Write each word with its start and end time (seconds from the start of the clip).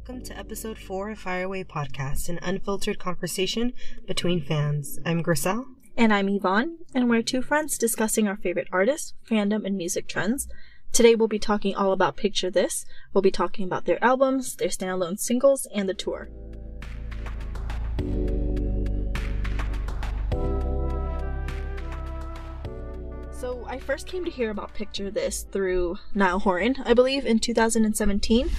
Welcome 0.00 0.24
to 0.24 0.38
episode 0.38 0.78
four 0.78 1.10
of 1.10 1.18
Fireaway 1.18 1.62
Podcast, 1.62 2.30
an 2.30 2.38
unfiltered 2.40 2.98
conversation 2.98 3.74
between 4.06 4.40
fans. 4.40 4.98
I'm 5.04 5.22
Griselle. 5.22 5.66
And 5.94 6.10
I'm 6.12 6.26
Yvonne, 6.30 6.78
and 6.94 7.10
we're 7.10 7.20
two 7.20 7.42
friends 7.42 7.76
discussing 7.76 8.26
our 8.26 8.38
favorite 8.38 8.68
artists, 8.72 9.12
fandom, 9.30 9.66
and 9.66 9.76
music 9.76 10.08
trends. 10.08 10.48
Today 10.90 11.14
we'll 11.14 11.28
be 11.28 11.38
talking 11.38 11.74
all 11.74 11.92
about 11.92 12.16
Picture 12.16 12.50
This. 12.50 12.86
We'll 13.12 13.20
be 13.20 13.30
talking 13.30 13.66
about 13.66 13.84
their 13.84 14.02
albums, 14.02 14.56
their 14.56 14.68
standalone 14.68 15.18
singles, 15.18 15.68
and 15.74 15.86
the 15.86 15.92
tour. 15.92 16.30
I 23.70 23.78
first 23.78 24.08
came 24.08 24.24
to 24.24 24.32
hear 24.32 24.50
about 24.50 24.74
Picture 24.74 25.12
This 25.12 25.46
through 25.52 25.98
Niall 26.12 26.40
Horan, 26.40 26.74
I 26.84 26.92
believe, 26.92 27.24
in 27.24 27.38
2017, 27.38 28.50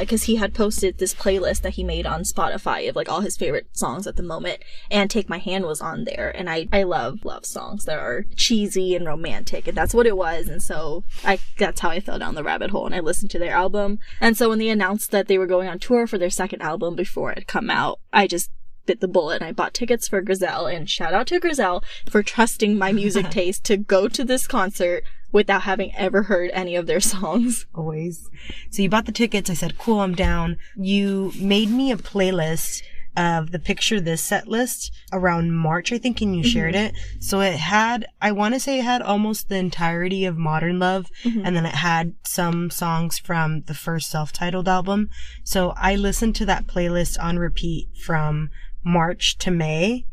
because 0.00 0.22
uh, 0.22 0.26
he 0.26 0.34
had 0.34 0.52
posted 0.52 0.98
this 0.98 1.14
playlist 1.14 1.62
that 1.62 1.74
he 1.74 1.84
made 1.84 2.06
on 2.06 2.24
Spotify 2.24 2.88
of 2.88 2.96
like 2.96 3.08
all 3.08 3.20
his 3.20 3.36
favorite 3.36 3.68
songs 3.70 4.08
at 4.08 4.16
the 4.16 4.22
moment, 4.24 4.64
and 4.90 5.08
Take 5.08 5.28
My 5.28 5.38
Hand 5.38 5.64
was 5.64 5.80
on 5.80 6.02
there, 6.02 6.32
and 6.36 6.50
I 6.50 6.66
I 6.72 6.82
love 6.82 7.24
love 7.24 7.46
songs 7.46 7.84
that 7.84 8.00
are 8.00 8.26
cheesy 8.34 8.96
and 8.96 9.06
romantic, 9.06 9.68
and 9.68 9.76
that's 9.76 9.94
what 9.94 10.08
it 10.08 10.16
was, 10.16 10.48
and 10.48 10.60
so 10.60 11.04
I 11.24 11.38
that's 11.56 11.80
how 11.80 11.90
I 11.90 12.00
fell 12.00 12.18
down 12.18 12.34
the 12.34 12.42
rabbit 12.42 12.72
hole, 12.72 12.86
and 12.86 12.96
I 12.96 13.00
listened 13.00 13.30
to 13.30 13.38
their 13.38 13.54
album, 13.54 14.00
and 14.20 14.36
so 14.36 14.48
when 14.48 14.58
they 14.58 14.70
announced 14.70 15.12
that 15.12 15.28
they 15.28 15.38
were 15.38 15.46
going 15.46 15.68
on 15.68 15.78
tour 15.78 16.08
for 16.08 16.18
their 16.18 16.30
second 16.30 16.62
album 16.62 16.96
before 16.96 17.30
it 17.30 17.46
come 17.46 17.70
out, 17.70 18.00
I 18.12 18.26
just 18.26 18.50
bit 18.88 19.00
the 19.00 19.06
bullet 19.06 19.36
and 19.36 19.44
I 19.44 19.52
bought 19.52 19.74
tickets 19.74 20.08
for 20.08 20.20
Grizel. 20.22 20.66
and 20.66 20.88
shout 20.88 21.14
out 21.14 21.28
to 21.28 21.38
Grizel 21.38 21.84
for 22.10 22.22
trusting 22.22 22.76
my 22.76 22.90
music 22.90 23.30
taste 23.30 23.62
to 23.64 23.76
go 23.76 24.08
to 24.08 24.24
this 24.24 24.46
concert 24.46 25.04
without 25.30 25.62
having 25.62 25.94
ever 25.94 26.24
heard 26.24 26.50
any 26.54 26.74
of 26.74 26.86
their 26.86 27.00
songs. 27.00 27.66
Always. 27.74 28.28
So 28.70 28.82
you 28.82 28.88
bought 28.88 29.04
the 29.04 29.12
tickets. 29.12 29.50
I 29.50 29.54
said, 29.54 29.78
cool, 29.78 30.00
I'm 30.00 30.14
down. 30.14 30.56
You 30.74 31.32
made 31.38 31.70
me 31.70 31.92
a 31.92 31.96
playlist 31.96 32.82
of 33.16 33.50
the 33.50 33.58
picture 33.58 34.00
this 34.00 34.22
set 34.22 34.46
list 34.46 34.92
around 35.12 35.52
March, 35.52 35.92
I 35.92 35.98
think, 35.98 36.20
and 36.20 36.34
you 36.34 36.42
mm-hmm. 36.42 36.50
shared 36.50 36.74
it. 36.76 36.94
So 37.18 37.40
it 37.40 37.56
had, 37.56 38.06
I 38.22 38.30
want 38.30 38.54
to 38.54 38.60
say 38.60 38.78
it 38.78 38.84
had 38.84 39.02
almost 39.02 39.48
the 39.48 39.56
entirety 39.56 40.24
of 40.24 40.38
Modern 40.38 40.78
Love, 40.78 41.10
mm-hmm. 41.24 41.44
and 41.44 41.56
then 41.56 41.66
it 41.66 41.74
had 41.74 42.14
some 42.22 42.70
songs 42.70 43.18
from 43.18 43.62
the 43.62 43.74
first 43.74 44.08
self-titled 44.08 44.68
album. 44.68 45.10
So 45.42 45.74
I 45.76 45.96
listened 45.96 46.36
to 46.36 46.46
that 46.46 46.68
playlist 46.68 47.20
on 47.20 47.38
repeat 47.38 47.88
from 48.00 48.50
March 48.84 49.38
to 49.38 49.50
May 49.50 50.06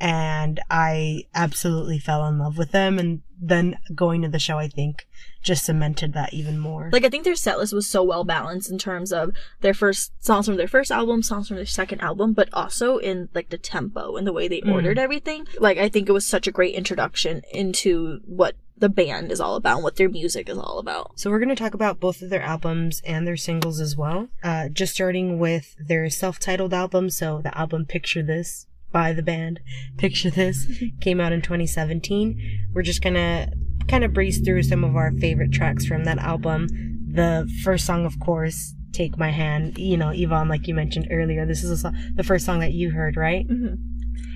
and 0.00 0.60
I 0.70 1.24
absolutely 1.34 1.98
fell 1.98 2.26
in 2.26 2.38
love 2.38 2.56
with 2.56 2.72
them. 2.72 2.98
And 2.98 3.20
then 3.38 3.78
going 3.94 4.22
to 4.22 4.28
the 4.28 4.38
show, 4.38 4.58
I 4.58 4.68
think 4.68 5.06
just 5.42 5.64
cemented 5.64 6.14
that 6.14 6.32
even 6.32 6.58
more. 6.58 6.88
Like, 6.92 7.04
I 7.04 7.10
think 7.10 7.24
their 7.24 7.36
set 7.36 7.58
list 7.58 7.74
was 7.74 7.86
so 7.86 8.02
well 8.02 8.24
balanced 8.24 8.70
in 8.70 8.78
terms 8.78 9.12
of 9.12 9.32
their 9.60 9.74
first 9.74 10.12
songs 10.24 10.46
from 10.46 10.56
their 10.56 10.68
first 10.68 10.90
album, 10.90 11.22
songs 11.22 11.48
from 11.48 11.56
their 11.56 11.66
second 11.66 12.00
album, 12.00 12.32
but 12.32 12.48
also 12.52 12.96
in 12.96 13.28
like 13.34 13.50
the 13.50 13.58
tempo 13.58 14.16
and 14.16 14.26
the 14.26 14.32
way 14.32 14.48
they 14.48 14.62
mm. 14.62 14.72
ordered 14.72 14.98
everything. 14.98 15.46
Like, 15.58 15.76
I 15.76 15.90
think 15.90 16.08
it 16.08 16.12
was 16.12 16.26
such 16.26 16.46
a 16.46 16.52
great 16.52 16.74
introduction 16.74 17.42
into 17.52 18.20
what 18.24 18.56
the 18.80 18.88
band 18.88 19.30
is 19.30 19.40
all 19.40 19.56
about 19.56 19.82
what 19.82 19.96
their 19.96 20.08
music 20.08 20.48
is 20.48 20.58
all 20.58 20.78
about. 20.78 21.12
So 21.18 21.30
we're 21.30 21.38
going 21.38 21.50
to 21.50 21.54
talk 21.54 21.74
about 21.74 22.00
both 22.00 22.22
of 22.22 22.30
their 22.30 22.42
albums 22.42 23.00
and 23.04 23.26
their 23.26 23.36
singles 23.36 23.78
as 23.78 23.96
well. 23.96 24.28
Uh, 24.42 24.68
just 24.68 24.94
starting 24.94 25.38
with 25.38 25.76
their 25.78 26.08
self-titled 26.10 26.74
album. 26.74 27.10
So 27.10 27.40
the 27.42 27.56
album 27.56 27.84
Picture 27.86 28.22
This 28.22 28.66
by 28.90 29.12
the 29.12 29.22
band 29.22 29.60
Picture 29.98 30.30
This 30.30 30.66
came 31.00 31.20
out 31.20 31.32
in 31.32 31.42
2017. 31.42 32.68
We're 32.72 32.82
just 32.82 33.02
going 33.02 33.14
to 33.14 33.52
kind 33.86 34.02
of 34.02 34.12
breeze 34.12 34.40
through 34.40 34.62
some 34.62 34.82
of 34.82 34.96
our 34.96 35.12
favorite 35.12 35.52
tracks 35.52 35.84
from 35.84 36.04
that 36.04 36.18
album. 36.18 36.68
The 37.12 37.50
first 37.62 37.86
song, 37.86 38.06
of 38.06 38.18
course, 38.18 38.74
Take 38.92 39.18
My 39.18 39.30
Hand. 39.30 39.78
You 39.78 39.96
know, 39.96 40.10
Yvonne, 40.10 40.48
like 40.48 40.66
you 40.66 40.74
mentioned 40.74 41.08
earlier, 41.10 41.44
this 41.44 41.62
is 41.62 41.82
song, 41.82 41.96
the 42.14 42.24
first 42.24 42.46
song 42.46 42.60
that 42.60 42.72
you 42.72 42.90
heard, 42.90 43.16
right? 43.16 43.46
Mm-hmm. 43.46 43.74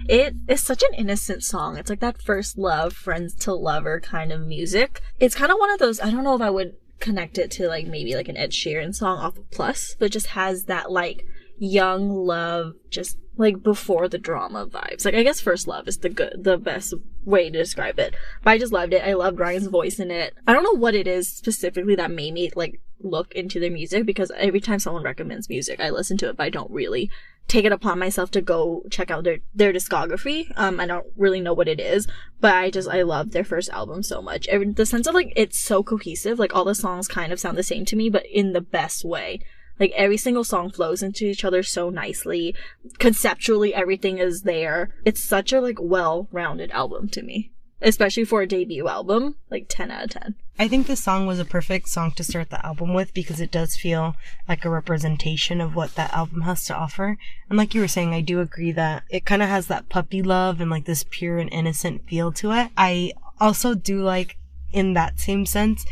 It 0.09 0.34
is 0.48 0.62
such 0.62 0.82
an 0.82 0.94
innocent 0.94 1.42
song. 1.42 1.76
It's 1.76 1.91
like 1.91 2.00
that 2.00 2.22
first 2.22 2.59
love, 2.59 2.92
friends 2.92 3.34
to 3.37 3.54
lover 3.54 4.00
kind 4.00 4.32
of 4.32 4.41
music. 4.47 5.00
It's 5.19 5.34
kind 5.34 5.50
of 5.50 5.59
one 5.59 5.70
of 5.70 5.78
those, 5.78 6.00
I 6.00 6.10
don't 6.10 6.25
know 6.25 6.34
if 6.34 6.42
I 6.42 6.50
would 6.50 6.76
connect 7.00 7.38
it 7.38 7.50
to 7.53 7.69
like 7.69 7.87
maybe 7.87 8.15
like 8.15 8.28
an 8.28 8.37
Ed 8.37 8.50
Sheeran 8.50 8.94
song 8.94 9.19
off 9.19 9.37
of 9.37 9.50
Plus, 9.50 9.97
but 9.98 10.10
just 10.10 10.28
has 10.28 10.65
that 10.65 10.91
like 10.91 11.25
young 11.59 12.09
love, 12.09 12.75
just 12.91 13.19
like 13.37 13.62
before 13.62 14.09
the 14.09 14.19
drama 14.19 14.66
vibes. 14.66 15.04
Like 15.04 15.15
I 15.15 15.22
guess 15.22 15.41
first 15.41 15.66
love 15.66 15.88
is 15.88 15.98
the 15.98 16.09
good, 16.09 16.34
the 16.38 16.56
best 16.56 16.94
way 17.25 17.50
to 17.50 17.59
describe 17.59 17.98
it. 17.98 18.15
But 18.42 18.53
I 18.53 18.59
just 18.59 18.72
loved 18.72 18.92
it. 18.92 19.04
I 19.04 19.15
loved 19.15 19.38
Ryan's 19.38 19.66
voice 19.66 19.98
in 19.98 20.10
it. 20.10 20.34
I 20.47 20.53
don't 20.53 20.62
know 20.62 20.78
what 20.78 20.94
it 20.94 21.06
is 21.06 21.28
specifically 21.28 21.97
that 21.97 22.10
made 22.10 22.34
me 22.34 22.50
like 22.54 22.81
look 23.00 23.32
into 23.32 23.60
their 23.60 23.71
music 23.71 24.06
because 24.06 24.31
every 24.36 24.60
time 24.60 24.78
someone 24.78 25.03
recommends 25.03 25.48
music, 25.48 25.81
I 25.81 25.91
listen 25.91 26.16
to 26.19 26.28
it, 26.28 26.36
but 26.36 26.44
I 26.44 26.50
don't 26.50 26.71
really 26.71 27.10
take 27.49 27.65
it 27.65 27.72
upon 27.72 27.99
myself 27.99 28.31
to 28.32 28.41
go 28.41 28.82
check 28.91 29.10
out 29.10 29.25
their 29.25 29.38
their 29.55 29.72
discography. 29.72 30.50
Um, 30.56 30.81
I 30.81 30.87
don't 30.87 31.06
really 31.16 31.41
know 31.41 31.55
what 31.55 31.69
it 31.69 31.81
is, 31.81 32.06
but 32.41 32.55
I 32.55 32.71
just 32.71 32.88
I 32.88 33.03
love 33.03 33.31
their 33.31 33.44
first 33.44 33.71
album 33.71 34.03
so 34.03 34.22
much. 34.22 34.47
Every, 34.49 34.71
the 34.71 34.87
sense 34.87 35.06
of 35.06 35.15
like 35.15 35.32
it's 35.37 35.59
so 35.59 35.83
cohesive. 35.83 36.38
Like 36.38 36.54
all 36.54 36.65
the 36.65 36.75
songs 36.75 37.09
kind 37.09 37.33
of 37.33 37.41
sound 37.41 37.59
the 37.59 37.62
same 37.62 37.84
to 37.87 37.97
me, 37.97 38.09
but 38.10 38.27
in 38.27 38.53
the 38.53 38.60
best 38.60 39.04
way. 39.04 39.41
Like 39.81 39.93
every 39.97 40.16
single 40.16 40.44
song 40.44 40.71
flows 40.71 41.03
into 41.03 41.25
each 41.25 41.44
other 41.44 41.65
so 41.65 41.91
nicely. 41.91 42.54
Conceptually, 42.99 43.75
everything 43.75 44.19
is 44.19 44.43
there. 44.43 44.94
It's 45.04 45.22
such 45.22 45.53
a 45.53 45.60
like 45.60 45.78
well-rounded 45.81 46.71
album 46.71 47.09
to 47.09 47.22
me 47.22 47.53
especially 47.84 48.25
for 48.25 48.43
a 48.43 48.47
debut 48.47 48.89
album, 48.89 49.37
like 49.50 49.67
10 49.69 49.91
out 49.91 50.05
of 50.05 50.11
10. 50.11 50.34
I 50.59 50.69
think 50.69 50.87
this 50.87 51.03
song 51.03 51.27
was 51.27 51.39
a 51.39 51.45
perfect 51.45 51.89
song 51.89 52.12
to 52.12 52.25
start 52.25 52.50
the 52.50 52.65
album 52.65 52.95
with 52.95 53.12
because 53.12 53.41
it 53.41 53.50
does 53.50 53.77
feel 53.77 54.17
like 54.49 54.65
a 54.65 54.71
representation 54.71 55.61
of 55.61 55.75
what 55.75 55.95
that 55.97 56.12
album 56.12 56.43
has 56.43 56.65
to 56.67 56.75
offer. 56.75 57.19
And 57.49 57.59
like 57.59 57.75
you 57.75 57.81
were 57.81 57.89
saying, 57.89 58.15
I 58.15 58.21
do 58.21 58.41
agree 58.41 58.72
that 58.72 59.03
it 59.11 59.27
kind 59.27 59.43
of 59.43 59.49
has 59.49 59.67
that 59.67 59.89
puppy 59.89 60.22
love 60.22 60.61
and 60.61 60.71
like 60.71 60.87
this 60.87 61.05
pure 61.09 61.39
and 61.39 61.53
innocent 61.53 62.09
feel 62.09 62.33
to 62.33 62.53
it. 62.53 62.71
I 62.77 63.12
also 63.41 63.75
do 63.75 64.03
like, 64.03 64.39
in 64.72 64.95
that 64.95 65.21
same 65.21 65.45
sense, 65.45 65.84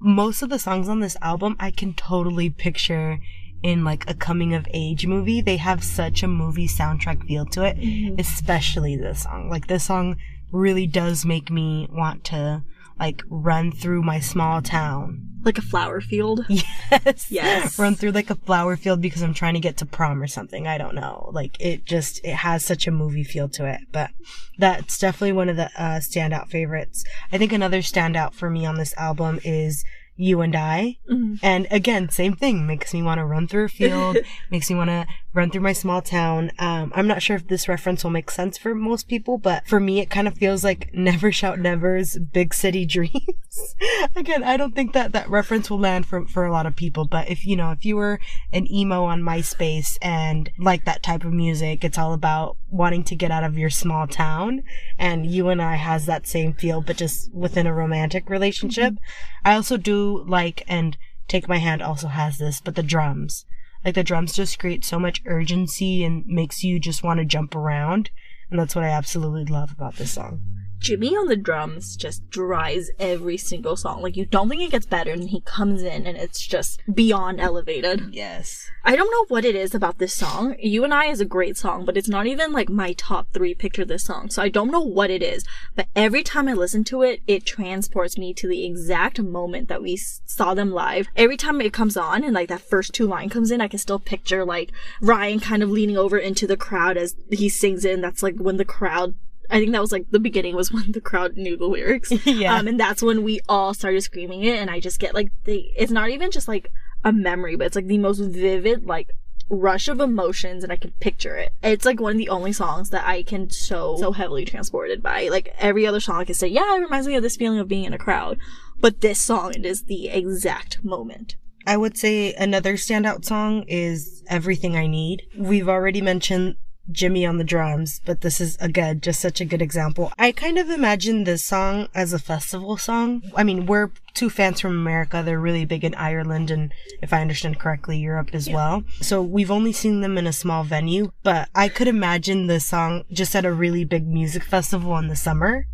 most 0.00 0.42
of 0.42 0.48
the 0.48 0.58
songs 0.58 0.88
on 0.88 1.00
this 1.00 1.16
album 1.22 1.56
I 1.60 1.70
can 1.70 1.94
totally 1.94 2.50
picture 2.50 3.20
in 3.62 3.84
like 3.84 4.08
a 4.08 4.14
coming 4.14 4.54
of 4.54 4.66
age 4.72 5.06
movie. 5.06 5.42
They 5.42 5.58
have 5.58 5.84
such 5.84 6.22
a 6.22 6.28
movie 6.28 6.68
soundtrack 6.68 7.26
feel 7.26 7.44
to 7.46 7.64
it, 7.64 7.76
mm-hmm. 7.76 8.18
especially 8.18 8.96
this 8.96 9.24
song. 9.24 9.50
Like 9.50 9.66
this 9.66 9.84
song 9.84 10.16
really 10.52 10.86
does 10.86 11.24
make 11.24 11.50
me 11.50 11.88
want 11.90 12.24
to 12.24 12.62
like 12.98 13.22
run 13.28 13.72
through 13.72 14.02
my 14.02 14.20
small 14.20 14.60
town. 14.60 15.26
Like 15.42 15.56
a 15.56 15.62
flower 15.62 16.00
field? 16.00 16.46
Yes. 16.90 17.30
Yes. 17.30 17.78
Run 17.78 17.94
through 17.94 18.10
like 18.10 18.30
a 18.30 18.34
flower 18.34 18.76
field 18.76 19.00
because 19.00 19.22
I'm 19.22 19.32
trying 19.32 19.54
to 19.54 19.60
get 19.60 19.76
to 19.76 19.86
prom 19.86 20.20
or 20.20 20.26
something. 20.26 20.66
I 20.66 20.76
don't 20.76 20.96
know. 20.96 21.30
Like 21.32 21.56
it 21.60 21.84
just, 21.84 22.22
it 22.24 22.34
has 22.34 22.64
such 22.64 22.88
a 22.88 22.90
movie 22.90 23.22
feel 23.22 23.48
to 23.50 23.64
it. 23.64 23.82
But 23.92 24.10
that's 24.58 24.98
definitely 24.98 25.32
one 25.32 25.48
of 25.48 25.56
the 25.56 25.66
uh, 25.80 26.00
standout 26.00 26.48
favorites. 26.48 27.04
I 27.30 27.38
think 27.38 27.52
another 27.52 27.78
standout 27.78 28.34
for 28.34 28.50
me 28.50 28.66
on 28.66 28.74
this 28.74 28.92
album 28.96 29.38
is 29.44 29.84
you 30.16 30.42
and 30.42 30.54
I. 30.54 30.98
Mm-hmm. 31.10 31.36
And 31.42 31.66
again, 31.70 32.10
same 32.10 32.34
thing. 32.34 32.66
Makes 32.66 32.92
me 32.92 33.02
want 33.02 33.18
to 33.18 33.24
run 33.24 33.48
through 33.48 33.64
a 33.64 33.68
field. 33.68 34.18
makes 34.50 34.68
me 34.68 34.76
want 34.76 34.90
to 34.90 35.06
run 35.32 35.50
through 35.50 35.60
my 35.60 35.72
small 35.72 36.02
town. 36.02 36.50
Um, 36.58 36.92
I'm 36.94 37.06
not 37.06 37.22
sure 37.22 37.36
if 37.36 37.46
this 37.46 37.68
reference 37.68 38.02
will 38.02 38.10
make 38.10 38.30
sense 38.30 38.58
for 38.58 38.74
most 38.74 39.06
people, 39.06 39.38
but 39.38 39.66
for 39.66 39.78
me, 39.78 40.00
it 40.00 40.10
kind 40.10 40.26
of 40.26 40.34
feels 40.34 40.64
like 40.64 40.90
Never 40.94 41.30
Shout 41.30 41.58
Never's 41.58 42.18
Big 42.18 42.52
City 42.52 42.84
Dreams. 42.90 43.74
again, 44.16 44.42
I 44.42 44.56
don't 44.56 44.74
think 44.74 44.92
that 44.92 45.12
that 45.12 45.30
reference 45.30 45.70
will 45.70 45.78
land 45.78 46.06
for, 46.06 46.26
for 46.26 46.44
a 46.44 46.52
lot 46.52 46.66
of 46.66 46.76
people, 46.76 47.04
but 47.04 47.30
if, 47.30 47.46
you 47.46 47.56
know, 47.56 47.70
if 47.70 47.84
you 47.84 47.96
were 47.96 48.18
an 48.52 48.70
emo 48.70 49.04
on 49.04 49.22
MySpace 49.22 49.98
and 50.02 50.50
like 50.58 50.84
that 50.84 51.02
type 51.02 51.24
of 51.24 51.32
music, 51.32 51.84
it's 51.84 51.98
all 51.98 52.12
about 52.12 52.56
wanting 52.68 53.04
to 53.04 53.16
get 53.16 53.30
out 53.30 53.44
of 53.44 53.58
your 53.58 53.70
small 53.70 54.06
town. 54.06 54.62
And 54.98 55.26
you 55.26 55.48
and 55.48 55.62
I 55.62 55.76
has 55.76 56.06
that 56.06 56.26
same 56.26 56.54
feel, 56.54 56.80
but 56.80 56.96
just 56.96 57.32
within 57.32 57.66
a 57.66 57.74
romantic 57.74 58.28
relationship. 58.28 58.94
Mm-hmm. 58.94 59.48
I 59.48 59.54
also 59.54 59.76
do 59.76 60.24
like, 60.26 60.64
and 60.66 60.96
Take 61.28 61.48
My 61.48 61.58
Hand 61.58 61.82
also 61.82 62.08
has 62.08 62.38
this, 62.38 62.60
but 62.60 62.74
the 62.74 62.82
drums. 62.82 63.46
Like 63.84 63.94
the 63.94 64.04
drums 64.04 64.32
just 64.32 64.58
create 64.58 64.84
so 64.84 64.98
much 64.98 65.22
urgency 65.26 66.04
and 66.04 66.26
makes 66.26 66.62
you 66.62 66.78
just 66.78 67.02
want 67.02 67.18
to 67.18 67.24
jump 67.24 67.54
around. 67.54 68.10
And 68.50 68.58
that's 68.58 68.74
what 68.74 68.84
I 68.84 68.88
absolutely 68.88 69.44
love 69.44 69.72
about 69.72 69.96
this 69.96 70.12
song. 70.12 70.42
Jimmy 70.80 71.14
on 71.14 71.28
the 71.28 71.36
drums 71.36 71.94
just 71.94 72.28
dries 72.30 72.90
every 72.98 73.36
single 73.36 73.76
song. 73.76 74.00
Like 74.00 74.16
you 74.16 74.24
don't 74.24 74.48
think 74.48 74.62
it 74.62 74.70
gets 74.70 74.86
better 74.86 75.12
and 75.12 75.28
he 75.28 75.42
comes 75.42 75.82
in 75.82 76.06
and 76.06 76.16
it's 76.16 76.44
just 76.44 76.80
beyond 76.92 77.38
elevated. 77.38 78.14
Yes. 78.14 78.70
I 78.82 78.96
don't 78.96 79.10
know 79.10 79.26
what 79.28 79.44
it 79.44 79.54
is 79.54 79.74
about 79.74 79.98
this 79.98 80.14
song. 80.14 80.56
You 80.58 80.82
and 80.84 80.94
I 80.94 81.06
is 81.06 81.20
a 81.20 81.26
great 81.26 81.58
song, 81.58 81.84
but 81.84 81.98
it's 81.98 82.08
not 82.08 82.26
even 82.26 82.52
like 82.52 82.70
my 82.70 82.94
top 82.94 83.28
three 83.34 83.54
picture 83.54 83.82
of 83.82 83.88
this 83.88 84.04
song. 84.04 84.30
So 84.30 84.40
I 84.40 84.48
don't 84.48 84.70
know 84.70 84.80
what 84.80 85.10
it 85.10 85.22
is, 85.22 85.44
but 85.76 85.88
every 85.94 86.22
time 86.22 86.48
I 86.48 86.54
listen 86.54 86.82
to 86.84 87.02
it, 87.02 87.20
it 87.26 87.44
transports 87.44 88.16
me 88.16 88.32
to 88.34 88.48
the 88.48 88.64
exact 88.64 89.20
moment 89.20 89.68
that 89.68 89.82
we 89.82 89.96
saw 89.96 90.54
them 90.54 90.70
live. 90.70 91.08
Every 91.14 91.36
time 91.36 91.60
it 91.60 91.74
comes 91.74 91.98
on 91.98 92.24
and 92.24 92.32
like 92.32 92.48
that 92.48 92.62
first 92.62 92.94
two 92.94 93.06
line 93.06 93.28
comes 93.28 93.50
in, 93.50 93.60
I 93.60 93.68
can 93.68 93.78
still 93.78 93.98
picture 93.98 94.46
like 94.46 94.72
Ryan 95.02 95.40
kind 95.40 95.62
of 95.62 95.68
leaning 95.68 95.98
over 95.98 96.16
into 96.16 96.46
the 96.46 96.56
crowd 96.56 96.96
as 96.96 97.16
he 97.30 97.50
sings 97.50 97.84
in. 97.84 98.00
That's 98.00 98.22
like 98.22 98.36
when 98.36 98.56
the 98.56 98.64
crowd 98.64 99.14
I 99.50 99.58
think 99.58 99.72
that 99.72 99.80
was 99.80 99.92
like 99.92 100.10
the 100.10 100.20
beginning 100.20 100.54
was 100.54 100.72
when 100.72 100.92
the 100.92 101.00
crowd 101.00 101.36
knew 101.36 101.56
the 101.56 101.66
lyrics. 101.66 102.10
yeah. 102.24 102.56
Um, 102.56 102.68
and 102.68 102.78
that's 102.78 103.02
when 103.02 103.22
we 103.22 103.40
all 103.48 103.74
started 103.74 104.02
screaming 104.02 104.44
it. 104.44 104.58
And 104.58 104.70
I 104.70 104.80
just 104.80 105.00
get 105.00 105.14
like 105.14 105.30
the, 105.44 105.70
it's 105.76 105.92
not 105.92 106.10
even 106.10 106.30
just 106.30 106.48
like 106.48 106.70
a 107.04 107.12
memory, 107.12 107.56
but 107.56 107.66
it's 107.66 107.76
like 107.76 107.86
the 107.86 107.98
most 107.98 108.18
vivid, 108.18 108.86
like 108.86 109.10
rush 109.48 109.88
of 109.88 109.98
emotions 109.98 110.62
and 110.62 110.72
I 110.72 110.76
can 110.76 110.92
picture 111.00 111.36
it. 111.36 111.52
It's 111.62 111.84
like 111.84 112.00
one 112.00 112.12
of 112.12 112.18
the 112.18 112.28
only 112.28 112.52
songs 112.52 112.90
that 112.90 113.06
I 113.06 113.22
can 113.24 113.50
so 113.50 113.96
so 113.96 114.12
heavily 114.12 114.44
transported 114.44 115.02
by. 115.02 115.28
Like 115.28 115.54
every 115.58 115.86
other 115.86 116.00
song 116.00 116.16
I 116.16 116.24
can 116.24 116.34
say, 116.34 116.46
yeah, 116.46 116.76
it 116.76 116.80
reminds 116.80 117.06
me 117.06 117.16
of 117.16 117.22
this 117.22 117.36
feeling 117.36 117.58
of 117.58 117.68
being 117.68 117.84
in 117.84 117.92
a 117.92 117.98
crowd. 117.98 118.38
But 118.80 119.02
this 119.02 119.20
song, 119.20 119.52
it 119.54 119.66
is 119.66 119.84
the 119.84 120.08
exact 120.08 120.82
moment. 120.82 121.36
I 121.66 121.76
would 121.76 121.98
say 121.98 122.32
another 122.34 122.74
standout 122.74 123.24
song 123.26 123.64
is 123.68 124.22
Everything 124.28 124.76
I 124.76 124.86
Need. 124.86 125.24
We've 125.36 125.68
already 125.68 126.00
mentioned 126.00 126.56
Jimmy 126.92 127.26
on 127.26 127.38
the 127.38 127.44
drums, 127.44 128.00
but 128.04 128.20
this 128.20 128.40
is 128.40 128.56
again 128.60 129.00
just 129.00 129.20
such 129.20 129.40
a 129.40 129.44
good 129.44 129.62
example. 129.62 130.12
I 130.18 130.32
kind 130.32 130.58
of 130.58 130.70
imagine 130.70 131.24
this 131.24 131.44
song 131.44 131.88
as 131.94 132.12
a 132.12 132.18
festival 132.18 132.76
song. 132.76 133.22
I 133.36 133.44
mean, 133.44 133.66
we're 133.66 133.90
two 134.14 134.30
fans 134.30 134.60
from 134.60 134.72
America. 134.72 135.22
They're 135.24 135.40
really 135.40 135.64
big 135.64 135.84
in 135.84 135.94
Ireland 135.94 136.50
and 136.50 136.72
if 137.02 137.12
I 137.12 137.20
understand 137.20 137.58
correctly, 137.58 137.98
Europe 137.98 138.30
as 138.32 138.48
yeah. 138.48 138.54
well. 138.54 138.84
So 139.00 139.22
we've 139.22 139.50
only 139.50 139.72
seen 139.72 140.00
them 140.00 140.18
in 140.18 140.26
a 140.26 140.32
small 140.32 140.64
venue, 140.64 141.12
but 141.22 141.48
I 141.54 141.68
could 141.68 141.88
imagine 141.88 142.46
this 142.46 142.66
song 142.66 143.04
just 143.10 143.34
at 143.34 143.44
a 143.44 143.52
really 143.52 143.84
big 143.84 144.06
music 144.06 144.44
festival 144.44 144.96
in 144.98 145.08
the 145.08 145.16
summer 145.16 145.66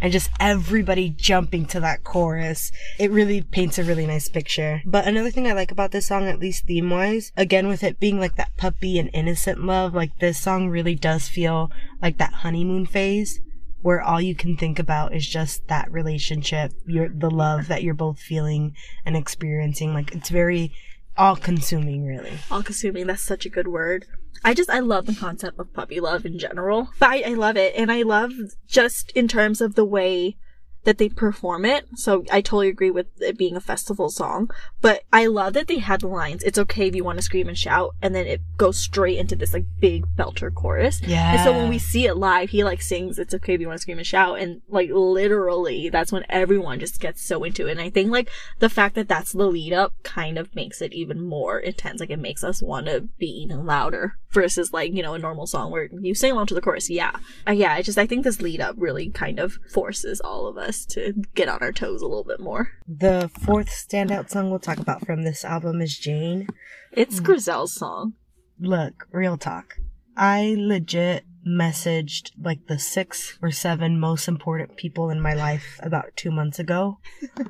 and 0.00 0.12
just 0.12 0.30
everybody 0.40 1.10
jumping 1.10 1.66
to 1.66 1.80
that 1.80 2.04
chorus. 2.04 2.70
It 2.98 3.10
really 3.10 3.42
paints 3.42 3.78
a 3.78 3.84
really 3.84 4.06
nice 4.06 4.28
picture. 4.28 4.82
But 4.84 5.06
another 5.06 5.30
thing 5.30 5.46
I 5.46 5.52
like 5.52 5.70
about 5.70 5.90
this 5.90 6.06
song, 6.06 6.26
at 6.26 6.38
least 6.38 6.66
theme 6.66 6.90
wise, 6.90 7.32
again 7.36 7.68
with 7.68 7.82
it 7.82 8.00
being 8.00 8.18
like 8.18 8.36
that 8.36 8.56
puppy 8.56 8.98
and 8.98 9.10
innocent 9.12 9.64
love, 9.64 9.94
like 9.94 10.18
this 10.18 10.38
song 10.38 10.68
really 10.68 10.94
does 10.94 11.28
feel 11.28 11.70
like 12.02 12.18
that 12.18 12.34
honeymoon 12.34 12.86
phase 12.86 13.40
where 13.84 14.00
all 14.00 14.18
you 14.18 14.34
can 14.34 14.56
think 14.56 14.78
about 14.78 15.14
is 15.14 15.28
just 15.28 15.68
that 15.68 15.92
relationship, 15.92 16.72
your 16.86 17.06
the 17.06 17.30
love 17.30 17.68
that 17.68 17.82
you're 17.82 17.92
both 17.92 18.18
feeling 18.18 18.74
and 19.04 19.14
experiencing. 19.14 19.92
Like 19.92 20.14
it's 20.14 20.30
very 20.30 20.72
all 21.16 21.36
consuming 21.36 22.04
really. 22.06 22.32
All 22.50 22.62
consuming, 22.62 23.06
that's 23.06 23.22
such 23.22 23.46
a 23.46 23.50
good 23.50 23.68
word. 23.68 24.06
I 24.44 24.54
just 24.54 24.70
I 24.70 24.80
love 24.80 25.06
the 25.06 25.14
concept 25.14 25.58
of 25.58 25.72
puppy 25.72 26.00
love 26.00 26.26
in 26.26 26.38
general. 26.38 26.90
But 26.98 27.10
I, 27.10 27.22
I 27.30 27.34
love 27.34 27.56
it, 27.56 27.74
and 27.76 27.90
I 27.90 28.02
love 28.02 28.32
just 28.66 29.10
in 29.12 29.28
terms 29.28 29.60
of 29.60 29.74
the 29.74 29.84
way 29.84 30.36
that 30.84 30.98
they 30.98 31.08
perform 31.08 31.64
it. 31.64 31.86
So 31.94 32.24
I 32.30 32.40
totally 32.40 32.68
agree 32.68 32.90
with 32.90 33.06
it 33.20 33.36
being 33.36 33.56
a 33.56 33.60
festival 33.60 34.08
song. 34.08 34.50
But 34.80 35.02
I 35.12 35.26
love 35.26 35.54
that 35.54 35.66
they 35.66 35.78
had 35.78 36.00
the 36.00 36.08
lines, 36.08 36.42
it's 36.42 36.58
okay 36.58 36.88
if 36.88 36.94
you 36.94 37.04
want 37.04 37.18
to 37.18 37.22
scream 37.22 37.48
and 37.48 37.58
shout, 37.58 37.94
and 38.02 38.14
then 38.14 38.26
it 38.26 38.40
goes 38.56 38.78
straight 38.78 39.18
into 39.18 39.36
this 39.36 39.52
like 39.52 39.64
big 39.80 40.04
belter 40.16 40.54
chorus. 40.54 41.00
Yeah. 41.02 41.32
And 41.32 41.40
so 41.42 41.52
when 41.52 41.68
we 41.68 41.78
see 41.78 42.06
it 42.06 42.16
live, 42.16 42.50
he 42.50 42.64
like 42.64 42.82
sings, 42.82 43.18
it's 43.18 43.34
okay 43.34 43.54
if 43.54 43.60
you 43.60 43.66
want 43.66 43.78
to 43.78 43.82
scream 43.82 43.98
and 43.98 44.06
shout. 44.06 44.38
And 44.38 44.60
like 44.68 44.90
literally, 44.92 45.88
that's 45.88 46.12
when 46.12 46.24
everyone 46.28 46.80
just 46.80 47.00
gets 47.00 47.24
so 47.24 47.44
into 47.44 47.66
it. 47.66 47.72
And 47.72 47.80
I 47.80 47.90
think 47.90 48.10
like 48.10 48.30
the 48.58 48.68
fact 48.68 48.94
that 48.96 49.08
that's 49.08 49.32
the 49.32 49.46
lead 49.46 49.72
up 49.72 49.94
kind 50.02 50.38
of 50.38 50.54
makes 50.54 50.82
it 50.82 50.92
even 50.92 51.24
more 51.24 51.58
intense. 51.58 52.00
Like 52.00 52.10
it 52.10 52.18
makes 52.18 52.44
us 52.44 52.62
want 52.62 52.86
to 52.86 53.08
be 53.18 53.26
even 53.26 53.66
louder 53.66 54.18
versus 54.30 54.72
like, 54.72 54.92
you 54.92 55.02
know, 55.02 55.14
a 55.14 55.18
normal 55.18 55.46
song 55.46 55.70
where 55.70 55.88
you 55.92 56.14
sing 56.14 56.32
along 56.32 56.46
to 56.46 56.54
the 56.54 56.60
chorus. 56.60 56.90
Yeah. 56.90 57.16
Uh, 57.48 57.52
yeah. 57.52 57.72
I 57.72 57.82
just, 57.82 57.98
I 57.98 58.06
think 58.06 58.24
this 58.24 58.42
lead 58.42 58.60
up 58.60 58.74
really 58.78 59.10
kind 59.10 59.38
of 59.38 59.58
forces 59.72 60.20
all 60.20 60.46
of 60.46 60.58
us 60.58 60.73
us 60.74 60.84
to 60.86 61.12
get 61.34 61.48
on 61.48 61.62
our 61.62 61.72
toes 61.72 62.02
a 62.02 62.06
little 62.06 62.24
bit 62.24 62.40
more. 62.40 62.72
The 62.86 63.30
fourth 63.40 63.68
standout 63.68 64.30
song 64.30 64.50
we'll 64.50 64.58
talk 64.58 64.78
about 64.78 65.06
from 65.06 65.22
this 65.22 65.44
album 65.44 65.80
is 65.80 65.96
Jane. 65.96 66.48
It's 66.92 67.20
mm. 67.20 67.24
Grizel's 67.24 67.74
song. 67.74 68.14
Look, 68.58 69.06
real 69.10 69.36
talk. 69.36 69.76
I 70.16 70.56
legit 70.58 71.24
messaged 71.46 72.30
like 72.40 72.66
the 72.66 72.78
six 72.78 73.38
or 73.42 73.50
seven 73.50 73.98
most 73.98 74.28
important 74.28 74.76
people 74.76 75.10
in 75.10 75.20
my 75.20 75.34
life 75.34 75.78
about 75.82 76.16
two 76.16 76.30
months 76.30 76.58
ago. 76.58 76.98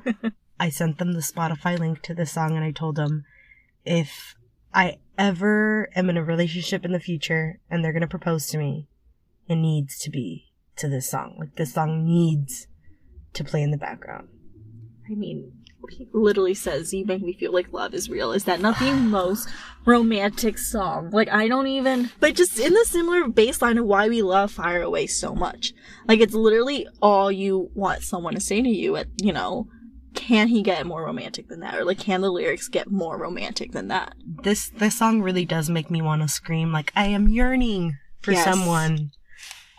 I 0.59 0.69
sent 0.69 0.97
them 0.97 1.13
the 1.13 1.19
Spotify 1.19 1.77
link 1.77 2.01
to 2.03 2.13
the 2.13 2.25
song 2.25 2.55
and 2.55 2.63
I 2.63 2.71
told 2.71 2.95
them 2.95 3.25
if 3.85 4.35
I 4.73 4.97
ever 5.17 5.89
am 5.95 6.09
in 6.09 6.17
a 6.17 6.23
relationship 6.23 6.85
in 6.85 6.91
the 6.91 6.99
future 6.99 7.59
and 7.69 7.83
they're 7.83 7.93
going 7.93 8.01
to 8.01 8.07
propose 8.07 8.47
to 8.47 8.57
me, 8.57 8.87
it 9.47 9.55
needs 9.55 9.99
to 9.99 10.09
be 10.09 10.51
to 10.77 10.89
this 10.89 11.09
song. 11.09 11.35
Like 11.39 11.55
this 11.55 11.73
song 11.73 12.05
needs 12.05 12.67
to 13.35 13.43
play 13.43 13.61
in 13.61 13.71
the 13.71 13.77
background. 13.77 14.27
I 15.09 15.13
mean, 15.13 15.51
he 15.89 16.07
literally 16.13 16.53
says, 16.53 16.93
You 16.93 17.05
make 17.05 17.21
me 17.21 17.33
feel 17.33 17.53
like 17.53 17.71
love 17.71 17.93
is 17.93 18.09
real. 18.09 18.31
Is 18.31 18.45
that 18.45 18.59
not 18.59 18.79
the 18.79 18.93
most 18.93 19.47
romantic 19.85 20.57
song? 20.57 21.11
Like, 21.11 21.29
I 21.29 21.47
don't 21.47 21.67
even, 21.67 22.11
but 22.19 22.35
just 22.35 22.59
in 22.59 22.73
the 22.73 22.85
similar 22.85 23.25
baseline 23.25 23.79
of 23.79 23.85
why 23.85 24.09
we 24.09 24.21
love 24.21 24.51
Fire 24.51 24.81
Away 24.81 25.07
so 25.07 25.35
much. 25.35 25.73
Like, 26.07 26.19
it's 26.19 26.33
literally 26.33 26.87
all 27.01 27.31
you 27.31 27.69
want 27.73 28.03
someone 28.03 28.33
to 28.33 28.41
say 28.41 28.61
to 28.61 28.69
you 28.69 28.95
at, 28.95 29.07
you 29.21 29.33
know, 29.33 29.67
can 30.15 30.47
he 30.47 30.61
get 30.61 30.85
more 30.85 31.03
romantic 31.03 31.49
than 31.49 31.59
that? 31.59 31.75
Or 31.75 31.83
like, 31.83 31.99
can 31.99 32.21
the 32.21 32.31
lyrics 32.31 32.69
get 32.69 32.89
more 32.89 33.17
romantic 33.17 33.73
than 33.73 33.89
that? 33.89 34.15
This, 34.43 34.69
this 34.69 34.97
song 34.97 35.21
really 35.21 35.45
does 35.45 35.69
make 35.69 35.91
me 35.91 36.01
want 36.01 36.21
to 36.21 36.27
scream, 36.27 36.71
like, 36.71 36.91
I 36.95 37.07
am 37.07 37.27
yearning 37.27 37.97
for 38.21 38.31
yes. 38.31 38.45
someone 38.45 39.11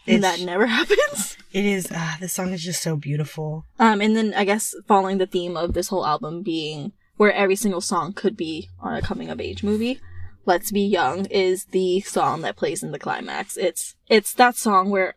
and 0.06 0.24
that 0.24 0.40
never 0.40 0.66
happens. 0.78 1.36
It 1.52 1.64
is. 1.64 1.90
Uh, 1.90 2.14
this 2.20 2.32
song 2.32 2.52
is 2.52 2.62
just 2.62 2.82
so 2.82 2.96
beautiful. 2.96 3.64
Um, 3.78 4.00
and 4.00 4.16
then 4.16 4.34
I 4.34 4.44
guess 4.44 4.74
following 4.86 5.18
the 5.18 5.26
theme 5.26 5.56
of 5.56 5.72
this 5.72 5.88
whole 5.88 6.06
album 6.06 6.42
being 6.42 6.92
where 7.16 7.32
every 7.32 7.56
single 7.56 7.80
song 7.80 8.12
could 8.12 8.36
be 8.36 8.68
on 8.80 8.94
a 8.94 9.02
coming 9.02 9.30
of 9.30 9.40
age 9.40 9.62
movie. 9.62 10.00
Let's 10.46 10.70
Be 10.70 10.82
Young 10.82 11.26
is 11.26 11.64
the 11.66 12.00
song 12.02 12.42
that 12.42 12.56
plays 12.56 12.84
in 12.84 12.92
the 12.92 13.00
climax. 13.00 13.56
It's 13.56 13.96
it's 14.06 14.32
that 14.34 14.56
song 14.56 14.90
where, 14.90 15.16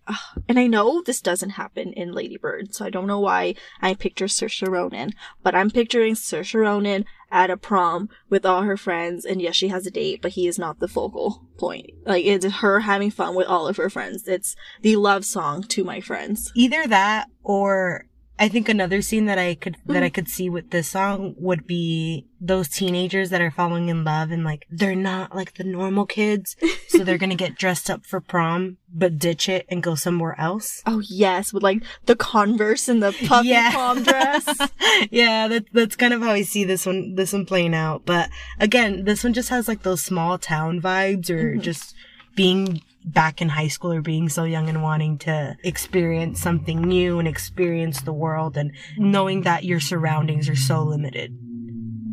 and 0.49 0.57
I 0.57 0.65
know 0.65 1.03
this 1.03 1.21
doesn't 1.21 1.51
happen 1.51 1.93
in 1.93 2.11
Lady 2.11 2.35
Bird, 2.35 2.73
so 2.73 2.83
I 2.83 2.89
don't 2.89 3.05
know 3.05 3.19
why 3.19 3.53
I 3.79 3.93
picture 3.93 4.25
Saoirse 4.25 4.67
Ronan, 4.67 5.11
but 5.43 5.53
I'm 5.53 5.69
picturing 5.69 6.15
Saoirse 6.15 6.59
Ronan 6.59 7.05
at 7.29 7.51
a 7.51 7.57
prom 7.57 8.09
with 8.27 8.43
all 8.43 8.63
her 8.63 8.75
friends, 8.75 9.23
and 9.23 9.39
yes, 9.39 9.55
she 9.55 9.67
has 9.67 9.85
a 9.85 9.91
date, 9.91 10.23
but 10.23 10.31
he 10.31 10.47
is 10.47 10.57
not 10.57 10.79
the 10.79 10.87
focal 10.87 11.43
point. 11.59 11.91
Like 12.07 12.25
it's 12.25 12.45
her 12.45 12.79
having 12.79 13.11
fun 13.11 13.35
with 13.35 13.45
all 13.45 13.67
of 13.67 13.77
her 13.77 13.91
friends. 13.91 14.27
It's 14.27 14.55
the 14.81 14.95
love 14.95 15.25
song 15.25 15.61
to 15.63 15.83
my 15.83 16.01
friends. 16.01 16.51
Either 16.55 16.87
that 16.87 17.27
or 17.43 18.07
I 18.39 18.47
think 18.47 18.69
another 18.69 19.01
scene 19.01 19.25
that 19.25 19.37
I 19.37 19.55
could 19.55 19.75
that 19.85 20.01
I 20.01 20.07
mm-hmm. 20.07 20.13
could 20.13 20.29
see 20.29 20.49
with 20.49 20.71
this 20.71 20.87
song 20.87 21.35
would 21.37 21.67
be 21.67 22.25
those 22.39 22.69
teenagers 22.69 23.29
that 23.31 23.41
are 23.41 23.51
falling 23.51 23.89
in 23.89 24.05
love 24.05 24.31
and 24.31 24.45
like 24.45 24.65
they're 24.71 24.95
not 24.95 25.35
like 25.35 25.55
the 25.55 25.65
normal 25.65 26.05
kids, 26.05 26.55
so 26.87 26.99
they're 26.99 27.17
gonna 27.17 27.35
get 27.35 27.55
dressed 27.57 27.89
up 27.89 28.05
for 28.05 28.21
prom 28.21 28.77
but 28.93 29.19
ditch 29.19 29.47
it 29.49 29.65
and 29.69 29.83
go 29.83 29.95
somewhere 29.95 30.39
else. 30.39 30.81
Oh 30.85 31.01
yes, 31.07 31.53
with 31.53 31.63
like 31.63 31.83
the 32.05 32.15
Converse 32.15 32.87
and 32.87 33.03
the 33.03 33.11
puffy 33.27 33.49
yeah. 33.49 33.71
prom 33.71 34.03
dress. 34.03 34.47
yeah, 35.11 35.47
that, 35.47 35.65
that's 35.73 35.95
kind 35.95 36.13
of 36.13 36.21
how 36.21 36.31
I 36.31 36.41
see 36.43 36.63
this 36.63 36.85
one 36.85 37.15
this 37.15 37.33
one 37.33 37.45
playing 37.45 37.75
out. 37.75 38.05
But 38.05 38.29
again, 38.59 39.03
this 39.03 39.23
one 39.23 39.33
just 39.33 39.49
has 39.49 39.67
like 39.67 39.83
those 39.83 40.03
small 40.03 40.37
town 40.37 40.81
vibes 40.81 41.29
or 41.29 41.51
mm-hmm. 41.51 41.61
just 41.61 41.93
being 42.35 42.81
back 43.05 43.41
in 43.41 43.49
high 43.49 43.67
school 43.67 43.93
or 43.93 44.01
being 44.01 44.29
so 44.29 44.43
young 44.43 44.67
and 44.69 44.83
wanting 44.83 45.17
to 45.17 45.57
experience 45.63 46.41
something 46.41 46.81
new 46.81 47.19
and 47.19 47.27
experience 47.27 48.01
the 48.01 48.13
world 48.13 48.57
and 48.57 48.71
knowing 48.97 49.41
that 49.41 49.63
your 49.63 49.79
surroundings 49.79 50.49
are 50.49 50.55
so 50.55 50.83
limited 50.83 51.31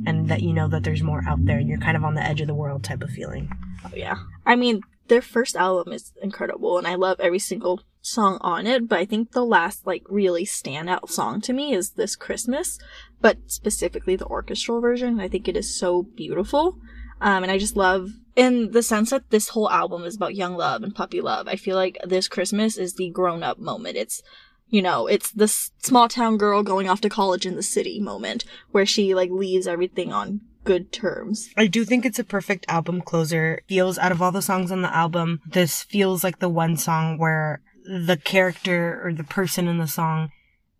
and 0.07 0.29
that 0.29 0.43
you 0.43 0.53
know 0.53 0.69
that 0.69 0.85
there's 0.85 1.03
more 1.03 1.23
out 1.27 1.45
there 1.45 1.59
and 1.59 1.69
you're 1.69 1.79
kind 1.79 1.97
of 1.97 2.05
on 2.05 2.15
the 2.15 2.23
edge 2.23 2.41
of 2.41 2.47
the 2.47 2.55
world 2.55 2.85
type 2.85 3.03
of 3.03 3.11
feeling. 3.11 3.51
Oh 3.85 3.91
yeah. 3.95 4.17
I 4.45 4.55
mean, 4.55 4.83
their 5.09 5.23
first 5.23 5.57
album 5.57 5.93
is 5.93 6.13
incredible 6.23 6.79
and 6.79 6.87
I 6.87 6.95
love 6.95 7.21
every 7.21 7.41
single 7.41 7.83
song 8.01 8.39
on 8.41 8.67
it, 8.67 8.89
but 8.89 8.99
I 9.01 9.05
think 9.05 9.33
the 9.33 9.45
last 9.45 9.87
like 9.87 10.05
really 10.09 10.45
standout 10.45 11.11
song 11.11 11.41
to 11.43 11.53
me 11.53 11.75
is 11.75 11.91
this 11.91 12.15
Christmas, 12.15 12.79
but 13.21 13.39
specifically 13.47 14.15
the 14.15 14.27
orchestral 14.27 14.81
version. 14.81 15.21
I 15.21 15.29
think 15.29 15.49
it 15.49 15.57
is 15.57 15.77
so 15.77 16.03
beautiful. 16.03 16.79
Um, 17.21 17.43
and 17.43 17.51
I 17.51 17.59
just 17.59 17.77
love 17.77 18.11
in 18.37 18.73
the 18.73 18.83
sense 18.83 19.11
that 19.11 19.31
this 19.31 19.49
whole 19.49 19.71
album 19.71 20.05
is 20.05 20.15
about 20.15 20.37
young 20.37 20.57
love 20.57 20.83
and 20.83 20.95
puppy 20.95 21.21
love. 21.21 21.49
I 21.49 21.57
feel 21.57 21.75
like 21.75 21.99
this 22.05 22.29
Christmas 22.29 22.77
is 22.77 22.95
the 22.95 23.11
grown 23.11 23.43
up 23.43 23.59
moment. 23.59 23.97
It's, 23.97 24.23
you 24.69 24.83
know, 24.83 25.07
it's 25.07 25.33
the 25.33 25.49
small 25.49 26.09
town 26.09 26.37
girl 26.37 26.63
going 26.63 26.89
off 26.89 27.01
to 27.01 27.09
college 27.09 27.47
in 27.47 27.57
the 27.57 27.63
city 27.63 27.99
moment 27.99 28.45
where 28.71 28.87
she 28.87 29.15
like 29.15 29.31
leaves 29.31 29.67
everything 29.67 30.13
on 30.13 30.43
good 30.65 30.93
terms. 30.93 31.49
I 31.57 31.67
do 31.67 31.85
think 31.85 32.05
it's 32.05 32.19
a 32.19 32.25
perfect 32.25 32.67
album 32.69 33.01
closer. 33.01 33.63
Feels 33.69 33.99
out 33.99 34.13
of 34.13 34.21
all 34.21 34.33
the 34.33 34.43
songs 34.43 34.71
on 34.71 34.83
the 34.83 34.95
album, 34.95 35.41
this 35.47 35.83
feels 35.83 36.23
like 36.23 36.39
the 36.39 36.49
one 36.49 36.77
song 36.77 37.19
where 37.19 37.63
the 37.85 38.21
character 38.23 39.01
or 39.03 39.15
the 39.15 39.25
person 39.25 39.67
in 39.67 39.79
the 39.79 39.89
song 39.89 40.31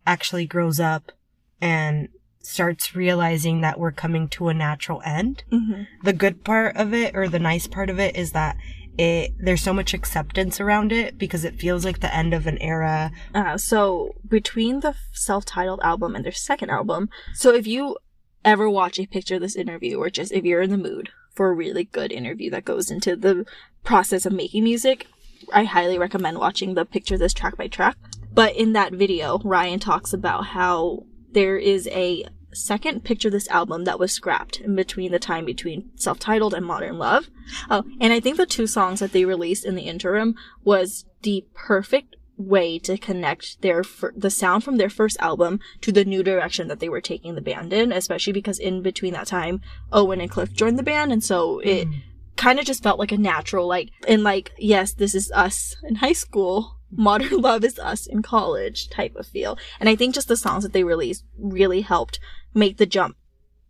actually 0.05 0.45
grows 0.45 0.79
up 0.79 1.11
and 1.59 2.09
starts 2.47 2.95
realizing 2.95 3.59
that 3.61 3.77
we're 3.77 3.91
coming 3.91 4.29
to 4.29 4.47
a 4.47 4.53
natural 4.53 5.01
end. 5.05 5.43
Mm-hmm. 5.51 5.83
The 6.03 6.13
good 6.13 6.45
part 6.45 6.77
of 6.77 6.93
it 6.93 7.13
or 7.13 7.27
the 7.27 7.39
nice 7.39 7.67
part 7.67 7.89
of 7.89 7.99
it 7.99 8.15
is 8.15 8.31
that 8.31 8.55
it 8.97 9.33
there's 9.37 9.61
so 9.61 9.73
much 9.73 9.93
acceptance 9.93 10.59
around 10.59 10.91
it 10.91 11.17
because 11.17 11.43
it 11.43 11.59
feels 11.59 11.83
like 11.83 11.99
the 11.99 12.15
end 12.15 12.33
of 12.33 12.47
an 12.47 12.57
era. 12.59 13.11
Uh, 13.35 13.57
so 13.57 14.15
between 14.27 14.79
the 14.79 14.95
self-titled 15.11 15.81
album 15.83 16.15
and 16.15 16.23
their 16.23 16.31
second 16.31 16.69
album, 16.69 17.09
so 17.33 17.53
if 17.53 17.67
you 17.67 17.97
ever 18.45 18.69
watch 18.69 18.97
a 18.97 19.05
picture 19.05 19.35
of 19.35 19.41
this 19.41 19.57
interview 19.57 19.97
or 19.97 20.09
just 20.09 20.31
if 20.31 20.45
you're 20.45 20.61
in 20.61 20.71
the 20.71 20.77
mood 20.77 21.09
for 21.35 21.49
a 21.49 21.53
really 21.53 21.83
good 21.83 22.13
interview 22.13 22.49
that 22.49 22.65
goes 22.65 22.89
into 22.89 23.15
the 23.15 23.45
process 23.83 24.25
of 24.25 24.31
making 24.31 24.63
music, 24.63 25.05
I 25.53 25.65
highly 25.65 25.99
recommend 25.99 26.39
watching 26.39 26.73
the 26.73 26.85
picture 26.85 27.17
this 27.17 27.33
track 27.33 27.57
by 27.57 27.67
track. 27.67 27.97
But 28.33 28.55
in 28.55 28.71
that 28.73 28.93
video, 28.93 29.39
Ryan 29.39 29.79
talks 29.79 30.13
about 30.13 30.45
how 30.45 31.03
there 31.33 31.57
is 31.57 31.87
a 31.89 32.25
second 32.57 33.03
Picture 33.03 33.29
This 33.29 33.47
album 33.49 33.85
that 33.85 33.99
was 33.99 34.11
scrapped 34.11 34.59
in 34.61 34.75
between 34.75 35.11
the 35.11 35.19
time 35.19 35.45
between 35.45 35.89
self 35.95 36.19
titled 36.19 36.53
and 36.53 36.65
Modern 36.65 36.97
Love. 36.97 37.29
Oh, 37.69 37.83
and 38.01 38.11
I 38.13 38.19
think 38.19 38.37
the 38.37 38.45
two 38.45 38.67
songs 38.67 38.99
that 38.99 39.11
they 39.13 39.25
released 39.25 39.65
in 39.65 39.75
the 39.75 39.83
interim 39.83 40.35
was 40.63 41.05
the 41.21 41.45
perfect 41.53 42.15
way 42.37 42.77
to 42.77 42.97
connect 42.99 43.61
their 43.63 43.83
fir- 43.83 44.13
the 44.15 44.29
sound 44.29 44.63
from 44.63 44.77
their 44.77 44.89
first 44.91 45.17
album 45.19 45.59
to 45.81 45.91
the 45.91 46.05
new 46.05 46.21
direction 46.21 46.67
that 46.67 46.79
they 46.79 46.87
were 46.87 47.01
taking 47.01 47.33
the 47.33 47.41
band 47.41 47.73
in 47.73 47.91
especially 47.91 48.31
because 48.31 48.59
in 48.59 48.83
between 48.83 49.11
that 49.13 49.25
time 49.25 49.59
Owen 49.91 50.21
and 50.21 50.29
Cliff 50.29 50.53
joined 50.53 50.77
the 50.77 50.83
band 50.83 51.11
and 51.11 51.23
so 51.23 51.57
it 51.61 51.87
Mm. 51.87 52.01
kind 52.35 52.59
of 52.59 52.65
just 52.65 52.83
felt 52.83 52.99
like 52.99 53.11
a 53.11 53.17
natural 53.17 53.65
like 53.67 53.89
and 54.07 54.21
like 54.21 54.51
yes 54.59 54.93
this 54.93 55.15
is 55.15 55.31
us 55.31 55.75
in 55.83 55.95
high 55.95 56.13
school 56.13 56.76
modern 56.91 57.41
love 57.41 57.63
is 57.63 57.79
us 57.79 58.05
in 58.05 58.21
college 58.21 58.89
type 58.89 59.15
of 59.15 59.27
feel. 59.27 59.57
And 59.79 59.89
i 59.89 59.95
think 59.95 60.15
just 60.15 60.27
the 60.27 60.37
songs 60.37 60.63
that 60.63 60.73
they 60.73 60.83
released 60.83 61.25
really 61.37 61.81
helped 61.81 62.19
make 62.53 62.77
the 62.77 62.85
jump 62.85 63.17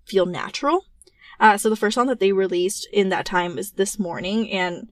feel 0.06 0.26
natural. 0.26 0.86
Uh, 1.40 1.58
so 1.58 1.70
the 1.70 1.76
first 1.76 1.96
song 1.96 2.08
that 2.08 2.20
they 2.20 2.32
released 2.32 2.88
in 2.92 3.10
that 3.10 3.26
time 3.26 3.58
is 3.58 3.72
this 3.74 4.00
morning 4.00 4.50
and 4.52 4.88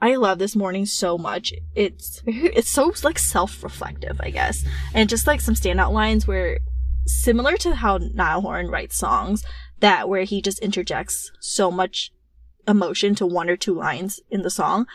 i 0.00 0.16
love 0.16 0.38
this 0.38 0.56
morning 0.56 0.86
so 0.86 1.18
much. 1.18 1.52
It's 1.74 2.22
it's 2.26 2.70
so 2.70 2.92
like 3.02 3.18
self-reflective 3.18 4.20
i 4.20 4.30
guess. 4.30 4.64
And 4.92 5.08
just 5.08 5.26
like 5.26 5.40
some 5.40 5.54
standout 5.54 5.92
lines 5.92 6.26
where 6.26 6.58
similar 7.06 7.56
to 7.58 7.74
how 7.74 7.98
Niall 7.98 8.40
Horan 8.40 8.68
writes 8.68 8.96
songs 8.96 9.44
that 9.80 10.08
where 10.08 10.24
he 10.24 10.40
just 10.40 10.58
interjects 10.60 11.30
so 11.40 11.70
much 11.70 12.10
emotion 12.66 13.14
to 13.16 13.26
one 13.26 13.50
or 13.50 13.56
two 13.56 13.74
lines 13.74 14.20
in 14.30 14.42
the 14.42 14.50
song. 14.50 14.86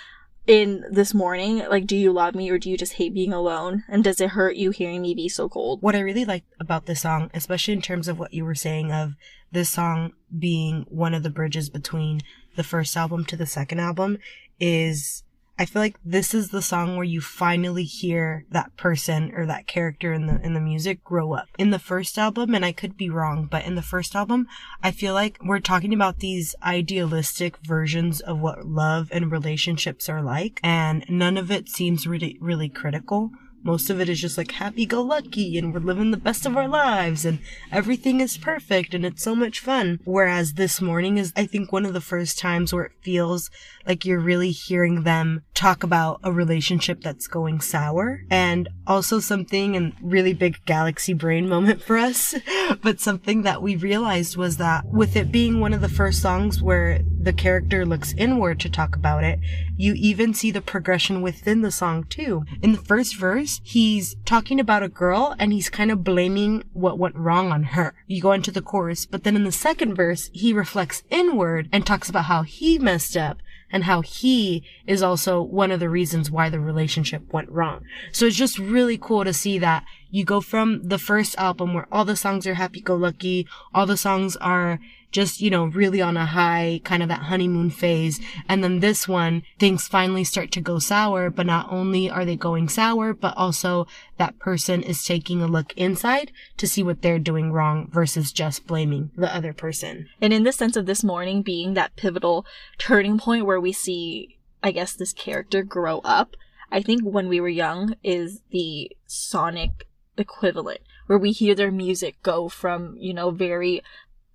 In 0.49 0.83
this 0.89 1.13
morning, 1.13 1.59
like, 1.69 1.85
do 1.85 1.95
you 1.95 2.11
love 2.11 2.33
me 2.33 2.49
or 2.49 2.57
do 2.57 2.71
you 2.71 2.75
just 2.75 2.93
hate 2.93 3.13
being 3.13 3.31
alone? 3.31 3.83
And 3.87 4.03
does 4.03 4.19
it 4.19 4.31
hurt 4.31 4.55
you 4.55 4.71
hearing 4.71 5.03
me 5.03 5.13
be 5.13 5.29
so 5.29 5.47
cold? 5.47 5.83
What 5.83 5.95
I 5.95 5.99
really 5.99 6.25
like 6.25 6.43
about 6.59 6.87
this 6.87 7.01
song, 7.01 7.29
especially 7.35 7.75
in 7.75 7.83
terms 7.83 8.07
of 8.07 8.17
what 8.17 8.33
you 8.33 8.43
were 8.43 8.55
saying 8.55 8.91
of 8.91 9.13
this 9.51 9.69
song 9.69 10.13
being 10.39 10.87
one 10.89 11.13
of 11.13 11.21
the 11.21 11.29
bridges 11.29 11.69
between 11.69 12.21
the 12.55 12.63
first 12.63 12.97
album 12.97 13.25
to 13.25 13.37
the 13.37 13.45
second 13.45 13.79
album, 13.79 14.17
is 14.59 15.21
I 15.59 15.65
feel 15.65 15.81
like 15.81 15.99
this 16.05 16.33
is 16.33 16.49
the 16.49 16.61
song 16.61 16.95
where 16.95 17.03
you 17.03 17.19
finally 17.19 17.83
hear 17.83 18.45
that 18.49 18.77
person 18.77 19.33
or 19.35 19.45
that 19.45 19.67
character 19.67 20.13
in 20.13 20.25
the 20.25 20.39
in 20.41 20.53
the 20.53 20.61
music 20.61 21.03
grow 21.03 21.33
up. 21.33 21.49
In 21.57 21.71
the 21.71 21.77
first 21.77 22.17
album, 22.17 22.55
and 22.55 22.63
I 22.63 22.71
could 22.71 22.95
be 22.95 23.09
wrong, 23.09 23.45
but 23.45 23.65
in 23.65 23.75
the 23.75 23.81
first 23.81 24.15
album, 24.15 24.47
I 24.81 24.91
feel 24.91 25.13
like 25.13 25.37
we're 25.43 25.59
talking 25.59 25.93
about 25.93 26.19
these 26.19 26.55
idealistic 26.63 27.57
versions 27.57 28.21
of 28.21 28.39
what 28.39 28.65
love 28.65 29.09
and 29.11 29.29
relationships 29.29 30.07
are 30.07 30.23
like, 30.23 30.61
and 30.63 31.03
none 31.09 31.35
of 31.35 31.51
it 31.51 31.67
seems 31.67 32.07
really 32.07 32.37
really 32.39 32.69
critical. 32.69 33.31
Most 33.63 33.89
of 33.89 33.99
it 33.99 34.09
is 34.09 34.21
just 34.21 34.37
like 34.37 34.51
happy 34.51 34.85
go 34.85 35.01
lucky 35.01 35.57
and 35.57 35.73
we're 35.73 35.79
living 35.79 36.11
the 36.11 36.17
best 36.17 36.45
of 36.45 36.55
our 36.55 36.67
lives 36.67 37.25
and 37.25 37.39
everything 37.71 38.21
is 38.21 38.37
perfect 38.37 38.93
and 38.93 39.05
it's 39.05 39.23
so 39.23 39.35
much 39.35 39.59
fun. 39.59 39.99
Whereas 40.05 40.53
this 40.53 40.81
morning 40.81 41.17
is, 41.17 41.33
I 41.35 41.45
think, 41.45 41.71
one 41.71 41.85
of 41.85 41.93
the 41.93 42.01
first 42.01 42.39
times 42.39 42.73
where 42.73 42.85
it 42.85 42.91
feels 43.01 43.49
like 43.85 44.05
you're 44.05 44.19
really 44.19 44.51
hearing 44.51 45.03
them 45.03 45.43
talk 45.53 45.83
about 45.83 46.19
a 46.23 46.31
relationship 46.31 47.01
that's 47.01 47.27
going 47.27 47.59
sour 47.59 48.21
and 48.29 48.69
also 48.87 49.19
something 49.19 49.75
and 49.75 49.93
really 50.01 50.33
big 50.33 50.63
galaxy 50.65 51.13
brain 51.13 51.49
moment 51.55 51.81
for 51.81 51.97
us. 51.97 52.35
but 52.81 52.99
something 52.99 53.41
that 53.41 53.61
we 53.61 53.75
realized 53.75 54.37
was 54.37 54.57
that 54.57 54.85
with 54.85 55.15
it 55.15 55.31
being 55.31 55.59
one 55.59 55.73
of 55.73 55.81
the 55.81 55.89
first 55.89 56.21
songs 56.21 56.61
where 56.61 56.99
the 57.21 57.33
character 57.33 57.85
looks 57.85 58.13
inward 58.17 58.59
to 58.59 58.69
talk 58.69 58.95
about 58.95 59.23
it, 59.23 59.39
you 59.75 59.93
even 59.95 60.33
see 60.33 60.51
the 60.51 60.61
progression 60.61 61.21
within 61.21 61.61
the 61.61 61.71
song 61.71 62.05
too. 62.05 62.43
In 62.61 62.71
the 62.73 62.77
first 62.77 63.17
verse, 63.17 63.48
he's 63.63 64.15
talking 64.25 64.59
about 64.59 64.83
a 64.83 64.89
girl 64.89 65.35
and 65.39 65.51
he's 65.51 65.69
kind 65.69 65.91
of 65.91 66.03
blaming 66.03 66.63
what 66.73 66.99
went 66.99 67.15
wrong 67.15 67.51
on 67.51 67.63
her. 67.63 67.93
You 68.07 68.21
go 68.21 68.31
into 68.31 68.51
the 68.51 68.61
chorus, 68.61 69.05
but 69.05 69.23
then 69.23 69.35
in 69.35 69.43
the 69.43 69.51
second 69.51 69.95
verse, 69.95 70.29
he 70.33 70.53
reflects 70.53 71.03
inward 71.09 71.69
and 71.71 71.85
talks 71.85 72.09
about 72.09 72.25
how 72.25 72.43
he 72.43 72.77
messed 72.79 73.17
up 73.17 73.37
and 73.71 73.83
how 73.83 74.01
he 74.01 74.63
is 74.87 75.03
also 75.03 75.41
one 75.41 75.71
of 75.71 75.79
the 75.79 75.89
reasons 75.89 76.31
why 76.31 76.49
the 76.49 76.59
relationship 76.59 77.31
went 77.31 77.49
wrong. 77.49 77.83
So 78.11 78.25
it's 78.25 78.35
just 78.35 78.57
really 78.59 78.97
cool 78.97 79.23
to 79.23 79.33
see 79.33 79.59
that 79.59 79.83
you 80.11 80.23
go 80.23 80.41
from 80.41 80.87
the 80.87 80.97
first 80.97 81.37
album 81.37 81.73
where 81.73 81.87
all 81.91 82.05
the 82.05 82.15
songs 82.15 82.47
are 82.47 82.55
happy 82.55 82.81
go 82.81 82.95
lucky, 82.95 83.47
all 83.73 83.85
the 83.85 83.97
songs 83.97 84.35
are 84.37 84.79
just, 85.11 85.41
you 85.41 85.49
know, 85.49 85.65
really 85.65 86.01
on 86.01 86.17
a 86.17 86.25
high, 86.25 86.81
kind 86.83 87.01
of 87.01 87.09
that 87.09 87.23
honeymoon 87.23 87.69
phase. 87.69 88.19
And 88.47 88.63
then 88.63 88.79
this 88.79 89.07
one, 89.07 89.43
things 89.57 89.87
finally 89.87 90.23
start 90.23 90.51
to 90.51 90.61
go 90.61 90.79
sour, 90.79 91.29
but 91.29 91.45
not 91.45 91.71
only 91.71 92.09
are 92.09 92.25
they 92.25 92.35
going 92.35 92.69
sour, 92.69 93.13
but 93.13 93.35
also 93.35 93.87
that 94.17 94.37
person 94.39 94.83
is 94.83 95.03
taking 95.03 95.41
a 95.41 95.47
look 95.47 95.73
inside 95.75 96.31
to 96.57 96.67
see 96.67 96.83
what 96.83 97.01
they're 97.01 97.19
doing 97.19 97.51
wrong 97.51 97.89
versus 97.91 98.31
just 98.31 98.67
blaming 98.67 99.11
the 99.15 99.33
other 99.33 99.53
person. 99.53 100.07
And 100.21 100.31
in 100.33 100.43
the 100.43 100.51
sense 100.51 100.75
of 100.75 100.85
this 100.85 101.03
morning 101.03 101.41
being 101.41 101.73
that 101.73 101.95
pivotal 101.95 102.45
turning 102.77 103.17
point 103.17 103.45
where 103.45 103.59
we 103.59 103.71
see, 103.71 104.37
I 104.61 104.71
guess, 104.71 104.93
this 104.93 105.13
character 105.13 105.63
grow 105.63 105.99
up, 105.99 106.35
I 106.71 106.81
think 106.83 107.01
when 107.01 107.27
we 107.27 107.41
were 107.41 107.49
young 107.49 107.95
is 108.03 108.41
the 108.51 108.91
sonic 109.07 109.87
equivalent 110.19 110.81
where 111.07 111.17
we 111.17 111.31
hear 111.31 111.55
their 111.55 111.71
music 111.71 112.21
go 112.21 112.49
from, 112.49 112.95
you 112.97 113.13
know, 113.13 113.31
very 113.31 113.81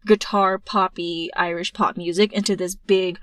guitar 0.07 0.59
poppy 0.59 1.31
Irish 1.35 1.73
pop 1.73 1.97
music 1.97 2.33
into 2.33 2.57
this 2.57 2.75
big 2.75 3.19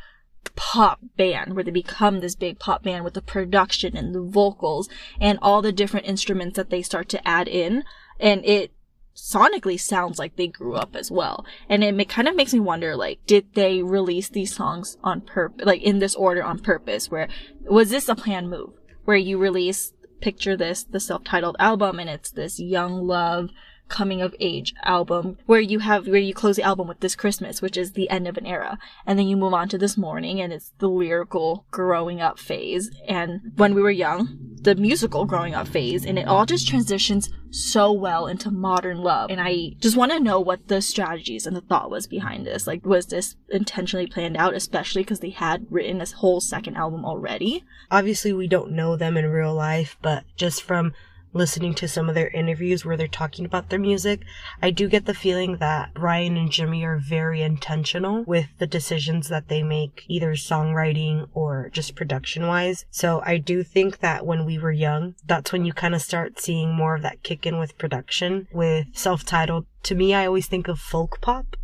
pop 0.55 0.99
band 1.17 1.53
where 1.53 1.63
they 1.63 1.71
become 1.71 2.19
this 2.19 2.35
big 2.35 2.59
pop 2.59 2.83
band 2.83 3.03
with 3.03 3.13
the 3.13 3.21
production 3.21 3.95
and 3.95 4.15
the 4.15 4.21
vocals 4.21 4.89
and 5.19 5.37
all 5.41 5.61
the 5.61 5.71
different 5.71 6.07
instruments 6.07 6.55
that 6.55 6.69
they 6.69 6.81
start 6.81 7.09
to 7.09 7.27
add 7.27 7.47
in. 7.47 7.83
And 8.19 8.43
it 8.45 8.71
sonically 9.15 9.79
sounds 9.79 10.17
like 10.17 10.35
they 10.35 10.47
grew 10.47 10.75
up 10.75 10.95
as 10.95 11.11
well. 11.11 11.45
And 11.69 11.83
it 11.83 12.09
kind 12.09 12.27
of 12.27 12.35
makes 12.35 12.53
me 12.53 12.59
wonder 12.59 12.95
like 12.95 13.19
did 13.27 13.53
they 13.53 13.83
release 13.83 14.29
these 14.29 14.55
songs 14.55 14.97
on 15.03 15.21
purpose 15.21 15.65
like 15.65 15.81
in 15.81 15.99
this 15.99 16.15
order 16.15 16.43
on 16.43 16.59
purpose 16.59 17.11
where 17.11 17.27
was 17.65 17.89
this 17.89 18.09
a 18.09 18.15
planned 18.15 18.49
move 18.49 18.71
where 19.05 19.17
you 19.17 19.37
release 19.37 19.93
picture 20.21 20.55
this 20.55 20.83
the 20.83 20.99
self-titled 20.99 21.55
album 21.59 21.99
and 21.99 22.09
it's 22.09 22.31
this 22.31 22.59
young 22.59 23.05
love 23.05 23.49
coming 23.91 24.21
of 24.21 24.33
age 24.39 24.73
album 24.83 25.37
where 25.45 25.59
you 25.59 25.79
have 25.79 26.07
where 26.07 26.15
you 26.15 26.33
close 26.33 26.55
the 26.55 26.63
album 26.63 26.87
with 26.87 27.01
this 27.01 27.13
christmas 27.13 27.61
which 27.61 27.75
is 27.75 27.91
the 27.91 28.09
end 28.09 28.27
of 28.27 28.37
an 28.37 28.45
era. 28.45 28.79
And 29.05 29.19
then 29.19 29.27
you 29.27 29.35
move 29.35 29.53
on 29.53 29.67
to 29.69 29.77
this 29.77 29.97
morning 29.97 30.39
and 30.39 30.53
it's 30.53 30.71
the 30.79 30.87
lyrical 30.87 31.65
growing 31.71 32.21
up 32.21 32.39
phase. 32.39 32.89
And 33.07 33.51
when 33.57 33.75
we 33.75 33.81
were 33.81 33.91
young 33.91 34.39
the 34.61 34.75
musical 34.75 35.25
growing 35.25 35.53
up 35.53 35.67
phase 35.67 36.05
and 36.05 36.17
it 36.17 36.27
all 36.27 36.45
just 36.45 36.67
transitions 36.67 37.29
so 37.51 37.91
well 37.91 38.27
into 38.27 38.49
modern 38.49 38.97
love. 38.99 39.29
And 39.29 39.41
i 39.41 39.71
just 39.79 39.97
want 39.97 40.11
to 40.11 40.19
know 40.19 40.39
what 40.39 40.67
the 40.67 40.81
strategies 40.81 41.45
and 41.45 41.55
the 41.55 41.61
thought 41.61 41.91
was 41.91 42.07
behind 42.07 42.45
this. 42.45 42.67
Like 42.67 42.85
was 42.85 43.07
this 43.07 43.35
intentionally 43.49 44.07
planned 44.07 44.37
out 44.37 44.53
especially 44.53 45.03
because 45.03 45.19
they 45.19 45.29
had 45.29 45.67
written 45.69 45.97
this 45.97 46.13
whole 46.13 46.41
second 46.41 46.75
album 46.75 47.05
already? 47.05 47.63
Obviously, 47.89 48.33
we 48.33 48.47
don't 48.47 48.71
know 48.71 48.95
them 48.95 49.17
in 49.17 49.25
real 49.27 49.53
life, 49.53 49.97
but 50.01 50.23
just 50.35 50.63
from 50.63 50.93
listening 51.33 51.73
to 51.75 51.87
some 51.87 52.09
of 52.09 52.15
their 52.15 52.29
interviews 52.29 52.83
where 52.85 52.97
they're 52.97 53.07
talking 53.07 53.45
about 53.45 53.69
their 53.69 53.79
music, 53.79 54.21
I 54.61 54.71
do 54.71 54.87
get 54.87 55.05
the 55.05 55.13
feeling 55.13 55.57
that 55.57 55.91
Ryan 55.95 56.37
and 56.37 56.51
Jimmy 56.51 56.83
are 56.83 56.99
very 56.99 57.41
intentional 57.41 58.23
with 58.25 58.47
the 58.59 58.67
decisions 58.67 59.29
that 59.29 59.47
they 59.47 59.63
make, 59.63 60.03
either 60.07 60.33
songwriting 60.33 61.27
or 61.33 61.69
just 61.71 61.95
production 61.95 62.47
wise. 62.47 62.85
So 62.91 63.21
I 63.25 63.37
do 63.37 63.63
think 63.63 63.99
that 63.99 64.25
when 64.25 64.45
we 64.45 64.57
were 64.57 64.71
young, 64.71 65.15
that's 65.25 65.51
when 65.51 65.65
you 65.65 65.73
kind 65.73 65.95
of 65.95 66.01
start 66.01 66.39
seeing 66.39 66.73
more 66.73 66.95
of 66.95 67.01
that 67.01 67.23
kick 67.23 67.45
in 67.45 67.59
with 67.59 67.77
production 67.77 68.47
with 68.51 68.87
self-titled. 68.93 69.65
To 69.83 69.95
me, 69.95 70.13
I 70.13 70.25
always 70.25 70.47
think 70.47 70.67
of 70.67 70.79
folk 70.79 71.19
pop 71.21 71.55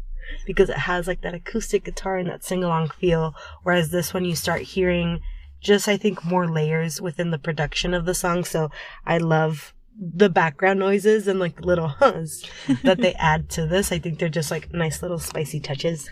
because 0.46 0.70
it 0.70 0.78
has 0.78 1.08
like 1.08 1.22
that 1.22 1.34
acoustic 1.34 1.86
guitar 1.86 2.18
and 2.18 2.30
that 2.30 2.44
sing 2.44 2.64
along 2.64 2.90
feel. 2.90 3.34
Whereas 3.64 3.92
this 3.92 4.14
one, 4.14 4.26
you 4.26 4.36
start 4.36 4.62
hearing 4.62 5.22
just, 5.62 5.88
I 5.88 5.98
think, 5.98 6.24
more 6.24 6.48
layers 6.48 7.02
within 7.02 7.32
the 7.32 7.38
production 7.38 7.94
of 7.94 8.06
the 8.06 8.14
song. 8.14 8.44
So 8.44 8.70
I 9.06 9.18
love 9.18 9.74
the 10.00 10.30
background 10.30 10.80
noises 10.80 11.28
and 11.28 11.40
like 11.40 11.60
little 11.62 11.90
huhs 11.90 12.48
that 12.84 13.00
they 13.00 13.14
add 13.20 13.50
to 13.50 13.66
this. 13.66 13.92
I 13.92 14.00
think 14.00 14.20
they're 14.20 14.30
just 14.30 14.52
like 14.52 14.72
nice 14.74 15.02
little 15.02 15.20
spicy 15.20 15.60
touches. 15.60 16.10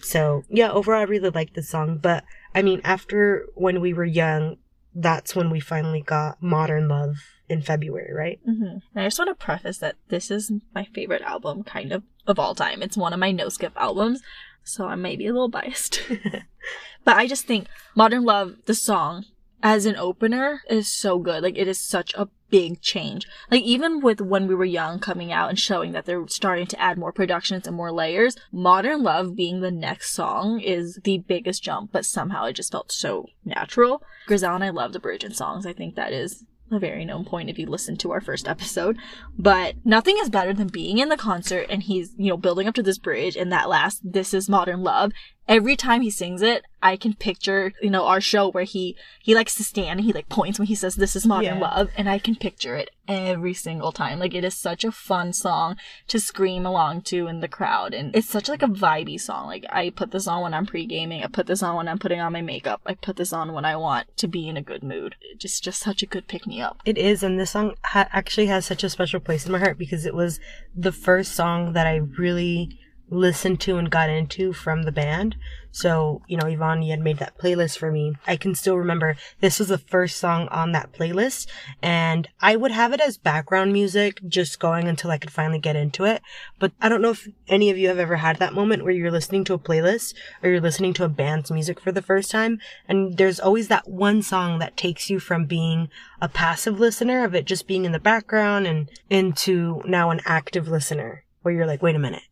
So 0.00 0.42
yeah, 0.48 0.70
overall, 0.70 1.00
I 1.00 1.04
really 1.04 1.30
like 1.30 1.54
this 1.54 1.68
song. 1.68 1.98
But 1.98 2.24
I 2.54 2.62
mean, 2.62 2.80
after 2.84 3.46
when 3.54 3.80
we 3.80 3.92
were 3.92 4.04
young, 4.04 4.56
that's 4.94 5.36
when 5.36 5.50
we 5.50 5.60
finally 5.60 6.02
got 6.02 6.42
Modern 6.42 6.88
Love 6.88 7.16
in 7.48 7.62
February, 7.62 8.12
right? 8.12 8.40
Mm-hmm. 8.48 8.78
And 8.94 9.04
I 9.04 9.06
just 9.06 9.18
want 9.18 9.30
to 9.30 9.44
preface 9.44 9.78
that 9.78 9.96
this 10.08 10.30
is 10.30 10.50
my 10.74 10.84
favorite 10.84 11.22
album, 11.22 11.62
kind 11.62 11.92
of, 11.92 12.02
of 12.28 12.38
all 12.38 12.54
time. 12.54 12.82
It's 12.82 12.96
one 12.96 13.12
of 13.12 13.20
my 13.20 13.32
no 13.32 13.48
skip 13.48 13.72
albums, 13.76 14.22
so 14.62 14.86
I 14.86 14.94
may 14.94 15.16
be 15.16 15.26
a 15.26 15.32
little 15.32 15.48
biased. 15.48 16.02
but 17.04 17.16
I 17.16 17.26
just 17.26 17.46
think 17.46 17.66
Modern 17.94 18.24
Love, 18.24 18.56
the 18.66 18.74
song, 18.74 19.24
as 19.62 19.86
an 19.86 19.96
opener, 19.96 20.62
is 20.68 20.88
so 20.88 21.18
good. 21.18 21.42
Like, 21.42 21.58
it 21.58 21.68
is 21.68 21.80
such 21.80 22.14
a 22.14 22.28
big 22.50 22.80
change. 22.80 23.26
Like, 23.50 23.62
even 23.62 24.00
with 24.00 24.20
When 24.20 24.46
We 24.46 24.54
Were 24.54 24.64
Young 24.64 24.98
coming 24.98 25.32
out 25.32 25.48
and 25.48 25.58
showing 25.58 25.92
that 25.92 26.04
they're 26.04 26.26
starting 26.28 26.66
to 26.68 26.80
add 26.80 26.98
more 26.98 27.12
productions 27.12 27.66
and 27.66 27.76
more 27.76 27.92
layers, 27.92 28.36
Modern 28.52 29.02
Love 29.02 29.34
being 29.34 29.60
the 29.60 29.70
next 29.70 30.12
song 30.12 30.60
is 30.60 31.00
the 31.04 31.18
biggest 31.18 31.62
jump, 31.62 31.92
but 31.92 32.04
somehow 32.04 32.44
it 32.44 32.54
just 32.54 32.72
felt 32.72 32.92
so 32.92 33.26
natural. 33.44 34.02
Grizel 34.26 34.54
and 34.54 34.64
I 34.64 34.70
love 34.70 34.92
the 34.92 35.00
bridge 35.00 35.24
and 35.24 35.34
songs. 35.34 35.66
I 35.66 35.72
think 35.72 35.94
that 35.96 36.12
is 36.12 36.44
a 36.70 36.78
very 36.78 37.04
known 37.04 37.24
point 37.24 37.50
if 37.50 37.58
you 37.58 37.66
listen 37.66 37.96
to 37.98 38.12
our 38.12 38.20
first 38.20 38.48
episode. 38.48 38.98
But 39.38 39.76
nothing 39.84 40.16
is 40.20 40.30
better 40.30 40.52
than 40.52 40.68
being 40.68 40.98
in 40.98 41.08
the 41.08 41.16
concert 41.16 41.66
and 41.70 41.82
he's, 41.82 42.12
you 42.16 42.30
know, 42.30 42.36
building 42.36 42.68
up 42.68 42.74
to 42.74 42.82
this 42.82 42.98
bridge 42.98 43.36
and 43.36 43.52
that 43.52 43.68
last, 43.68 44.00
this 44.04 44.34
is 44.34 44.48
modern 44.48 44.82
love 44.82 45.12
every 45.48 45.76
time 45.76 46.02
he 46.02 46.10
sings 46.10 46.42
it, 46.42 46.64
I 46.80 46.96
can 46.96 47.14
picture, 47.14 47.72
you 47.82 47.90
know, 47.90 48.06
our 48.06 48.20
show 48.20 48.50
where 48.50 48.64
he, 48.64 48.94
he 49.20 49.34
likes 49.34 49.56
to 49.56 49.64
stand 49.64 49.98
and 49.98 50.00
he 50.02 50.12
like 50.12 50.28
points 50.28 50.58
when 50.58 50.68
he 50.68 50.76
says, 50.76 50.94
this 50.94 51.16
is 51.16 51.26
modern 51.26 51.58
yeah. 51.58 51.58
love. 51.58 51.88
And 51.96 52.08
I 52.08 52.20
can 52.20 52.36
picture 52.36 52.76
it 52.76 52.90
every 53.08 53.54
single 53.54 53.90
time. 53.90 54.20
Like 54.20 54.34
it 54.34 54.44
is 54.44 54.54
such 54.54 54.84
a 54.84 54.92
fun 54.92 55.32
song 55.32 55.76
to 56.06 56.20
scream 56.20 56.64
along 56.64 57.02
to 57.02 57.26
in 57.26 57.40
the 57.40 57.48
crowd. 57.48 57.94
And 57.94 58.14
it's 58.14 58.28
such 58.28 58.48
like 58.48 58.62
a 58.62 58.68
vibey 58.68 59.18
song. 59.18 59.46
Like 59.48 59.64
I 59.70 59.90
put 59.90 60.12
this 60.12 60.28
on 60.28 60.42
when 60.42 60.54
I'm 60.54 60.66
pre-gaming. 60.66 61.24
I 61.24 61.26
put 61.26 61.46
this 61.46 61.62
on 61.62 61.74
when 61.74 61.88
I'm 61.88 61.98
putting 61.98 62.20
on 62.20 62.32
my 62.32 62.42
makeup. 62.42 62.80
I 62.86 62.94
put 62.94 63.16
this 63.16 63.32
on 63.32 63.52
when 63.52 63.64
I 63.64 63.74
want 63.74 64.16
to 64.18 64.28
be 64.28 64.48
in 64.48 64.56
a 64.56 64.62
good 64.62 64.84
mood. 64.84 65.16
It's 65.32 65.42
just, 65.42 65.64
just 65.64 65.80
such 65.80 66.02
a 66.02 66.06
good 66.06 66.28
pick 66.28 66.46
me 66.46 66.60
up. 66.60 66.80
It 66.84 66.98
is. 66.98 67.24
And 67.24 67.40
this 67.40 67.50
song 67.50 67.74
ha- 67.82 68.08
actually 68.12 68.46
has 68.46 68.66
such 68.66 68.84
a 68.84 68.90
special 68.90 69.18
place 69.18 69.46
in 69.46 69.52
my 69.52 69.58
heart 69.58 69.78
because 69.78 70.06
it 70.06 70.14
was 70.14 70.38
the 70.76 70.92
first 70.92 71.34
song 71.34 71.72
that 71.72 71.88
I 71.88 71.96
really 71.96 72.78
listened 73.10 73.60
to 73.60 73.76
and 73.76 73.90
got 73.90 74.10
into 74.10 74.52
from 74.52 74.82
the 74.82 74.92
band. 74.92 75.36
So, 75.70 76.22
you 76.26 76.36
know, 76.36 76.46
Yvonne, 76.46 76.82
you 76.82 76.90
had 76.90 77.00
made 77.00 77.18
that 77.18 77.38
playlist 77.38 77.78
for 77.78 77.92
me. 77.92 78.14
I 78.26 78.36
can 78.36 78.54
still 78.54 78.76
remember 78.76 79.16
this 79.40 79.58
was 79.58 79.68
the 79.68 79.78
first 79.78 80.16
song 80.16 80.48
on 80.48 80.72
that 80.72 80.92
playlist 80.92 81.46
and 81.82 82.28
I 82.40 82.56
would 82.56 82.72
have 82.72 82.92
it 82.92 83.00
as 83.00 83.18
background 83.18 83.72
music 83.72 84.20
just 84.26 84.58
going 84.58 84.88
until 84.88 85.10
I 85.10 85.18
could 85.18 85.30
finally 85.30 85.58
get 85.58 85.76
into 85.76 86.04
it. 86.04 86.22
But 86.58 86.72
I 86.80 86.88
don't 86.88 87.02
know 87.02 87.10
if 87.10 87.28
any 87.46 87.70
of 87.70 87.78
you 87.78 87.88
have 87.88 87.98
ever 87.98 88.16
had 88.16 88.38
that 88.38 88.54
moment 88.54 88.82
where 88.82 88.92
you're 88.92 89.10
listening 89.10 89.44
to 89.44 89.54
a 89.54 89.58
playlist 89.58 90.14
or 90.42 90.50
you're 90.50 90.60
listening 90.60 90.94
to 90.94 91.04
a 91.04 91.08
band's 91.08 91.50
music 91.50 91.80
for 91.80 91.92
the 91.92 92.02
first 92.02 92.30
time 92.30 92.58
and 92.88 93.16
there's 93.16 93.40
always 93.40 93.68
that 93.68 93.88
one 93.88 94.22
song 94.22 94.58
that 94.58 94.76
takes 94.76 95.10
you 95.10 95.20
from 95.20 95.44
being 95.44 95.88
a 96.20 96.28
passive 96.28 96.80
listener 96.80 97.24
of 97.24 97.34
it 97.34 97.44
just 97.44 97.66
being 97.66 97.84
in 97.84 97.92
the 97.92 98.00
background 98.00 98.66
and 98.66 98.90
into 99.10 99.82
now 99.84 100.10
an 100.10 100.20
active 100.24 100.66
listener 100.66 101.24
where 101.42 101.54
you're 101.54 101.66
like, 101.66 101.82
wait 101.82 101.94
a 101.94 101.98
minute 102.00 102.22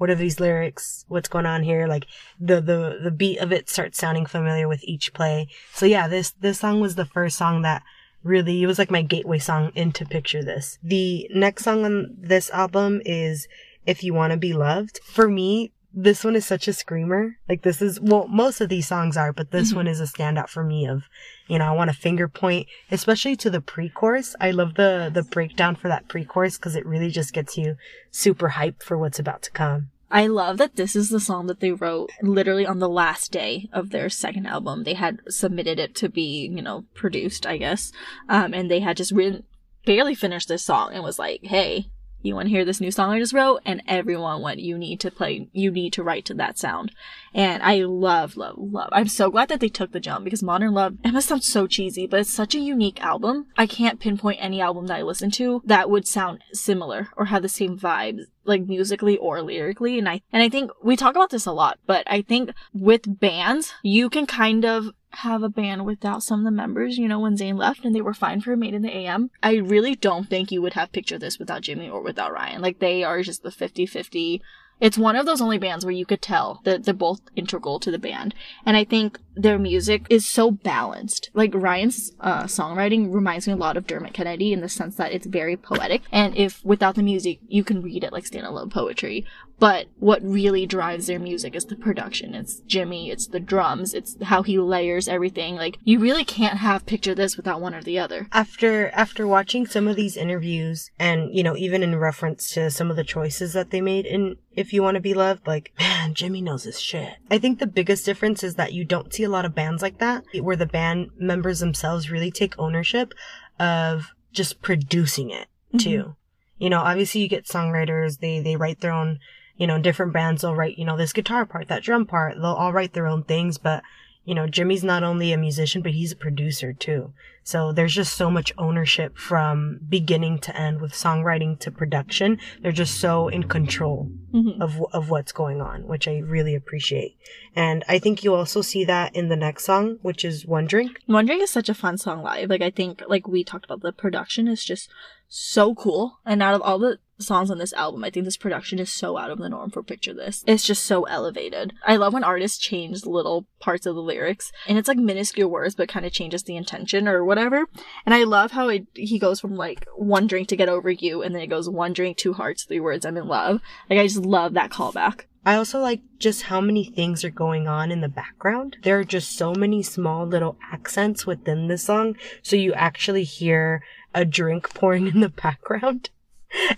what 0.00 0.08
are 0.08 0.14
these 0.14 0.40
lyrics? 0.40 1.04
What's 1.08 1.28
going 1.28 1.44
on 1.44 1.62
here? 1.62 1.86
Like 1.86 2.06
the, 2.40 2.62
the, 2.62 2.98
the 3.02 3.10
beat 3.10 3.36
of 3.36 3.52
it 3.52 3.68
starts 3.68 3.98
sounding 3.98 4.24
familiar 4.24 4.66
with 4.66 4.82
each 4.84 5.12
play. 5.12 5.48
So 5.74 5.84
yeah, 5.84 6.08
this, 6.08 6.30
this 6.40 6.60
song 6.60 6.80
was 6.80 6.94
the 6.94 7.04
first 7.04 7.36
song 7.36 7.60
that 7.62 7.82
really, 8.22 8.62
it 8.62 8.66
was 8.66 8.78
like 8.78 8.90
my 8.90 9.02
gateway 9.02 9.38
song 9.38 9.72
into 9.74 10.06
Picture 10.06 10.42
This. 10.42 10.78
The 10.82 11.28
next 11.34 11.64
song 11.64 11.84
on 11.84 12.16
this 12.18 12.48
album 12.48 13.02
is 13.04 13.46
If 13.84 14.02
You 14.02 14.14
Wanna 14.14 14.38
Be 14.38 14.54
Loved. 14.54 15.00
For 15.04 15.28
me, 15.28 15.70
this 15.92 16.24
one 16.24 16.36
is 16.36 16.46
such 16.46 16.68
a 16.68 16.72
screamer. 16.72 17.36
Like 17.48 17.62
this 17.62 17.82
is, 17.82 18.00
well, 18.00 18.28
most 18.28 18.60
of 18.60 18.68
these 18.68 18.86
songs 18.86 19.16
are, 19.16 19.32
but 19.32 19.50
this 19.50 19.68
mm-hmm. 19.68 19.76
one 19.76 19.86
is 19.88 20.00
a 20.00 20.04
standout 20.04 20.48
for 20.48 20.62
me 20.62 20.86
of, 20.86 21.04
you 21.48 21.58
know, 21.58 21.64
I 21.64 21.72
want 21.72 21.90
to 21.90 21.96
finger 21.96 22.28
point, 22.28 22.68
especially 22.90 23.36
to 23.36 23.50
the 23.50 23.60
pre-chorus. 23.60 24.36
I 24.40 24.52
love 24.52 24.74
the, 24.74 25.10
the 25.12 25.22
breakdown 25.22 25.76
for 25.76 25.88
that 25.88 26.08
pre-chorus 26.08 26.56
because 26.56 26.76
it 26.76 26.86
really 26.86 27.10
just 27.10 27.32
gets 27.32 27.58
you 27.58 27.76
super 28.10 28.50
hyped 28.50 28.82
for 28.82 28.96
what's 28.96 29.18
about 29.18 29.42
to 29.42 29.50
come. 29.50 29.90
I 30.12 30.26
love 30.26 30.58
that 30.58 30.74
this 30.74 30.96
is 30.96 31.10
the 31.10 31.20
song 31.20 31.46
that 31.46 31.60
they 31.60 31.70
wrote 31.70 32.10
literally 32.20 32.66
on 32.66 32.80
the 32.80 32.88
last 32.88 33.30
day 33.30 33.68
of 33.72 33.90
their 33.90 34.08
second 34.08 34.46
album. 34.46 34.82
They 34.82 34.94
had 34.94 35.20
submitted 35.28 35.78
it 35.78 35.94
to 35.96 36.08
be, 36.08 36.50
you 36.52 36.62
know, 36.62 36.84
produced, 36.94 37.46
I 37.46 37.58
guess. 37.58 37.92
Um, 38.28 38.52
and 38.52 38.68
they 38.68 38.80
had 38.80 38.96
just 38.96 39.12
written, 39.12 39.44
barely 39.86 40.16
finished 40.16 40.48
this 40.48 40.64
song 40.64 40.92
and 40.92 41.04
was 41.04 41.18
like, 41.20 41.44
hey, 41.44 41.90
you 42.22 42.34
want 42.34 42.46
to 42.46 42.50
hear 42.50 42.64
this 42.64 42.80
new 42.80 42.90
song 42.90 43.10
I 43.10 43.18
just 43.18 43.32
wrote? 43.32 43.60
And 43.64 43.82
everyone 43.86 44.42
went, 44.42 44.60
you 44.60 44.76
need 44.76 45.00
to 45.00 45.10
play, 45.10 45.48
you 45.52 45.70
need 45.70 45.92
to 45.94 46.02
write 46.02 46.24
to 46.26 46.34
that 46.34 46.58
sound. 46.58 46.92
And 47.32 47.62
I 47.62 47.82
love, 47.84 48.36
love, 48.36 48.56
love. 48.58 48.90
I'm 48.92 49.08
so 49.08 49.30
glad 49.30 49.48
that 49.48 49.60
they 49.60 49.68
took 49.68 49.92
the 49.92 50.00
jump 50.00 50.24
because 50.24 50.42
Modern 50.42 50.72
Love, 50.72 50.96
it 51.04 51.12
must 51.12 51.28
sound 51.28 51.44
so 51.44 51.66
cheesy, 51.66 52.06
but 52.06 52.20
it's 52.20 52.30
such 52.30 52.54
a 52.54 52.60
unique 52.60 53.02
album. 53.02 53.46
I 53.56 53.66
can't 53.66 54.00
pinpoint 54.00 54.38
any 54.40 54.60
album 54.60 54.86
that 54.88 54.98
I 54.98 55.02
listen 55.02 55.30
to 55.32 55.62
that 55.64 55.88
would 55.88 56.06
sound 56.06 56.42
similar 56.52 57.08
or 57.16 57.26
have 57.26 57.42
the 57.42 57.48
same 57.48 57.78
vibes 57.78 58.24
like 58.50 58.66
musically 58.66 59.16
or 59.16 59.40
lyrically 59.42 59.98
and 59.98 60.08
I 60.08 60.20
and 60.32 60.42
I 60.42 60.50
think 60.50 60.70
we 60.82 60.96
talk 60.96 61.16
about 61.16 61.30
this 61.30 61.46
a 61.46 61.52
lot 61.52 61.78
but 61.86 62.04
I 62.06 62.20
think 62.20 62.50
with 62.74 63.20
bands 63.20 63.72
you 63.82 64.10
can 64.10 64.26
kind 64.26 64.64
of 64.66 64.90
have 65.12 65.42
a 65.42 65.48
band 65.48 65.84
without 65.84 66.22
some 66.22 66.40
of 66.40 66.44
the 66.44 66.50
members, 66.50 66.96
you 66.96 67.08
know, 67.08 67.18
when 67.20 67.36
Zayn 67.36 67.58
left 67.58 67.84
and 67.84 67.94
they 67.94 68.00
were 68.00 68.14
fine 68.14 68.40
for 68.40 68.56
Made 68.56 68.74
in 68.74 68.82
the 68.82 68.96
AM. 68.96 69.30
I 69.42 69.56
really 69.56 69.96
don't 69.96 70.28
think 70.28 70.52
you 70.52 70.62
would 70.62 70.74
have 70.74 70.92
pictured 70.92 71.20
this 71.20 71.38
without 71.38 71.62
Jimmy 71.62 71.88
or 71.88 72.00
without 72.00 72.32
Ryan. 72.32 72.62
Like 72.62 72.78
they 72.78 73.02
are 73.02 73.22
just 73.22 73.42
the 73.42 73.50
50-50 73.50 74.40
it's 74.80 74.98
one 74.98 75.16
of 75.16 75.26
those 75.26 75.40
only 75.40 75.58
bands 75.58 75.84
where 75.84 75.92
you 75.92 76.06
could 76.06 76.22
tell 76.22 76.60
that 76.64 76.84
they're 76.84 76.94
both 76.94 77.20
integral 77.36 77.78
to 77.80 77.90
the 77.90 77.98
band. 77.98 78.34
And 78.64 78.76
I 78.76 78.84
think 78.84 79.20
their 79.36 79.58
music 79.58 80.06
is 80.10 80.26
so 80.26 80.50
balanced. 80.50 81.30
Like 81.34 81.52
Ryan's 81.54 82.12
uh, 82.20 82.44
songwriting 82.44 83.12
reminds 83.12 83.46
me 83.46 83.52
a 83.52 83.56
lot 83.56 83.76
of 83.76 83.86
Dermot 83.86 84.12
Kennedy 84.12 84.52
in 84.52 84.60
the 84.60 84.68
sense 84.68 84.96
that 84.96 85.12
it's 85.12 85.26
very 85.26 85.56
poetic. 85.56 86.02
And 86.10 86.36
if 86.36 86.64
without 86.64 86.94
the 86.94 87.02
music, 87.02 87.40
you 87.46 87.62
can 87.62 87.82
read 87.82 88.04
it 88.04 88.12
like 88.12 88.24
standalone 88.24 88.70
poetry. 88.70 89.26
But 89.60 89.88
what 89.98 90.22
really 90.22 90.66
drives 90.66 91.06
their 91.06 91.20
music 91.20 91.54
is 91.54 91.66
the 91.66 91.76
production. 91.76 92.34
It's 92.34 92.60
Jimmy, 92.60 93.10
it's 93.10 93.26
the 93.26 93.38
drums, 93.38 93.92
it's 93.94 94.16
how 94.22 94.42
he 94.42 94.58
layers 94.58 95.06
everything. 95.06 95.54
Like 95.54 95.78
you 95.84 95.98
really 95.98 96.24
can't 96.24 96.58
have 96.58 96.86
picture 96.86 97.14
this 97.14 97.36
without 97.36 97.60
one 97.60 97.74
or 97.74 97.82
the 97.82 97.98
other. 97.98 98.26
After 98.32 98.88
after 98.88 99.26
watching 99.26 99.66
some 99.66 99.86
of 99.86 99.96
these 99.96 100.16
interviews 100.16 100.90
and 100.98 101.34
you 101.34 101.42
know 101.42 101.56
even 101.56 101.82
in 101.82 101.96
reference 101.96 102.50
to 102.54 102.70
some 102.70 102.90
of 102.90 102.96
the 102.96 103.04
choices 103.04 103.52
that 103.52 103.70
they 103.70 103.82
made 103.82 104.06
in 104.06 104.36
if 104.52 104.72
you 104.72 104.82
want 104.82 104.96
to 104.96 105.00
be 105.00 105.14
loved, 105.14 105.46
like, 105.46 105.72
man, 105.78 106.14
Jimmy 106.14 106.40
knows 106.40 106.64
his 106.64 106.80
shit. 106.80 107.16
I 107.30 107.38
think 107.38 107.58
the 107.58 107.66
biggest 107.66 108.04
difference 108.04 108.42
is 108.42 108.56
that 108.56 108.72
you 108.72 108.84
don't 108.84 109.12
see 109.12 109.24
a 109.24 109.28
lot 109.28 109.44
of 109.44 109.54
bands 109.54 109.82
like 109.82 109.98
that 109.98 110.24
where 110.40 110.56
the 110.56 110.66
band 110.66 111.10
members 111.18 111.60
themselves 111.60 112.10
really 112.10 112.30
take 112.30 112.58
ownership 112.58 113.14
of 113.58 114.12
just 114.32 114.62
producing 114.62 115.30
it 115.30 115.48
too. 115.78 115.98
Mm-hmm. 115.98 116.10
You 116.58 116.70
know, 116.70 116.80
obviously 116.80 117.22
you 117.22 117.28
get 117.28 117.46
songwriters, 117.46 118.20
they, 118.20 118.40
they 118.40 118.56
write 118.56 118.80
their 118.80 118.92
own 118.92 119.18
you 119.60 119.66
know, 119.66 119.78
different 119.78 120.14
bands 120.14 120.42
will 120.42 120.56
write, 120.56 120.78
you 120.78 120.86
know, 120.86 120.96
this 120.96 121.12
guitar 121.12 121.44
part, 121.44 121.68
that 121.68 121.82
drum 121.82 122.06
part. 122.06 122.34
They'll 122.36 122.46
all 122.46 122.72
write 122.72 122.94
their 122.94 123.06
own 123.06 123.24
things, 123.24 123.58
but, 123.58 123.82
you 124.24 124.34
know, 124.34 124.46
Jimmy's 124.46 124.82
not 124.82 125.02
only 125.02 125.34
a 125.34 125.36
musician, 125.36 125.82
but 125.82 125.92
he's 125.92 126.12
a 126.12 126.16
producer 126.16 126.72
too. 126.72 127.12
So 127.42 127.70
there's 127.70 127.94
just 127.94 128.14
so 128.14 128.30
much 128.30 128.54
ownership 128.56 129.18
from 129.18 129.80
beginning 129.86 130.38
to 130.40 130.58
end 130.58 130.80
with 130.80 130.92
songwriting 130.92 131.58
to 131.60 131.70
production. 131.70 132.38
They're 132.62 132.72
just 132.72 132.98
so 133.00 133.28
in 133.28 133.42
control 133.42 134.10
mm-hmm. 134.32 134.62
of, 134.62 134.82
of 134.94 135.10
what's 135.10 135.32
going 135.32 135.60
on, 135.60 135.86
which 135.86 136.08
I 136.08 136.20
really 136.20 136.54
appreciate. 136.54 137.18
And 137.54 137.84
I 137.86 137.98
think 137.98 138.24
you 138.24 138.34
also 138.34 138.62
see 138.62 138.86
that 138.86 139.14
in 139.14 139.28
the 139.28 139.36
next 139.36 139.66
song, 139.66 139.98
which 140.00 140.24
is 140.24 140.46
One 140.46 140.66
Drink. 140.66 141.00
One 141.04 141.26
Drink 141.26 141.42
is 141.42 141.50
such 141.50 141.68
a 141.68 141.74
fun 141.74 141.98
song 141.98 142.22
live. 142.22 142.48
Like 142.48 142.62
I 142.62 142.70
think, 142.70 143.02
like 143.08 143.28
we 143.28 143.44
talked 143.44 143.66
about, 143.66 143.82
the 143.82 143.92
production 143.92 144.48
is 144.48 144.64
just 144.64 144.88
so 145.28 145.74
cool. 145.74 146.18
And 146.24 146.42
out 146.42 146.54
of 146.54 146.62
all 146.62 146.78
the 146.78 146.98
songs 147.20 147.50
on 147.50 147.58
this 147.58 147.72
album, 147.72 148.04
I 148.04 148.10
think 148.10 148.24
this 148.24 148.36
production 148.36 148.78
is 148.78 148.90
so 148.90 149.16
out 149.16 149.30
of 149.30 149.38
the 149.38 149.48
norm 149.48 149.70
for 149.70 149.82
Picture 149.82 150.14
This. 150.14 150.44
It's 150.46 150.66
just 150.66 150.84
so 150.84 151.04
elevated. 151.04 151.72
I 151.86 151.96
love 151.96 152.12
when 152.12 152.24
artists 152.24 152.58
change 152.58 153.04
little 153.04 153.46
parts 153.60 153.86
of 153.86 153.94
the 153.94 154.02
lyrics 154.02 154.52
and 154.66 154.78
it's 154.78 154.88
like 154.88 154.98
minuscule 154.98 155.50
words, 155.50 155.74
but 155.74 155.88
kind 155.88 156.06
of 156.06 156.12
changes 156.12 156.42
the 156.42 156.56
intention 156.56 157.08
or 157.08 157.24
whatever. 157.24 157.66
And 158.04 158.14
I 158.14 158.24
love 158.24 158.52
how 158.52 158.68
it, 158.68 158.86
he 158.94 159.18
goes 159.18 159.40
from 159.40 159.56
like 159.56 159.86
one 159.96 160.26
drink 160.26 160.48
to 160.48 160.56
get 160.56 160.68
over 160.68 160.90
you 160.90 161.22
and 161.22 161.34
then 161.34 161.42
it 161.42 161.48
goes 161.48 161.68
one 161.68 161.92
drink, 161.92 162.16
two 162.16 162.32
hearts, 162.32 162.64
three 162.64 162.80
words, 162.80 163.04
I'm 163.04 163.16
in 163.16 163.28
love. 163.28 163.60
Like 163.88 163.98
I 163.98 164.06
just 164.06 164.24
love 164.24 164.54
that 164.54 164.70
callback. 164.70 165.24
I 165.44 165.54
also 165.54 165.80
like 165.80 166.02
just 166.18 166.42
how 166.42 166.60
many 166.60 166.84
things 166.84 167.24
are 167.24 167.30
going 167.30 167.66
on 167.66 167.90
in 167.90 168.02
the 168.02 168.08
background. 168.08 168.76
There 168.82 168.98
are 168.98 169.04
just 169.04 169.36
so 169.36 169.54
many 169.54 169.82
small 169.82 170.26
little 170.26 170.58
accents 170.70 171.26
within 171.26 171.68
the 171.68 171.78
song. 171.78 172.16
So 172.42 172.56
you 172.56 172.74
actually 172.74 173.24
hear 173.24 173.82
a 174.14 174.24
drink 174.24 174.74
pouring 174.74 175.06
in 175.06 175.20
the 175.20 175.28
background. 175.42 176.10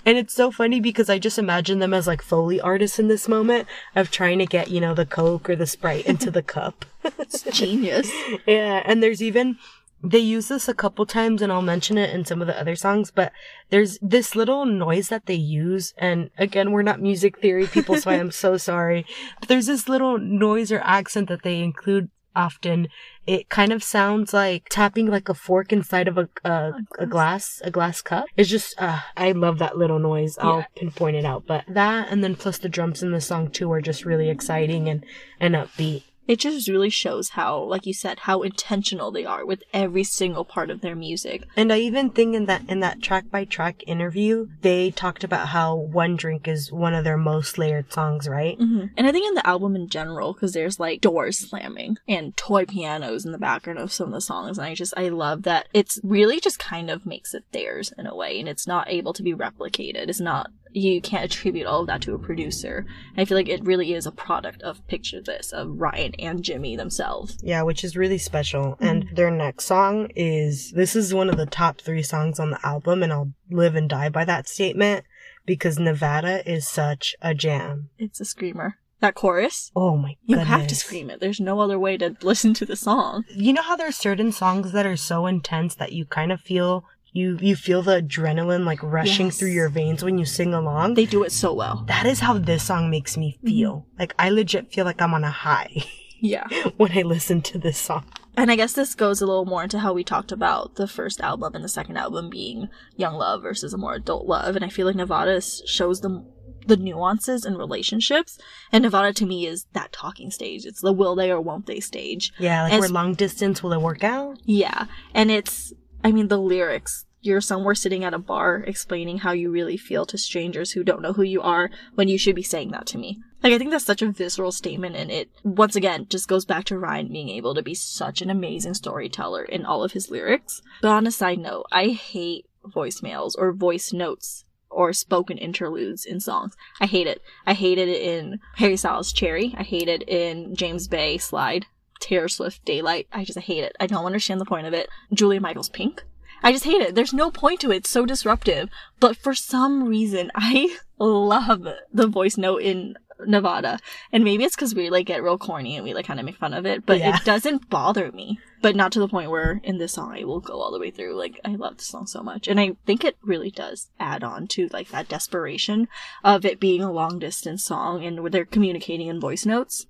And 0.05 0.19
it's 0.19 0.35
so 0.35 0.51
funny 0.51 0.81
because 0.81 1.09
I 1.09 1.19
just 1.19 1.39
imagine 1.39 1.79
them 1.79 1.95
as 1.95 2.07
like 2.07 2.23
Foley 2.23 2.61
artists 2.61 2.99
in 2.99 3.09
this 3.09 3.29
moment 3.29 3.67
of 3.95 4.11
trying 4.11 4.39
to 4.39 4.47
get, 4.47 4.71
you 4.71 4.81
know, 4.81 4.95
the 4.95 5.07
Coke 5.07 5.49
or 5.49 5.57
the 5.57 5.67
Sprite 5.67 6.07
into 6.07 6.31
the 6.31 6.43
cup. 6.43 6.85
it's 7.19 7.43
genius. 7.45 8.11
Yeah. 8.47 8.83
And 8.85 9.03
there's 9.03 9.23
even, 9.23 9.59
they 10.03 10.19
use 10.19 10.49
this 10.49 10.69
a 10.69 10.75
couple 10.75 11.07
times 11.07 11.41
and 11.41 11.53
I'll 11.53 11.63
mention 11.63 11.97
it 11.97 12.11
in 12.11 12.25
some 12.25 12.41
of 12.41 12.49
the 12.49 12.59
other 12.59 12.77
songs, 12.77 13.11
but 13.11 13.33
there's 13.71 13.99
this 14.03 14.35
little 14.35 14.67
noise 14.67 15.09
that 15.09 15.27
they 15.27 15.35
use. 15.35 15.95
And 15.97 16.31
again, 16.37 16.73
we're 16.73 16.83
not 16.83 17.01
music 17.01 17.39
theory 17.39 17.67
people, 17.67 17.97
so 17.97 18.11
I 18.11 18.15
am 18.15 18.31
so 18.31 18.57
sorry. 18.57 19.07
But 19.41 19.49
there's 19.49 19.67
this 19.67 19.89
little 19.89 20.19
noise 20.19 20.73
or 20.73 20.81
accent 20.81 21.29
that 21.29 21.43
they 21.43 21.61
include 21.61 22.11
often 22.35 22.89
it 23.27 23.49
kind 23.49 23.73
of 23.73 23.83
sounds 23.83 24.33
like 24.33 24.69
tapping 24.69 25.07
like 25.07 25.29
a 25.29 25.35
fork 25.35 25.73
inside 25.73 26.09
of 26.09 26.19
a 26.19 26.29
a, 26.45 26.73
a 26.99 27.07
glass 27.07 27.61
a 27.65 27.71
glass 27.71 28.03
cup. 28.03 28.27
It's 28.37 28.51
just 28.51 28.75
uh, 28.81 29.01
i 29.17 29.33
love 29.33 29.59
that 29.59 29.77
little 29.77 29.99
noise 29.99 30.39
i'll 30.39 30.59
yeah. 30.59 30.65
pinpoint 30.77 31.17
it 31.17 31.25
out 31.25 31.45
but 31.47 31.65
that 31.69 32.09
and 32.11 32.23
then 32.23 32.35
plus 32.35 32.59
the 32.59 32.69
drums 32.69 33.03
in 33.03 33.13
the 33.13 33.21
song 33.21 33.51
too 33.51 33.71
are 33.73 33.81
just 33.81 34.05
really 34.05 34.29
exciting 34.29 34.89
and 34.89 35.05
and 35.41 35.55
upbeat 35.55 36.05
it 36.27 36.39
just 36.39 36.69
really 36.69 36.91
shows 36.91 37.31
how, 37.31 37.63
like 37.63 37.87
you 37.87 37.95
said, 37.95 38.21
how 38.21 38.43
intentional 38.43 39.11
they 39.11 39.25
are 39.25 39.45
with 39.45 39.63
every 39.73 40.05
single 40.05 40.45
part 40.45 40.71
of 40.71 40.81
their 40.81 40.95
music. 40.95 41.45
And 41.57 41.73
I 41.73 41.79
even 41.79 42.11
think 42.11 42.35
in 42.35 42.47
that 42.47 42.63
in 42.69 42.81
that 42.81 43.03
track 43.03 43.31
by 43.31 43.45
track 43.45 43.83
interview, 43.87 44.49
they 44.61 44.91
talked 44.91 45.25
about 45.25 45.49
how 45.49 45.75
One 45.75 46.17
Drink 46.17 46.47
is 46.47 46.73
one 46.73 46.95
of 46.95 47.05
their 47.05 47.17
most 47.17 47.59
layered 47.59 47.93
songs, 47.93 48.29
right? 48.29 48.59
Mm-hmm. 48.59 48.87
And 48.97 49.07
I 49.07 49.13
think 49.13 49.27
in 49.29 49.35
the 49.35 49.47
album 49.47 49.75
in 49.75 49.89
general, 49.89 50.33
because 50.33 50.53
there's 50.53 50.79
like 50.79 51.01
doors 51.01 51.39
slamming 51.39 51.99
and 52.07 52.37
toy 52.37 52.65
pianos 52.67 53.25
in 53.25 53.33
the 53.33 53.39
background 53.39 53.79
of 53.79 53.93
some 53.93 54.09
of 54.09 54.13
the 54.13 54.21
songs, 54.21 54.59
and 54.59 54.67
I 54.67 54.75
just 54.75 54.95
I 54.97 55.09
love 55.09 55.43
that 55.43 55.69
it's 55.73 56.01
really 56.03 56.41
just 56.41 56.59
kind 56.59 56.91
of 56.91 57.07
makes 57.07 57.35
it 57.35 57.45
theirs 57.53 57.93
in 57.99 58.07
a 58.07 58.15
way, 58.15 58.39
and 58.39 58.49
it's 58.49 58.67
not 58.67 58.89
able 58.89 59.13
to 59.15 59.23
be 59.23 59.35
replicated. 59.35 60.09
It's 60.09 60.21
not 60.21 60.51
you 60.73 61.01
can't 61.01 61.25
attribute 61.25 61.67
all 61.67 61.83
of 61.83 61.87
that 61.87 62.03
to 62.03 62.15
a 62.15 62.19
producer. 62.19 62.87
And 63.11 63.19
I 63.21 63.25
feel 63.25 63.37
like 63.37 63.49
it 63.49 63.65
really 63.65 63.95
is 63.95 64.07
a 64.07 64.13
product 64.13 64.63
of 64.63 64.87
Picture 64.87 65.21
This, 65.21 65.53
of 65.53 65.81
Ryan 65.81 66.15
and 66.19 66.43
Jimmy 66.43 66.77
themselves. 66.77 67.39
Yeah, 67.43 67.63
which 67.63 67.85
is 67.85 67.97
really 67.97 68.19
special. 68.19 68.73
Mm-hmm. 68.73 68.85
And 68.85 69.09
their 69.15 69.31
next 69.31 69.67
song 69.67 70.09
is 70.17 70.73
this 70.73 70.97
is 70.97 71.15
one 71.15 71.29
of 71.29 71.37
the 71.37 71.47
top 71.47 71.81
three 71.81 72.03
songs 72.03 72.41
on 72.41 72.51
the 72.51 72.67
album, 72.67 73.03
and 73.03 73.13
I'll 73.13 73.33
live 73.51 73.75
and 73.75 73.89
die 73.89 74.09
by 74.09 74.25
that 74.25 74.49
statement 74.49 75.05
because 75.45 75.79
Nevada 75.79 76.49
is 76.51 76.69
such 76.69 77.15
a 77.21 77.35
jam. 77.35 77.91
It's 77.99 78.21
a 78.21 78.25
screamer. 78.25 78.79
That 79.01 79.17
chorus. 79.17 79.73
Oh 79.75 79.97
my 79.97 80.17
You 80.27 80.39
have 80.39 80.69
to 80.69 80.77
scream 80.77 81.11
it. 81.11 81.19
There's 81.19 81.41
no 81.41 81.59
other 81.59 81.77
way 81.77 81.97
to 81.97 82.17
listen 82.23 82.55
to 82.55 82.65
the 82.65 82.77
song. 82.77 83.25
You 83.35 83.53
know 83.53 83.63
how 83.63 83.75
there's 83.75 83.97
certain 83.97 84.31
songs 84.31 84.71
that 84.71 84.87
are 84.87 84.97
so 84.97 85.27
intense 85.27 85.75
that 85.75 85.93
you 85.93 86.05
kind 86.05 86.31
of 86.31 86.41
feel 86.41 86.85
you 87.13 87.39
you 87.41 87.57
feel 87.57 87.83
the 87.83 88.03
adrenaline 88.03 88.65
like 88.65 88.83
rushing 88.83 89.27
yes. 89.27 89.39
through 89.39 89.51
your 89.51 89.69
veins 89.69 90.03
when 90.03 90.19
you 90.19 90.25
sing 90.25 90.55
along. 90.55 90.95
They 90.95 91.07
do 91.07 91.23
it 91.23 91.33
so 91.33 91.53
well. 91.53 91.85
That 91.87 92.07
is 92.07 92.21
how 92.21 92.39
this 92.39 92.65
song 92.65 92.91
makes 92.91 93.17
me 93.17 93.37
mm-hmm. 93.39 93.47
feel. 93.47 93.73
Mm-hmm. 93.73 94.01
Like 94.01 94.15
I 94.19 94.31
legit 94.31 94.73
feel 94.73 94.85
like 94.85 95.01
I'm 95.01 95.15
on 95.15 95.25
a 95.25 95.31
high. 95.31 95.85
Yeah. 96.25 96.47
when 96.77 96.97
I 96.97 97.03
listen 97.03 97.43
to 97.43 97.59
this 97.59 97.77
song. 97.77 98.05
And 98.37 98.49
I 98.49 98.55
guess 98.55 98.75
this 98.75 98.95
goes 98.95 99.21
a 99.21 99.27
little 99.27 99.45
more 99.45 99.65
into 99.65 99.81
how 99.81 99.93
we 99.93 100.05
talked 100.05 100.31
about 100.31 100.77
the 100.77 100.87
first 100.87 101.21
album 101.21 101.57
and 101.57 101.65
the 101.65 101.69
second 101.69 101.97
album 101.97 102.31
being 102.31 102.69
young 102.95 103.15
love 103.15 103.43
versus 103.43 103.75
a 103.75 103.77
more 103.77 103.95
adult 103.95 104.27
love. 104.27 104.55
And 104.55 104.65
I 104.65 104.69
feel 104.69 104.87
like 104.87 104.95
Nevada 104.95 105.41
shows 105.41 106.01
the 106.01 106.25
the 106.67 106.77
nuances 106.77 107.45
in 107.45 107.57
relationships. 107.57 108.39
And 108.71 108.83
Nevada 108.83 109.13
to 109.15 109.27
me 109.27 109.49
is 109.49 109.67
that 109.73 109.93
talking 109.93 110.31
stage. 110.31 110.65
It's 110.65 110.81
the 110.81 110.93
will 110.93 111.17
they 111.17 111.31
or 111.33 111.41
won't 111.41 111.67
they 111.67 111.81
stage. 111.81 112.33
Yeah, 112.39 112.69
like 112.69 112.81
we're 112.81 112.87
long 112.87 113.15
distance, 113.15 113.61
will 113.61 113.73
it 113.73 113.81
work 113.81 114.05
out? 114.05 114.39
Yeah. 114.45 114.87
And 115.13 115.29
it's 115.29 115.73
I 116.05 116.13
mean, 116.13 116.29
the 116.29 116.39
lyrics, 116.39 117.07
you're 117.21 117.41
somewhere 117.41 117.75
sitting 117.75 118.05
at 118.05 118.15
a 118.15 118.19
bar 118.19 118.65
explaining 118.67 119.19
how 119.19 119.33
you 119.33 119.51
really 119.51 119.77
feel 119.77 120.05
to 120.07 120.19
strangers 120.19 120.73
who 120.73 120.83
don't 120.83 121.03
know 121.03 121.13
who 121.13 121.23
you 121.23 121.41
are 121.41 121.71
when 121.95 122.09
you 122.09 122.19
should 122.19 122.35
be 122.35 122.43
saying 122.43 122.73
that 122.73 122.87
to 122.87 122.99
me. 122.99 123.21
Like, 123.43 123.53
I 123.53 123.59
think 123.59 123.71
that's 123.71 123.85
such 123.85 124.03
a 124.03 124.11
visceral 124.11 124.53
statement, 124.53 124.97
and 124.97 125.11
it, 125.11 125.31
once 125.43 125.75
again, 125.75 126.07
just 126.09 126.29
goes 126.29 126.45
back 126.45 126.65
to 126.65 126.79
Ryan 126.79 127.13
being 127.13 127.29
able 127.29 127.55
to 127.55 127.63
be 127.63 127.75
such 127.75 128.23
an 128.23 128.31
amazing 128.31 128.75
storyteller 128.75 129.45
in 129.45 129.65
all 129.65 129.83
of 129.83 129.93
his 129.93 130.11
lyrics. 130.11 130.63
But 130.81 130.91
on 130.91 131.07
a 131.07 131.13
side 131.13 131.39
note, 131.39 131.67
I 131.73 131.89
hate 131.89 132.47
voicemails 132.65 133.35
or 133.37 133.53
voice 133.53 133.93
notes 133.93 134.45
or 134.71 134.93
spoken 134.93 135.39
interludes 135.39 136.05
in 136.05 136.21
songs. 136.21 136.57
I 136.81 136.87
hate 136.87 137.07
it. 137.07 137.21
I 137.47 137.55
hated 137.55 137.89
it 137.89 138.01
in 138.01 138.41
Harry 138.57 138.77
Styles' 138.77 139.13
Cherry. 139.13 139.55
I 139.59 139.63
hated 139.63 140.03
it 140.03 140.09
in 140.09 140.55
James 140.55 140.89
Bay 140.89 141.19
Slide. 141.19 141.67
Taylor 142.03 142.29
Swift 142.29 142.65
Daylight. 142.65 143.07
I 143.13 143.25
just 143.25 143.39
hate 143.39 143.65
it. 143.65 143.77
I 143.81 143.87
don't 143.87 144.05
understand 144.05 144.41
the 144.41 144.45
point 144.45 144.67
of 144.67 144.75
it. 144.75 144.89
Julia 145.13 145.41
Michaels 145.41 145.71
Pink. 145.71 146.05
I 146.43 146.53
just 146.53 146.65
hate 146.65 146.83
it. 146.83 146.95
There's 146.95 147.15
no 147.15 147.31
point 147.31 147.61
to 147.61 147.71
it. 147.71 147.77
It's 147.77 147.91
so 147.91 148.05
disruptive. 148.05 148.69
But 148.99 149.17
for 149.17 149.35
some 149.35 149.85
reason, 149.85 150.31
I 150.35 150.77
love 150.99 151.67
the 151.93 152.07
voice 152.07 152.37
note 152.37 152.63
in 152.63 152.97
Nevada. 153.27 153.79
And 154.11 154.25
maybe 154.25 154.45
it's 154.45 154.57
because 154.57 154.75
we 154.75 154.91
like 154.91 155.07
get 155.07 155.23
real 155.23 155.39
corny 155.39 155.77
and 155.77 155.85
we 155.85 155.95
like 155.95 156.07
kind 156.07 156.19
of 156.19 156.27
make 156.27 156.37
fun 156.37 156.55
of 156.55 156.67
it, 156.67 156.85
but 156.85 156.99
yeah. 156.99 157.17
it 157.17 157.25
doesn't 157.25 157.71
bother 157.71 158.11
me. 158.11 158.41
But 158.61 158.77
not 158.77 158.93
to 158.93 159.01
the 159.01 159.09
point 159.09 159.31
where 159.31 159.61
in 159.63 159.79
this 159.79 159.93
song 159.93 160.17
I 160.17 160.25
will 160.25 160.41
go 160.41 160.61
all 160.61 160.73
the 160.73 160.79
way 160.79 160.91
through. 160.91 161.15
Like 161.15 161.41
I 161.45 161.55
love 161.55 161.79
the 161.79 161.85
song 161.85 162.07
so 162.07 162.23
much. 162.23 162.49
And 162.49 162.59
I 162.59 162.77
think 162.87 163.05
it 163.05 163.17
really 163.23 163.51
does 163.51 163.91
add 164.01 164.25
on 164.25 164.47
to 164.49 164.69
like 164.73 164.89
that 164.89 165.09
desperation 165.09 165.89
of 166.25 166.45
it 166.45 166.61
being 166.61 166.83
a 166.83 166.93
long 166.93 167.19
distance 167.19 167.65
song 167.65 168.05
and 168.05 168.21
where 168.21 168.31
they're 168.31 168.45
communicating 168.45 169.09
in 169.09 169.21
voice 169.21 169.47
notes. 169.47 169.87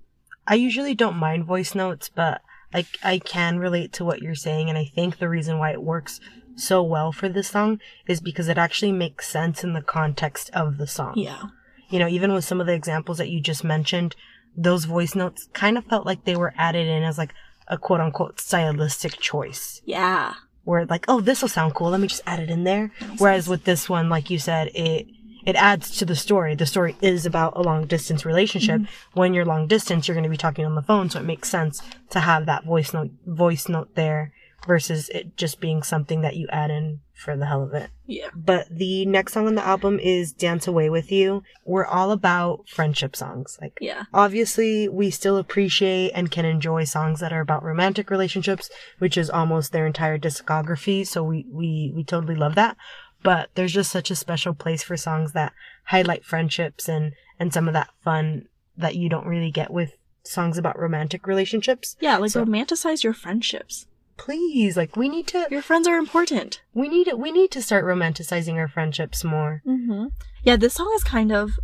I 0.47 0.55
usually 0.55 0.95
don't 0.95 1.17
mind 1.17 1.45
voice 1.45 1.73
notes, 1.73 2.09
but 2.13 2.41
I, 2.73 2.85
I 3.03 3.19
can 3.19 3.59
relate 3.59 3.93
to 3.93 4.05
what 4.05 4.21
you're 4.21 4.35
saying. 4.35 4.69
And 4.69 4.77
I 4.77 4.85
think 4.85 5.17
the 5.17 5.29
reason 5.29 5.59
why 5.59 5.71
it 5.71 5.83
works 5.83 6.19
so 6.55 6.83
well 6.83 7.11
for 7.11 7.29
this 7.29 7.49
song 7.49 7.79
is 8.07 8.19
because 8.19 8.47
it 8.47 8.57
actually 8.57 8.91
makes 8.91 9.27
sense 9.27 9.63
in 9.63 9.73
the 9.73 9.81
context 9.81 10.49
of 10.53 10.77
the 10.77 10.87
song. 10.87 11.13
Yeah. 11.17 11.43
You 11.89 11.99
know, 11.99 12.07
even 12.07 12.33
with 12.33 12.45
some 12.45 12.59
of 12.59 12.67
the 12.67 12.73
examples 12.73 13.17
that 13.19 13.29
you 13.29 13.39
just 13.39 13.63
mentioned, 13.63 14.15
those 14.55 14.85
voice 14.85 15.15
notes 15.15 15.47
kind 15.53 15.77
of 15.77 15.85
felt 15.85 16.05
like 16.05 16.25
they 16.25 16.35
were 16.35 16.53
added 16.57 16.87
in 16.87 17.03
as 17.03 17.17
like 17.17 17.33
a 17.67 17.77
quote 17.77 18.01
unquote 18.01 18.39
stylistic 18.39 19.19
choice. 19.19 19.81
Yeah. 19.85 20.33
Where 20.63 20.85
like, 20.85 21.05
oh, 21.07 21.21
this 21.21 21.41
will 21.41 21.49
sound 21.49 21.75
cool. 21.75 21.89
Let 21.89 22.01
me 22.01 22.07
just 22.07 22.21
add 22.25 22.39
it 22.39 22.49
in 22.49 22.63
there. 22.63 22.91
Whereas 23.17 23.47
with 23.47 23.63
this 23.63 23.89
one, 23.89 24.09
like 24.09 24.29
you 24.29 24.39
said, 24.39 24.71
it, 24.73 25.07
it 25.45 25.55
adds 25.55 25.97
to 25.97 26.05
the 26.05 26.15
story. 26.15 26.55
The 26.55 26.65
story 26.65 26.95
is 27.01 27.25
about 27.25 27.57
a 27.57 27.61
long 27.61 27.85
distance 27.85 28.25
relationship. 28.25 28.81
Mm-hmm. 28.81 29.19
When 29.19 29.33
you're 29.33 29.45
long 29.45 29.67
distance, 29.67 30.07
you're 30.07 30.15
going 30.15 30.23
to 30.23 30.29
be 30.29 30.37
talking 30.37 30.65
on 30.65 30.75
the 30.75 30.81
phone. 30.81 31.09
So 31.09 31.19
it 31.19 31.25
makes 31.25 31.49
sense 31.49 31.81
to 32.11 32.19
have 32.19 32.45
that 32.45 32.65
voice 32.65 32.93
note, 32.93 33.11
voice 33.25 33.67
note 33.67 33.95
there 33.95 34.33
versus 34.65 35.09
it 35.09 35.35
just 35.35 35.59
being 35.59 35.83
something 35.83 36.21
that 36.21 36.35
you 36.35 36.47
add 36.49 36.71
in 36.71 37.01
for 37.13 37.37
the 37.37 37.45
hell 37.45 37.63
of 37.63 37.73
it. 37.73 37.89
Yeah. 38.05 38.29
But 38.35 38.67
the 38.69 39.05
next 39.05 39.33
song 39.33 39.47
on 39.47 39.55
the 39.55 39.65
album 39.65 39.99
is 39.99 40.33
Dance 40.33 40.67
Away 40.67 40.89
with 40.89 41.11
You. 41.11 41.43
We're 41.65 41.85
all 41.85 42.11
about 42.11 42.67
friendship 42.67 43.15
songs. 43.15 43.57
Like, 43.61 43.77
yeah. 43.79 44.03
Obviously, 44.13 44.89
we 44.89 45.09
still 45.09 45.37
appreciate 45.37 46.11
and 46.11 46.31
can 46.31 46.45
enjoy 46.45 46.83
songs 46.85 47.19
that 47.19 47.33
are 47.33 47.41
about 47.41 47.63
romantic 47.63 48.09
relationships, 48.09 48.69
which 48.99 49.17
is 49.17 49.29
almost 49.29 49.71
their 49.71 49.87
entire 49.87 50.17
discography. 50.17 51.05
So 51.05 51.23
we, 51.23 51.45
we, 51.49 51.91
we 51.95 52.03
totally 52.03 52.35
love 52.35 52.55
that. 52.55 52.77
But 53.23 53.49
there's 53.55 53.73
just 53.73 53.91
such 53.91 54.11
a 54.11 54.15
special 54.15 54.53
place 54.53 54.83
for 54.83 54.97
songs 54.97 55.31
that 55.33 55.53
highlight 55.85 56.25
friendships 56.25 56.87
and, 56.87 57.13
and 57.39 57.53
some 57.53 57.67
of 57.67 57.73
that 57.73 57.89
fun 58.03 58.47
that 58.77 58.95
you 58.95 59.09
don't 59.09 59.27
really 59.27 59.51
get 59.51 59.71
with 59.71 59.93
songs 60.23 60.57
about 60.57 60.79
romantic 60.79 61.27
relationships. 61.27 61.95
Yeah, 61.99 62.17
like 62.17 62.31
so, 62.31 62.45
romanticize 62.45 63.03
your 63.03 63.13
friendships. 63.13 63.87
Please 64.15 64.77
like 64.77 64.95
we 64.95 65.09
need 65.09 65.25
to 65.27 65.47
your 65.49 65.63
friends 65.63 65.87
are 65.87 65.97
important. 65.97 66.61
We 66.73 66.87
need 66.87 67.11
we 67.17 67.31
need 67.31 67.49
to 67.51 67.63
start 67.63 67.83
romanticizing 67.83 68.55
our 68.55 68.67
friendships 68.67 69.23
more. 69.23 69.63
Mm-hmm. 69.65 70.07
yeah 70.43 70.55
this 70.55 70.75
song 70.75 70.91
is 70.95 71.03
kind 71.03 71.31
of 71.31 71.59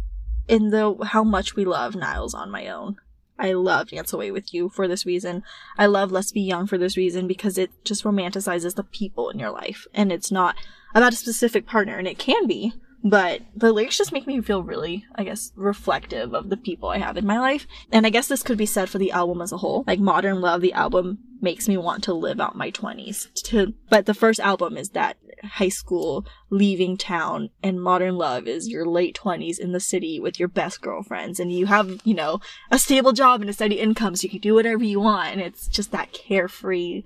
in 0.48 0.70
the 0.70 0.96
how 1.10 1.24
much 1.24 1.56
we 1.56 1.64
love 1.64 1.94
Niall's 1.96 2.34
on 2.34 2.50
my 2.50 2.68
own. 2.68 2.98
I 3.38 3.54
love 3.54 3.90
dance 3.90 4.12
away 4.12 4.32
with 4.32 4.54
you 4.54 4.68
for 4.70 4.88
this 4.88 5.06
reason. 5.06 5.44
I 5.78 5.86
love 5.86 6.12
let's 6.12 6.32
be 6.32 6.42
young 6.42 6.66
for 6.66 6.78
this 6.78 6.98
reason 6.98 7.28
because 7.28 7.58
it 7.58 7.72
just 7.86 8.04
romanticizes 8.04 8.76
the 8.76 8.84
people 8.84 9.30
in 9.30 9.38
your 9.38 9.52
life 9.52 9.86
and 9.94 10.12
it's 10.12 10.32
not 10.32 10.56
about 10.94 11.14
a 11.14 11.18
specific 11.18 11.66
partner 11.66 11.98
and 11.98 12.08
it 12.08 12.18
can 12.18 12.48
be 12.48 12.74
but 13.04 13.42
the 13.56 13.72
lyrics 13.72 13.98
just 13.98 14.12
make 14.12 14.28
me 14.28 14.42
feel 14.42 14.64
really, 14.64 15.06
I 15.16 15.24
guess, 15.24 15.52
reflective 15.56 16.34
of 16.34 16.50
the 16.50 16.58
people 16.58 16.90
I 16.90 16.98
have 16.98 17.18
in 17.18 17.26
my 17.26 17.40
life. 17.40 17.66
And 17.92 18.06
I 18.06 18.10
guess 18.10 18.28
this 18.28 18.44
could 18.44 18.58
be 18.58 18.66
said 18.66 18.90
for 18.90 18.98
the 18.98 19.12
album 19.12 19.42
as 19.42 19.52
a 19.52 19.58
whole. 19.58 19.86
Like 19.88 20.00
Modern 20.00 20.42
Love, 20.42 20.62
the 20.62 20.74
album 20.74 21.20
makes 21.42 21.70
me 21.70 21.78
want 21.78 22.04
to 22.04 22.14
live 22.14 22.42
out 22.42 22.58
my 22.58 22.72
20s. 22.72 23.32
To, 23.44 23.74
but 23.90 24.06
the 24.06 24.14
first 24.14 24.40
album 24.42 24.76
is 24.76 24.90
that 24.90 25.18
high 25.44 25.70
school, 25.70 26.26
leaving 26.50 26.98
town, 26.98 27.50
and 27.64 27.82
Modern 27.82 28.18
Love 28.18 28.48
is 28.48 28.68
your 28.68 28.86
late 28.86 29.18
20s 29.18 29.58
in 29.58 29.72
the 29.72 29.80
city 29.80 30.20
with 30.20 30.38
your 30.38 30.50
best 30.50 30.82
girlfriends. 30.82 31.40
And 31.40 31.54
you 31.54 31.68
have, 31.68 32.02
you 32.04 32.14
know, 32.14 32.42
a 32.70 32.78
stable 32.78 33.14
job 33.14 33.40
and 33.40 33.50
a 33.50 33.54
steady 33.54 33.80
income 33.80 34.18
so 34.18 34.26
you 34.26 34.30
can 34.30 34.40
do 34.40 34.56
whatever 34.56 34.84
you 34.84 35.00
want. 35.00 35.32
And 35.32 35.42
it's 35.42 35.70
just 35.70 35.92
that 35.92 36.12
carefree. 36.12 37.04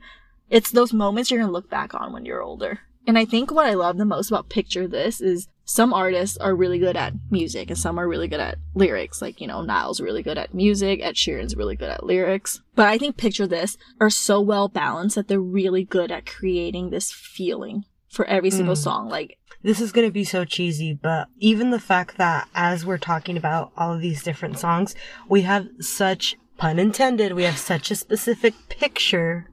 It's 0.50 0.72
those 0.72 0.92
moments 0.92 1.30
you're 1.30 1.40
going 1.40 1.50
to 1.50 1.54
look 1.54 1.70
back 1.70 1.94
on 1.94 2.14
when 2.14 2.26
you're 2.26 2.42
older. 2.42 2.80
And 3.06 3.18
I 3.18 3.26
think 3.26 3.52
what 3.52 3.66
I 3.66 3.74
love 3.74 3.98
the 3.98 4.06
most 4.06 4.30
about 4.30 4.50
Picture 4.50 4.88
This 4.88 5.20
is 5.20 5.48
some 5.66 5.94
artists 5.94 6.38
are 6.38 6.56
really 6.56 6.80
good 6.80 6.98
at 6.98 7.14
music 7.30 7.70
and 7.70 7.78
some 7.78 7.98
are 7.98 8.08
really 8.08 8.28
good 8.28 8.40
at 8.40 8.58
lyrics. 8.74 9.22
Like, 9.22 9.40
you 9.40 9.48
know, 9.48 9.62
Niall's 9.62 10.02
really 10.02 10.24
good 10.24 10.38
at 10.38 10.54
music, 10.54 11.02
Ed 11.02 11.16
Sheeran's 11.16 11.56
really 11.56 11.76
good 11.76 11.90
at 11.90 12.06
lyrics. 12.06 12.62
But 12.76 12.88
I 12.88 12.98
think 12.98 13.18
Picture 13.18 13.48
This 13.48 13.78
are 14.00 14.10
so 14.10 14.42
well 14.42 14.68
balanced 14.68 15.16
that 15.16 15.28
they're 15.28 15.40
really 15.40 15.84
good 15.84 16.12
at 16.12 16.26
creating 16.26 16.90
this 16.90 17.12
feeling 17.12 17.86
for 18.10 18.26
every 18.26 18.52
single 18.52 18.76
mm. 18.76 18.84
song. 18.84 19.10
Like, 19.10 19.38
this 19.64 19.80
is 19.80 19.92
going 19.92 20.08
to 20.08 20.12
be 20.12 20.26
so 20.26 20.44
cheesy, 20.44 20.94
but 20.94 21.30
even 21.40 21.72
the 21.72 21.80
fact 21.80 22.18
that 22.18 22.50
as 22.54 22.86
we're 22.86 22.98
talking 22.98 23.38
about 23.38 23.72
all 23.78 23.94
of 23.94 24.02
these 24.02 24.22
different 24.22 24.60
songs, 24.60 24.94
we 25.30 25.42
have 25.44 25.68
such 25.80 26.36
pun 26.58 26.80
intended, 26.80 27.34
we 27.34 27.44
have 27.44 27.58
such 27.58 27.92
a 27.92 27.96
specific 27.96 28.54
picture 28.70 29.50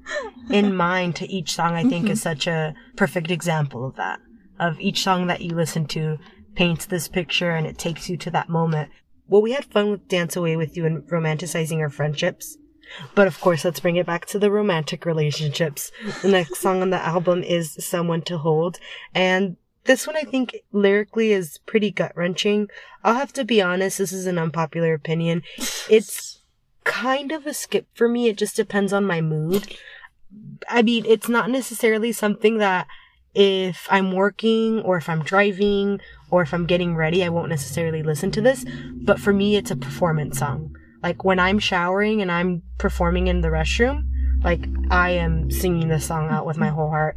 in 0.51 0.75
mind 0.89 1.17
to 1.17 1.27
each 1.27 1.53
song, 1.53 1.75
I 1.75 1.83
think 1.83 2.05
mm-hmm. 2.05 2.13
is 2.13 2.23
such 2.23 2.47
a 2.47 2.75
perfect 2.97 3.31
example 3.31 3.87
of 3.87 3.97
that. 3.97 4.21
Of 4.59 4.81
each 4.81 5.03
song 5.03 5.27
that 5.29 5.41
you 5.41 5.55
listen 5.55 5.87
to 5.89 6.19
paints 6.55 6.87
this 6.87 7.09
picture 7.09 7.51
and 7.51 7.67
it 7.67 7.79
takes 7.79 8.09
you 8.09 8.17
to 8.19 8.31
that 8.31 8.49
moment. 8.49 8.91
Well, 9.29 9.43
we 9.43 9.53
had 9.53 9.65
fun 9.65 9.91
with 9.91 10.09
Dance 10.09 10.37
Away 10.37 10.57
with 10.57 10.77
You 10.77 10.87
and 10.87 11.03
romanticizing 11.05 11.79
our 11.79 11.89
friendships. 11.89 12.59
But 13.15 13.29
of 13.29 13.41
course, 13.41 13.65
let's 13.65 13.81
bring 13.81 13.97
it 13.97 14.07
back 14.07 14.27
to 14.27 14.39
the 14.39 14.51
romantic 14.51 15.07
relationships. 15.07 15.93
The 16.23 16.29
next 16.29 16.59
song 16.59 16.83
on 16.83 16.91
the 16.91 17.01
album 17.01 17.43
is 17.43 17.77
Someone 17.79 18.23
to 18.23 18.39
Hold. 18.39 18.79
And 19.15 19.57
this 19.85 20.07
one 20.07 20.17
I 20.17 20.23
think 20.23 20.57
lyrically 20.73 21.33
is 21.33 21.59
pretty 21.67 21.91
gut 21.91 22.13
wrenching. 22.15 22.69
I'll 23.05 23.15
have 23.15 23.33
to 23.35 23.45
be 23.45 23.63
honest, 23.63 23.99
this 23.99 24.13
is 24.13 24.27
an 24.27 24.39
unpopular 24.39 24.93
opinion. 24.93 25.43
It's 25.89 26.30
kind 26.85 27.33
of 27.33 27.47
a 27.47 27.55
skip 27.55 27.87
for 27.95 28.09
me. 28.09 28.29
It 28.29 28.37
just 28.37 28.57
depends 28.57 28.93
on 28.93 29.05
my 29.05 29.21
mood. 29.21 29.77
I 30.69 30.83
mean, 30.83 31.05
it's 31.07 31.29
not 31.29 31.51
necessarily 31.51 32.13
something 32.13 32.59
that 32.59 32.87
if 33.35 33.87
I'm 33.91 34.13
working 34.13 34.81
or 34.81 34.97
if 34.97 35.09
I'm 35.09 35.23
driving 35.23 36.01
or 36.31 36.43
if 36.43 36.53
I'm 36.53 36.67
getting 36.67 36.97
ready, 36.97 37.25
I 37.25 37.29
won't 37.29 37.49
necessarily 37.49 38.03
listen 38.03 38.31
to 38.33 38.41
this. 38.41 38.65
But 38.93 39.21
for 39.21 39.33
me, 39.33 39.57
it's 39.57 39.71
a 39.71 39.77
performance 39.77 40.39
song. 40.39 40.75
Like 41.03 41.25
when 41.25 41.39
I'm 41.39 41.59
showering 41.59 42.21
and 42.21 42.31
I'm 42.31 42.63
performing 42.79 43.27
in 43.27 43.41
the 43.41 43.49
restroom, 43.49 44.07
like 44.43 44.65
I 44.91 45.11
am 45.11 45.51
singing 45.51 45.89
this 45.89 46.07
song 46.07 46.29
out 46.31 46.47
with 46.47 46.57
my 46.57 46.69
whole 46.69 46.91
heart. 46.91 47.17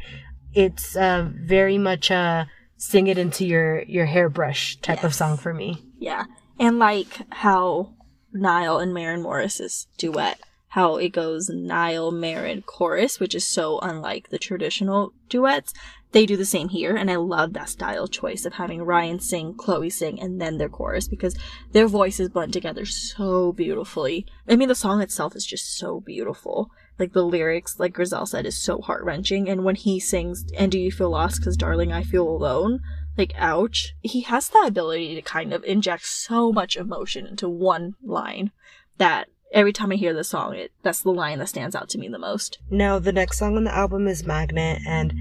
It's 0.54 0.96
uh, 0.96 1.30
very 1.34 1.78
much 1.78 2.12
a 2.12 2.50
sing 2.78 3.08
it 3.08 3.18
into 3.18 3.46
your 3.46 3.82
your 3.84 4.06
hairbrush 4.06 4.78
type 4.78 5.04
of 5.04 5.14
song 5.14 5.38
for 5.38 5.54
me. 5.54 5.84
Yeah. 6.00 6.26
And 6.60 6.80
like 6.80 7.08
how 7.30 7.94
Niall 8.34 8.80
and 8.80 8.94
Maren 8.94 9.22
Morris's 9.22 9.88
duet, 9.98 10.40
how 10.70 10.98
it 10.98 11.10
goes 11.10 11.50
Niall, 11.50 12.12
Maren, 12.12 12.64
chorus, 12.64 13.20
which 13.20 13.36
is 13.36 13.48
so 13.48 13.80
unlike 13.80 14.30
the 14.30 14.40
traditional 14.40 15.14
duets. 15.30 15.74
They 16.14 16.28
do 16.28 16.38
the 16.38 16.46
same 16.46 16.70
here, 16.70 16.96
and 16.96 17.10
I 17.10 17.16
love 17.16 17.54
that 17.54 17.70
style 17.70 18.08
choice 18.08 18.46
of 18.46 18.54
having 18.54 18.84
Ryan 18.84 19.20
sing, 19.20 19.56
Chloe 19.56 19.90
sing, 19.90 20.22
and 20.22 20.40
then 20.40 20.60
their 20.60 20.70
chorus 20.70 21.08
because 21.08 21.36
their 21.72 21.88
voices 21.88 22.30
blend 22.30 22.54
together 22.54 22.86
so 22.86 23.52
beautifully. 23.52 24.28
I 24.48 24.56
mean, 24.56 24.68
the 24.68 24.76
song 24.76 25.02
itself 25.02 25.36
is 25.36 25.44
just 25.44 25.76
so 25.76 26.02
beautiful. 26.02 26.70
Like 27.00 27.14
the 27.14 27.26
lyrics, 27.26 27.80
like 27.80 27.94
Grizel 27.94 28.28
said, 28.28 28.46
is 28.46 28.56
so 28.56 28.80
heart 28.82 29.04
wrenching. 29.04 29.50
And 29.50 29.64
when 29.64 29.74
he 29.74 30.00
sings, 30.00 30.46
"And 30.56 30.72
do 30.72 30.78
you 30.78 30.92
feel 30.92 31.10
lost? 31.10 31.44
Cause 31.44 31.58
darling, 31.58 31.92
I 31.92 32.04
feel 32.04 32.28
alone," 32.28 32.82
like 33.18 33.34
ouch. 33.38 33.94
He 34.02 34.22
has 34.22 34.50
that 34.50 34.68
ability 34.68 35.16
to 35.16 35.22
kind 35.22 35.54
of 35.54 35.64
inject 35.64 36.06
so 36.06 36.52
much 36.52 36.76
emotion 36.76 37.28
into 37.28 37.48
one 37.50 37.96
line 38.04 38.52
that 38.98 39.30
every 39.52 39.72
time 39.72 39.92
i 39.92 39.96
hear 39.96 40.14
the 40.14 40.24
song 40.24 40.56
it 40.56 40.72
that's 40.82 41.02
the 41.02 41.12
line 41.12 41.38
that 41.38 41.48
stands 41.48 41.76
out 41.76 41.88
to 41.90 41.98
me 41.98 42.08
the 42.08 42.18
most. 42.18 42.58
Now, 42.70 43.00
the 43.00 43.12
next 43.12 43.38
song 43.38 43.56
on 43.56 43.64
the 43.64 43.76
album 43.76 44.08
is 44.08 44.26
Magnet, 44.26 44.82
and 44.88 45.14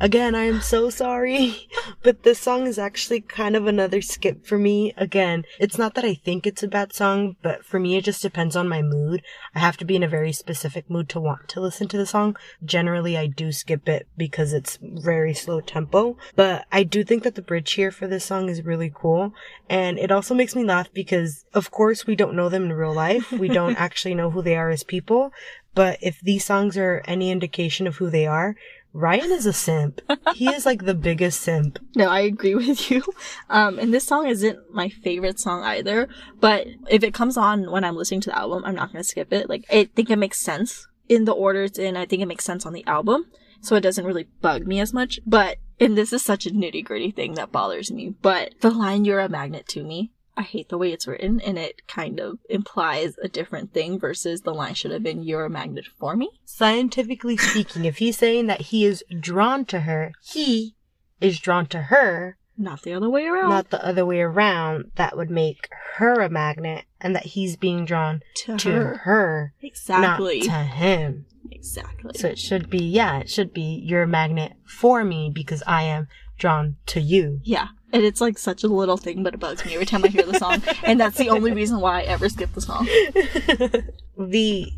again, 0.00 0.34
I 0.34 0.44
am 0.44 0.60
so 0.62 0.88
sorry, 0.88 1.68
but 2.02 2.22
this 2.22 2.38
song 2.38 2.66
is 2.66 2.78
actually 2.78 3.20
kind 3.20 3.54
of 3.54 3.66
another 3.66 4.00
skip 4.00 4.46
for 4.46 4.58
me. 4.58 4.94
Again, 4.96 5.44
it's 5.58 5.78
not 5.78 5.94
that 5.94 6.04
I 6.04 6.14
think 6.14 6.46
it's 6.46 6.62
a 6.62 6.68
bad 6.68 6.92
song, 6.92 7.36
but 7.42 7.64
for 7.64 7.78
me, 7.78 7.96
it 7.96 8.04
just 8.04 8.22
depends 8.22 8.56
on 8.56 8.68
my 8.68 8.82
mood. 8.82 9.22
I 9.54 9.58
have 9.58 9.76
to 9.78 9.84
be 9.84 9.96
in 9.96 10.02
a 10.02 10.08
very 10.08 10.32
specific 10.32 10.88
mood 10.88 11.08
to 11.10 11.20
want 11.20 11.48
to 11.50 11.60
listen 11.60 11.86
to 11.88 11.98
the 11.98 12.06
song. 12.06 12.36
Generally, 12.64 13.16
I 13.16 13.26
do 13.26 13.52
skip 13.52 13.88
it 13.88 14.08
because 14.16 14.52
it's 14.52 14.78
very 14.80 15.34
slow 15.34 15.60
tempo, 15.60 16.16
but 16.34 16.64
I 16.72 16.82
do 16.82 17.04
think 17.04 17.22
that 17.24 17.34
the 17.34 17.42
bridge 17.42 17.72
here 17.72 17.90
for 17.90 18.06
this 18.06 18.24
song 18.24 18.48
is 18.48 18.64
really 18.64 18.90
cool, 18.92 19.34
and 19.68 19.98
it 19.98 20.10
also 20.10 20.34
makes 20.34 20.56
me 20.56 20.64
laugh 20.64 20.88
because, 20.92 21.44
of 21.52 21.70
course, 21.70 22.06
we 22.06 22.16
don't 22.16 22.34
know 22.34 22.48
them 22.48 22.64
in 22.64 22.72
real 22.72 22.94
life. 22.94 23.30
We 23.30 23.48
don't 23.60 23.76
actually 23.76 24.14
know 24.14 24.30
who 24.30 24.42
they 24.42 24.56
are 24.56 24.70
as 24.70 24.82
people, 24.82 25.32
but 25.74 25.98
if 26.02 26.20
these 26.20 26.44
songs 26.44 26.76
are 26.76 27.02
any 27.06 27.30
indication 27.30 27.86
of 27.86 27.96
who 27.96 28.10
they 28.10 28.26
are, 28.26 28.56
Ryan 28.92 29.30
is 29.30 29.46
a 29.46 29.52
simp. 29.52 30.00
he 30.34 30.48
is 30.48 30.66
like 30.66 30.84
the 30.84 30.94
biggest 30.94 31.40
simp. 31.40 31.78
no 31.94 32.08
i 32.08 32.20
agree 32.20 32.54
with 32.66 32.90
you 32.90 33.02
um 33.48 33.78
and 33.78 33.92
this 33.94 34.04
song 34.04 34.26
isn't 34.26 34.58
my 34.72 34.88
favorite 34.88 35.38
song 35.38 35.62
either 35.62 36.08
but 36.40 36.66
if 36.88 37.02
it 37.02 37.14
comes 37.14 37.36
on 37.36 37.70
when 37.70 37.84
i'm 37.84 37.96
listening 37.96 38.20
to 38.20 38.30
the 38.30 38.38
album 38.38 38.64
i'm 38.64 38.74
not 38.74 38.92
gonna 38.92 39.04
skip 39.04 39.32
it 39.32 39.48
like 39.48 39.64
i 39.70 39.84
think 39.94 40.10
it 40.10 40.16
makes 40.16 40.40
sense 40.40 40.86
in 41.08 41.24
the 41.24 41.32
order 41.32 41.64
it's 41.64 41.78
in 41.78 41.96
i 41.96 42.04
think 42.04 42.22
it 42.22 42.26
makes 42.26 42.44
sense 42.44 42.66
on 42.66 42.72
the 42.72 42.86
album 42.86 43.26
so 43.60 43.76
it 43.76 43.80
doesn't 43.80 44.06
really 44.06 44.28
bug 44.40 44.66
me 44.66 44.80
as 44.80 44.92
much 44.92 45.20
but 45.26 45.58
and 45.78 45.96
this 45.96 46.12
is 46.12 46.24
such 46.24 46.46
a 46.46 46.50
nitty 46.50 46.84
gritty 46.84 47.10
thing 47.10 47.34
that 47.34 47.52
bothers 47.52 47.90
me 47.90 48.14
but 48.22 48.54
the 48.60 48.70
line 48.70 49.04
you're 49.04 49.20
a 49.20 49.28
magnet 49.28 49.66
to 49.68 49.82
me 49.84 50.10
I 50.36 50.42
hate 50.42 50.68
the 50.68 50.78
way 50.78 50.92
it's 50.92 51.06
written 51.06 51.40
and 51.40 51.58
it 51.58 51.86
kind 51.86 52.18
of 52.20 52.38
implies 52.48 53.16
a 53.22 53.28
different 53.28 53.72
thing 53.74 53.98
versus 53.98 54.42
the 54.42 54.54
line 54.54 54.74
should 54.74 54.90
have 54.92 55.02
been 55.02 55.22
you're 55.22 55.44
a 55.44 55.50
magnet 55.50 55.86
for 55.98 56.16
me. 56.16 56.30
Scientifically 56.44 57.36
speaking, 57.36 57.84
if 57.84 57.98
he's 57.98 58.16
saying 58.18 58.46
that 58.46 58.60
he 58.62 58.84
is 58.84 59.02
drawn 59.18 59.64
to 59.66 59.80
her, 59.80 60.12
he 60.22 60.74
is 61.20 61.38
drawn 61.40 61.66
to 61.66 61.82
her, 61.82 62.36
Not 62.56 62.82
the 62.82 62.92
other 62.94 63.10
way 63.10 63.26
around. 63.26 63.50
not 63.50 63.70
the 63.70 63.84
other 63.84 64.06
way 64.06 64.20
around, 64.20 64.92
that 64.96 65.16
would 65.16 65.30
make 65.30 65.68
her 65.96 66.14
a 66.20 66.30
magnet, 66.30 66.84
and 67.00 67.14
that 67.14 67.26
he's 67.26 67.56
being 67.56 67.84
drawn 67.84 68.22
to, 68.36 68.56
to 68.56 68.70
her. 68.70 68.96
her, 69.04 69.54
Exactly. 69.60 70.38
not 70.40 70.44
to 70.44 70.50
him. 70.64 71.26
Exactly. 71.50 72.12
So 72.14 72.28
it 72.28 72.38
should 72.38 72.70
be, 72.70 72.82
yeah, 72.84 73.18
it 73.18 73.28
should 73.30 73.52
be 73.52 73.82
you're 73.84 74.02
a 74.04 74.06
magnet 74.06 74.52
for 74.64 75.04
me 75.04 75.30
because 75.34 75.62
I 75.66 75.82
am 75.82 76.06
drawn 76.38 76.76
to 76.86 77.00
you. 77.00 77.40
yeah. 77.44 77.68
And 77.92 78.04
it's 78.04 78.20
like 78.20 78.38
such 78.38 78.62
a 78.62 78.68
little 78.68 78.96
thing, 78.96 79.22
but 79.22 79.34
it 79.34 79.40
bugs 79.40 79.64
me 79.64 79.74
every 79.74 79.86
time 79.86 80.04
I 80.04 80.08
hear 80.08 80.22
the 80.22 80.38
song. 80.38 80.62
and 80.84 81.00
that's 81.00 81.18
the 81.18 81.30
only 81.30 81.52
reason 81.52 81.80
why 81.80 82.00
I 82.00 82.04
ever 82.04 82.28
skip 82.28 82.52
the 82.52 82.60
song. 82.60 82.84
the 84.16 84.72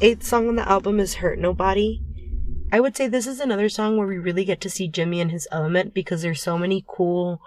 eighth 0.00 0.22
song 0.24 0.48
on 0.48 0.56
the 0.56 0.68
album 0.68 1.00
is 1.00 1.14
Hurt 1.14 1.38
Nobody. 1.38 2.02
I 2.72 2.80
would 2.80 2.96
say 2.96 3.06
this 3.06 3.26
is 3.26 3.40
another 3.40 3.68
song 3.68 3.96
where 3.96 4.06
we 4.06 4.18
really 4.18 4.44
get 4.44 4.60
to 4.62 4.70
see 4.70 4.88
Jimmy 4.88 5.20
in 5.20 5.28
his 5.28 5.46
element 5.52 5.94
because 5.94 6.22
there's 6.22 6.42
so 6.42 6.58
many 6.58 6.84
cool 6.86 7.40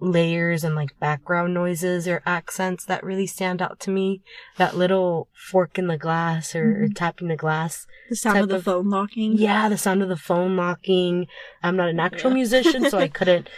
layers 0.00 0.62
and 0.64 0.74
like 0.74 0.98
background 1.00 1.52
noises 1.52 2.06
or 2.06 2.22
accents 2.24 2.84
that 2.84 3.02
really 3.04 3.26
stand 3.26 3.60
out 3.60 3.80
to 3.80 3.90
me. 3.90 4.22
That 4.56 4.76
little 4.76 5.28
fork 5.34 5.78
in 5.78 5.88
the 5.88 5.98
glass 5.98 6.54
or, 6.54 6.62
or 6.62 6.84
mm-hmm. 6.84 6.92
tapping 6.92 7.28
the 7.28 7.36
glass. 7.36 7.86
The 8.08 8.16
sound 8.16 8.38
of 8.38 8.48
the 8.48 8.56
of- 8.56 8.64
phone 8.64 8.88
locking. 8.88 9.34
Yeah, 9.34 9.68
the 9.68 9.78
sound 9.78 10.02
of 10.02 10.08
the 10.08 10.16
phone 10.16 10.56
locking. 10.56 11.26
I'm 11.62 11.76
not 11.76 11.88
an 11.88 12.00
actual 12.00 12.30
Yeah. 12.30 12.36
musician, 12.36 12.88
so 12.88 12.98
I 12.98 13.08
couldn't 13.08 13.48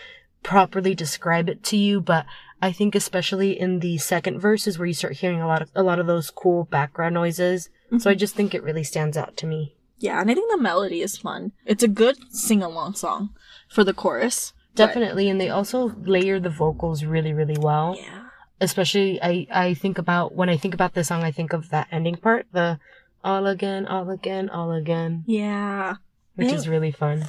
properly 0.43 0.95
describe 0.95 1.49
it 1.49 1.63
to 1.65 1.77
you, 1.77 2.01
but 2.01 2.27
I 2.63 2.73
think 2.73 2.95
especially 2.95 3.59
in 3.59 3.81
the 3.81 3.99
second 3.99 4.41
verses 4.41 4.79
where 4.79 4.87
you 4.87 4.95
start 4.95 5.15
hearing 5.15 5.41
a 5.41 5.47
lot 5.47 5.63
of 5.63 5.71
a 5.75 5.83
lot 5.83 5.99
of 5.99 6.07
those 6.07 6.31
cool 6.31 6.65
background 6.65 7.15
noises. 7.15 7.71
So 7.99 8.09
I 8.09 8.13
mm-hmm. 8.13 8.19
just 8.19 8.35
think 8.35 8.55
it 8.55 8.63
really 8.63 8.85
stands 8.85 9.17
out 9.17 9.37
to 9.39 9.47
me. 9.47 9.75
Yeah, 9.99 10.21
and 10.21 10.31
I 10.31 10.35
think 10.35 10.51
the 10.51 10.59
melody 10.63 11.03
is 11.03 11.19
fun. 11.19 11.53
It's 11.67 11.83
a 11.83 11.89
good 11.89 12.17
sing 12.33 12.63
along 12.63 12.95
song 12.95 13.31
for 13.69 13.85
the 13.85 13.93
chorus. 13.93 14.53
but- 14.75 14.87
Definitely, 14.87 15.29
and 15.29 15.41
they 15.41 15.49
also 15.49 15.95
layer 16.05 16.39
the 16.39 16.51
vocals 16.51 17.05
really, 17.05 17.33
really 17.33 17.59
well. 17.59 17.97
Yeah. 17.99 18.29
Especially, 18.61 19.21
I 19.23 19.47
I 19.51 19.75
think 19.75 19.99
about 19.99 20.35
when 20.35 20.49
I 20.49 20.57
think 20.57 20.75
about 20.75 20.95
this 20.95 21.09
song, 21.09 21.25
I 21.25 21.33
think 21.33 21.53
of 21.53 21.71
that 21.71 21.89
ending 21.91 22.17
part, 22.17 22.47
the 22.53 22.79
all 23.25 23.47
again, 23.47 23.87
all 23.87 24.09
again, 24.11 24.49
all 24.49 24.73
again, 24.73 25.25
Yeah. 25.27 25.97
which 26.37 26.53
is 26.53 26.69
really 26.69 26.93
fun. 26.93 27.27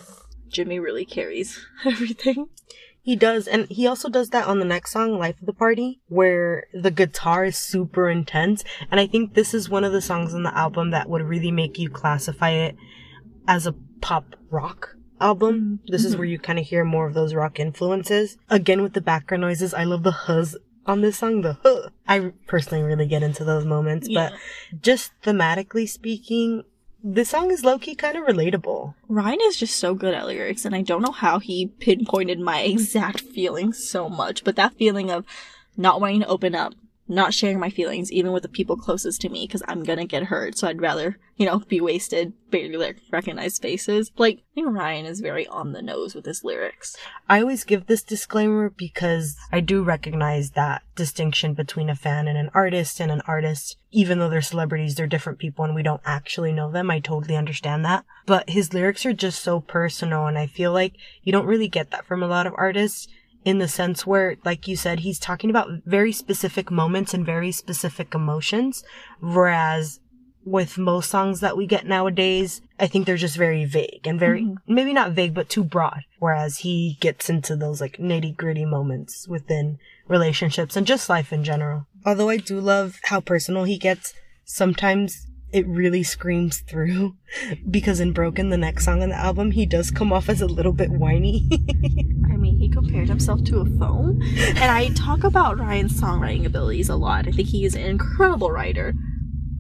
Jimmy 0.50 0.80
really 0.80 1.06
carries 1.06 1.66
everything. 1.86 2.50
He 3.04 3.16
does, 3.16 3.48
and 3.48 3.68
he 3.70 3.88
also 3.88 4.10
does 4.10 4.30
that 4.30 4.48
on 4.48 4.60
the 4.60 4.66
next 4.66 4.92
song, 4.92 5.18
Life 5.18 5.40
of 5.40 5.48
the 5.48 5.54
Party, 5.54 6.02
where 6.08 6.66
the 6.74 6.92
guitar 6.92 7.46
is 7.46 7.58
super 7.58 8.10
intense. 8.10 8.64
And 8.92 9.00
I 9.00 9.08
think 9.08 9.34
this 9.34 9.54
is 9.54 9.70
one 9.70 9.84
of 9.84 9.92
the 9.92 10.02
songs 10.02 10.34
on 10.34 10.44
the 10.44 10.56
album 10.56 10.92
that 10.92 11.10
would 11.10 11.24
really 11.24 11.52
make 11.52 11.80
you 11.80 11.90
classify 11.90 12.52
it 12.52 12.76
as 13.48 13.66
a 13.66 13.76
pop 14.02 14.36
rock 14.52 14.96
album. 15.20 15.80
This 15.88 16.06
is 16.06 16.16
where 16.16 16.26
you 16.26 16.38
kind 16.38 16.60
of 16.60 16.66
hear 16.66 16.84
more 16.84 17.08
of 17.08 17.14
those 17.14 17.34
rock 17.34 17.60
influences. 17.60 18.38
Again, 18.50 18.84
with 18.84 18.94
the 18.94 19.02
background 19.02 19.42
noises, 19.42 19.74
I 19.74 19.84
love 19.84 20.04
the 20.04 20.12
huzz 20.12 20.56
on 20.86 21.02
this 21.02 21.20
song, 21.20 21.42
the 21.42 21.58
huh. 21.64 21.90
I 22.08 22.34
personally 22.48 22.84
really 22.84 23.06
get 23.06 23.24
into 23.24 23.44
those 23.44 23.66
moments, 23.66 24.10
but 24.12 24.34
just 24.82 25.12
thematically 25.24 25.88
speaking, 25.88 26.64
this 27.04 27.30
song 27.30 27.52
is 27.52 27.64
low 27.64 27.80
key 27.80 27.96
kind 27.96 28.16
of 28.16 28.26
relatable. 28.26 28.94
Ryan 29.08 29.40
is 29.44 29.58
just 29.58 29.78
so 29.78 29.94
good 29.94 30.14
at 30.14 30.28
lyrics, 30.28 30.66
and 30.66 30.76
I 30.76 30.82
don't 30.82 31.02
know 31.02 31.12
how 31.12 31.40
he 31.40 31.68
pinpointed 31.68 32.40
my 32.40 32.62
exact 32.62 33.22
feelings 33.22 33.88
so 33.90 34.10
much, 34.10 34.44
but 34.44 34.56
that 34.56 34.76
feeling 34.76 35.10
of 35.10 35.26
not 35.78 36.02
wanting 36.02 36.22
to 36.22 36.28
open 36.28 36.54
up, 36.54 36.74
not 37.12 37.34
sharing 37.34 37.60
my 37.60 37.70
feelings, 37.70 38.12
even 38.12 38.32
with 38.32 38.44
the 38.44 38.50
people 38.50 38.78
closest 38.78 39.22
to 39.22 39.30
me, 39.30 39.46
because 39.46 39.62
I'm 39.68 39.84
gonna 39.84 40.06
get 40.06 40.24
hurt, 40.24 40.58
so 40.58 40.68
I'd 40.68 40.82
rather, 40.82 41.20
you 41.36 41.46
know, 41.46 41.60
be 41.60 41.82
wasted, 41.82 42.34
barely 42.50 42.78
like, 42.78 42.98
recognize 43.12 43.60
faces. 43.60 44.12
Like, 44.18 44.38
I 44.38 44.56
think 44.56 44.70
Ryan 44.70 45.06
is 45.06 45.20
very 45.20 45.46
on 45.48 45.74
the 45.74 45.82
nose 45.82 46.16
with 46.16 46.26
his 46.26 46.44
lyrics. 46.44 46.96
I 47.28 47.42
always 47.42 47.66
give 47.66 47.86
this 47.86 48.02
disclaimer 48.02 48.70
because 48.70 49.36
I 49.52 49.60
do 49.60 49.84
recognize 49.84 50.52
that 50.52 50.84
distinction 50.96 51.54
between 51.54 51.90
a 51.90 51.96
fan 51.96 52.28
and 52.28 52.38
an 52.38 52.50
artist 52.54 53.02
and 53.02 53.12
an 53.12 53.22
artist. 53.28 53.76
Even 53.92 54.20
though 54.20 54.30
they're 54.30 54.42
celebrities, 54.42 54.96
they're 54.96 55.08
different 55.08 55.40
people 55.40 55.66
and 55.66 55.76
we 55.76 55.84
don't 55.84 56.02
actually 56.06 56.54
know 56.54 56.72
them. 56.72 56.90
I 56.90 57.00
totally 57.00 57.36
understand 57.36 57.84
that. 57.86 58.06
But 58.26 58.50
his 58.50 58.74
lyrics 58.74 59.06
are 59.06 59.14
just 59.14 59.44
so 59.44 59.60
personal 59.60 60.28
and 60.28 60.38
I 60.38 60.48
feel 60.48 60.72
like 60.72 60.94
you 61.24 61.32
don't 61.32 61.48
really 61.48 61.68
get 61.68 61.92
that 61.92 62.06
from 62.06 62.24
a 62.24 62.28
lot 62.28 62.48
of 62.48 62.54
artists 62.58 63.08
in 63.44 63.58
the 63.60 63.68
sense 63.68 64.06
where, 64.06 64.36
like 64.46 64.68
you 64.68 64.76
said, 64.76 65.00
he's 65.00 65.20
talking 65.20 65.50
about 65.50 65.70
very 65.86 66.12
specific 66.12 66.70
moments 66.70 67.14
and 67.14 67.26
very 67.26 67.52
specific 67.52 68.14
emotions. 68.14 68.84
Whereas 69.20 70.00
with 70.44 70.78
most 70.78 71.10
songs 71.10 71.40
that 71.40 71.58
we 71.58 71.68
get 71.68 71.86
nowadays, 71.86 72.62
I 72.80 72.88
think 72.88 73.06
they're 73.06 73.18
just 73.18 73.38
very 73.38 73.66
vague 73.66 74.06
and 74.06 74.20
very, 74.20 74.44
mm-hmm. 74.44 74.74
maybe 74.74 74.94
not 74.94 75.12
vague, 75.12 75.34
but 75.34 75.50
too 75.50 75.64
broad. 75.64 76.02
Whereas 76.20 76.60
he 76.60 76.98
gets 77.00 77.30
into 77.30 77.56
those 77.56 77.82
like 77.82 77.98
nitty 77.98 78.36
gritty 78.36 78.66
moments 78.66 79.28
within 79.28 79.80
relationships 80.08 80.76
and 80.76 80.88
just 80.88 81.10
life 81.10 81.32
in 81.32 81.44
general. 81.44 81.88
Although 82.06 82.30
I 82.30 82.38
do 82.38 82.60
love 82.60 83.00
how 83.04 83.22
personal 83.22 83.64
he 83.64 83.78
gets, 83.78 84.14
sometimes 84.46 85.28
it 85.54 85.68
really 85.68 86.04
screams 86.04 86.60
through 86.60 87.16
because 87.70 88.00
in 88.00 88.12
Broken, 88.14 88.50
the 88.50 88.58
next 88.58 88.86
song 88.86 89.02
on 89.04 89.10
the 89.10 89.16
album, 89.16 89.52
he 89.52 89.66
does 89.66 89.92
come 89.92 90.12
off 90.14 90.30
as 90.30 90.42
a 90.42 90.46
little 90.48 90.74
bit 90.74 90.90
whiny. 90.92 91.48
I 92.32 92.38
mean, 92.38 92.58
he 92.58 92.70
compared 92.70 93.10
himself 93.10 93.44
to 93.46 93.60
a 93.60 93.66
phone. 93.78 94.22
And 94.38 94.60
I 94.60 94.90
talk 94.90 95.24
about 95.24 95.60
Ryan's 95.60 96.00
songwriting 96.00 96.46
abilities 96.46 96.90
a 96.90 96.96
lot. 96.96 97.28
I 97.28 97.32
think 97.32 97.50
he 97.50 97.66
is 97.66 97.76
an 97.76 97.84
incredible 97.84 98.52
writer. 98.52 98.94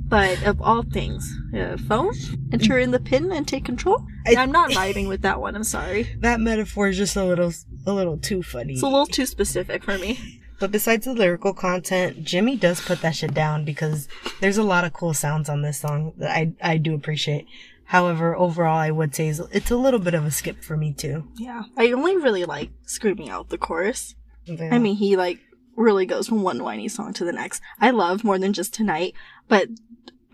But 0.07 0.43
of 0.45 0.61
all 0.61 0.83
things, 0.83 1.33
uh, 1.57 1.77
phone, 1.77 2.11
enter 2.51 2.77
in 2.77 2.91
the 2.91 2.99
pin 2.99 3.31
and 3.31 3.47
take 3.47 3.63
control. 3.63 4.05
I- 4.27 4.35
I'm 4.35 4.51
not 4.51 4.71
vibing 4.71 5.07
with 5.07 5.21
that 5.21 5.39
one. 5.39 5.55
I'm 5.55 5.63
sorry. 5.63 6.07
That 6.19 6.39
metaphor 6.41 6.89
is 6.89 6.97
just 6.97 7.15
a 7.15 7.23
little, 7.23 7.53
a 7.85 7.93
little 7.93 8.17
too 8.17 8.43
funny. 8.43 8.73
It's 8.73 8.81
a 8.83 8.87
little 8.87 9.05
too 9.05 9.25
specific 9.25 9.83
for 9.85 9.97
me. 9.97 10.19
But 10.61 10.71
besides 10.71 11.05
the 11.05 11.13
lyrical 11.13 11.55
content, 11.55 12.23
Jimmy 12.23 12.55
does 12.55 12.79
put 12.79 13.01
that 13.01 13.15
shit 13.15 13.33
down 13.33 13.65
because 13.65 14.07
there's 14.41 14.59
a 14.59 14.63
lot 14.63 14.85
of 14.85 14.93
cool 14.93 15.15
sounds 15.15 15.49
on 15.49 15.63
this 15.63 15.79
song 15.79 16.13
that 16.17 16.29
I 16.29 16.53
I 16.61 16.77
do 16.77 16.93
appreciate. 16.93 17.47
However, 17.85 18.35
overall, 18.37 18.77
I 18.77 18.91
would 18.91 19.15
say 19.15 19.27
it's 19.29 19.71
a 19.71 19.75
little 19.75 19.99
bit 19.99 20.13
of 20.13 20.23
a 20.23 20.29
skip 20.29 20.63
for 20.63 20.77
me 20.77 20.93
too. 20.93 21.27
Yeah, 21.35 21.63
I 21.75 21.91
only 21.91 22.15
really 22.15 22.45
like 22.45 22.69
screaming 22.85 23.27
out 23.27 23.49
the 23.49 23.57
chorus. 23.57 24.13
I 24.47 24.77
mean, 24.77 24.97
he 24.97 25.17
like 25.17 25.39
really 25.75 26.05
goes 26.05 26.27
from 26.27 26.43
one 26.43 26.63
whiny 26.63 26.87
song 26.87 27.11
to 27.13 27.25
the 27.25 27.33
next. 27.33 27.59
I 27.79 27.89
love 27.89 28.23
more 28.23 28.37
than 28.37 28.53
just 28.53 28.71
tonight, 28.71 29.15
but 29.47 29.67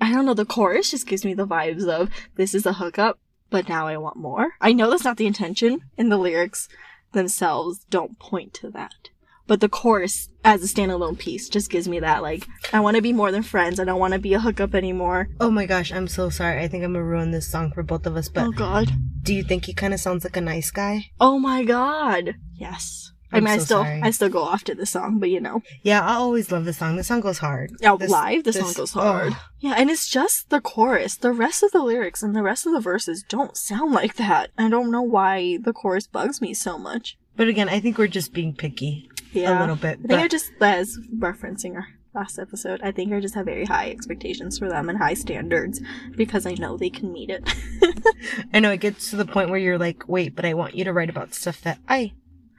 I 0.01 0.11
don't 0.11 0.25
know. 0.25 0.33
The 0.33 0.43
chorus 0.43 0.91
just 0.91 1.07
gives 1.07 1.23
me 1.23 1.35
the 1.35 1.47
vibes 1.47 1.87
of 1.87 2.09
this 2.35 2.53
is 2.53 2.65
a 2.65 2.73
hookup, 2.73 3.17
but 3.49 3.69
now 3.69 3.87
I 3.87 3.95
want 3.95 4.17
more. 4.17 4.55
I 4.59 4.73
know 4.73 4.89
that's 4.89 5.05
not 5.05 5.15
the 5.15 5.25
intention, 5.25 5.83
and 5.97 6.11
the 6.11 6.17
lyrics 6.17 6.67
themselves 7.13 7.85
don't 7.89 8.19
point 8.19 8.53
to 8.55 8.69
that. 8.71 9.09
But 9.47 9.61
the 9.61 9.69
chorus, 9.69 10.29
as 10.43 10.61
a 10.63 10.67
standalone 10.67 11.17
piece, 11.17 11.47
just 11.49 11.71
gives 11.71 11.87
me 11.87 11.99
that 12.01 12.21
like 12.21 12.45
I 12.73 12.79
want 12.81 12.95
to 12.97 13.01
be 13.01 13.13
more 13.13 13.31
than 13.31 13.43
friends. 13.43 13.79
I 13.79 13.85
don't 13.85 13.99
want 13.99 14.13
to 14.13 14.19
be 14.19 14.33
a 14.33 14.39
hookup 14.39 14.75
anymore. 14.75 15.29
oh 15.39 15.49
my 15.49 15.65
gosh, 15.65 15.91
I'm 15.91 16.07
so 16.07 16.29
sorry. 16.29 16.61
I 16.61 16.67
think 16.67 16.83
I'm 16.83 16.93
gonna 16.93 17.05
ruin 17.05 17.31
this 17.31 17.49
song 17.49 17.71
for 17.71 17.83
both 17.83 18.05
of 18.05 18.15
us. 18.17 18.29
But 18.29 18.47
oh 18.47 18.51
God. 18.51 18.91
do 19.23 19.33
you 19.33 19.43
think 19.43 19.65
he 19.65 19.73
kind 19.73 19.93
of 19.93 19.99
sounds 19.99 20.23
like 20.23 20.37
a 20.37 20.41
nice 20.41 20.69
guy? 20.71 21.05
Oh 21.19 21.39
my 21.39 21.63
God. 21.63 22.35
Yes. 22.55 23.11
I'm 23.29 23.39
I'm 23.39 23.43
mean, 23.43 23.53
I 23.55 23.57
still, 23.57 23.83
sorry. 23.83 24.01
I 24.01 24.11
still 24.11 24.29
go 24.29 24.41
off 24.41 24.63
to 24.65 24.73
this 24.75 24.91
song, 24.91 25.19
but 25.19 25.29
you 25.29 25.41
know. 25.41 25.61
Yeah, 25.83 26.01
I 26.01 26.13
always 26.13 26.49
love 26.49 26.63
this 26.63 26.77
song. 26.77 26.95
This 26.95 27.07
song 27.07 27.19
goes 27.19 27.39
hard. 27.39 27.71
Yeah, 27.81 27.97
This- 27.97 28.09
live 28.09 28.45
the 28.45 28.51
this- 28.51 28.61
song 28.61 28.73
goes 28.73 28.91
hard 28.93 29.33
oh. 29.33 29.45
yeah 29.59 29.73
and 29.77 29.89
it's 29.89 30.07
just 30.07 30.49
the 30.49 30.61
chorus 30.61 31.17
the 31.17 31.33
rest 31.33 31.61
of 31.63 31.71
the 31.71 31.81
lyrics 31.83 32.23
and 32.23 32.33
the 32.35 32.43
rest 32.43 32.65
of 32.65 32.71
the 32.73 32.79
verses 32.79 33.23
don't 33.27 33.57
sound 33.57 33.91
like 33.91 34.15
that 34.15 34.51
i 34.57 34.69
don't 34.69 34.91
know 34.91 35.01
why 35.01 35.57
the 35.61 35.73
chorus 35.73 36.05
bugs 36.07 36.39
me 36.41 36.53
so 36.53 36.77
much 36.77 37.17
But 37.35 37.47
again, 37.49 37.67
I 37.69 37.79
think 37.79 37.97
we're 37.97 38.07
just 38.07 38.33
being 38.33 38.53
picky 38.55 39.09
yeah 39.41 39.59
a 39.59 39.61
little 39.61 39.75
bit. 39.75 39.99
i 40.03 40.07
think 40.07 40.21
i 40.21 40.27
just 40.27 40.51
as 40.61 40.97
referencing 41.17 41.75
our 41.75 41.87
last 42.13 42.39
episode 42.39 42.81
i 42.81 42.91
think 42.91 43.13
i 43.13 43.19
just 43.19 43.35
have 43.35 43.45
very 43.45 43.65
high 43.65 43.89
expectations 43.91 44.57
for 44.57 44.67
them 44.67 44.89
and 44.89 44.97
high 44.97 45.13
standards 45.13 45.81
because 46.15 46.45
i 46.45 46.53
know 46.53 46.75
they 46.77 46.89
can 46.89 47.11
meet 47.13 47.29
it 47.29 47.47
I 48.53 48.59
know 48.59 48.71
it 48.71 48.79
gets 48.79 49.09
to 49.11 49.15
the 49.15 49.25
point 49.25 49.49
where 49.49 49.59
you're 49.59 49.77
like, 49.77 50.07
wait, 50.07 50.35
but 50.35 50.45
I 50.45 50.53
want 50.53 50.75
you 50.75 50.83
to 50.85 50.93
write 50.93 51.09
about 51.09 51.33
stuff 51.33 51.61
that 51.61 51.79
I 51.87 52.13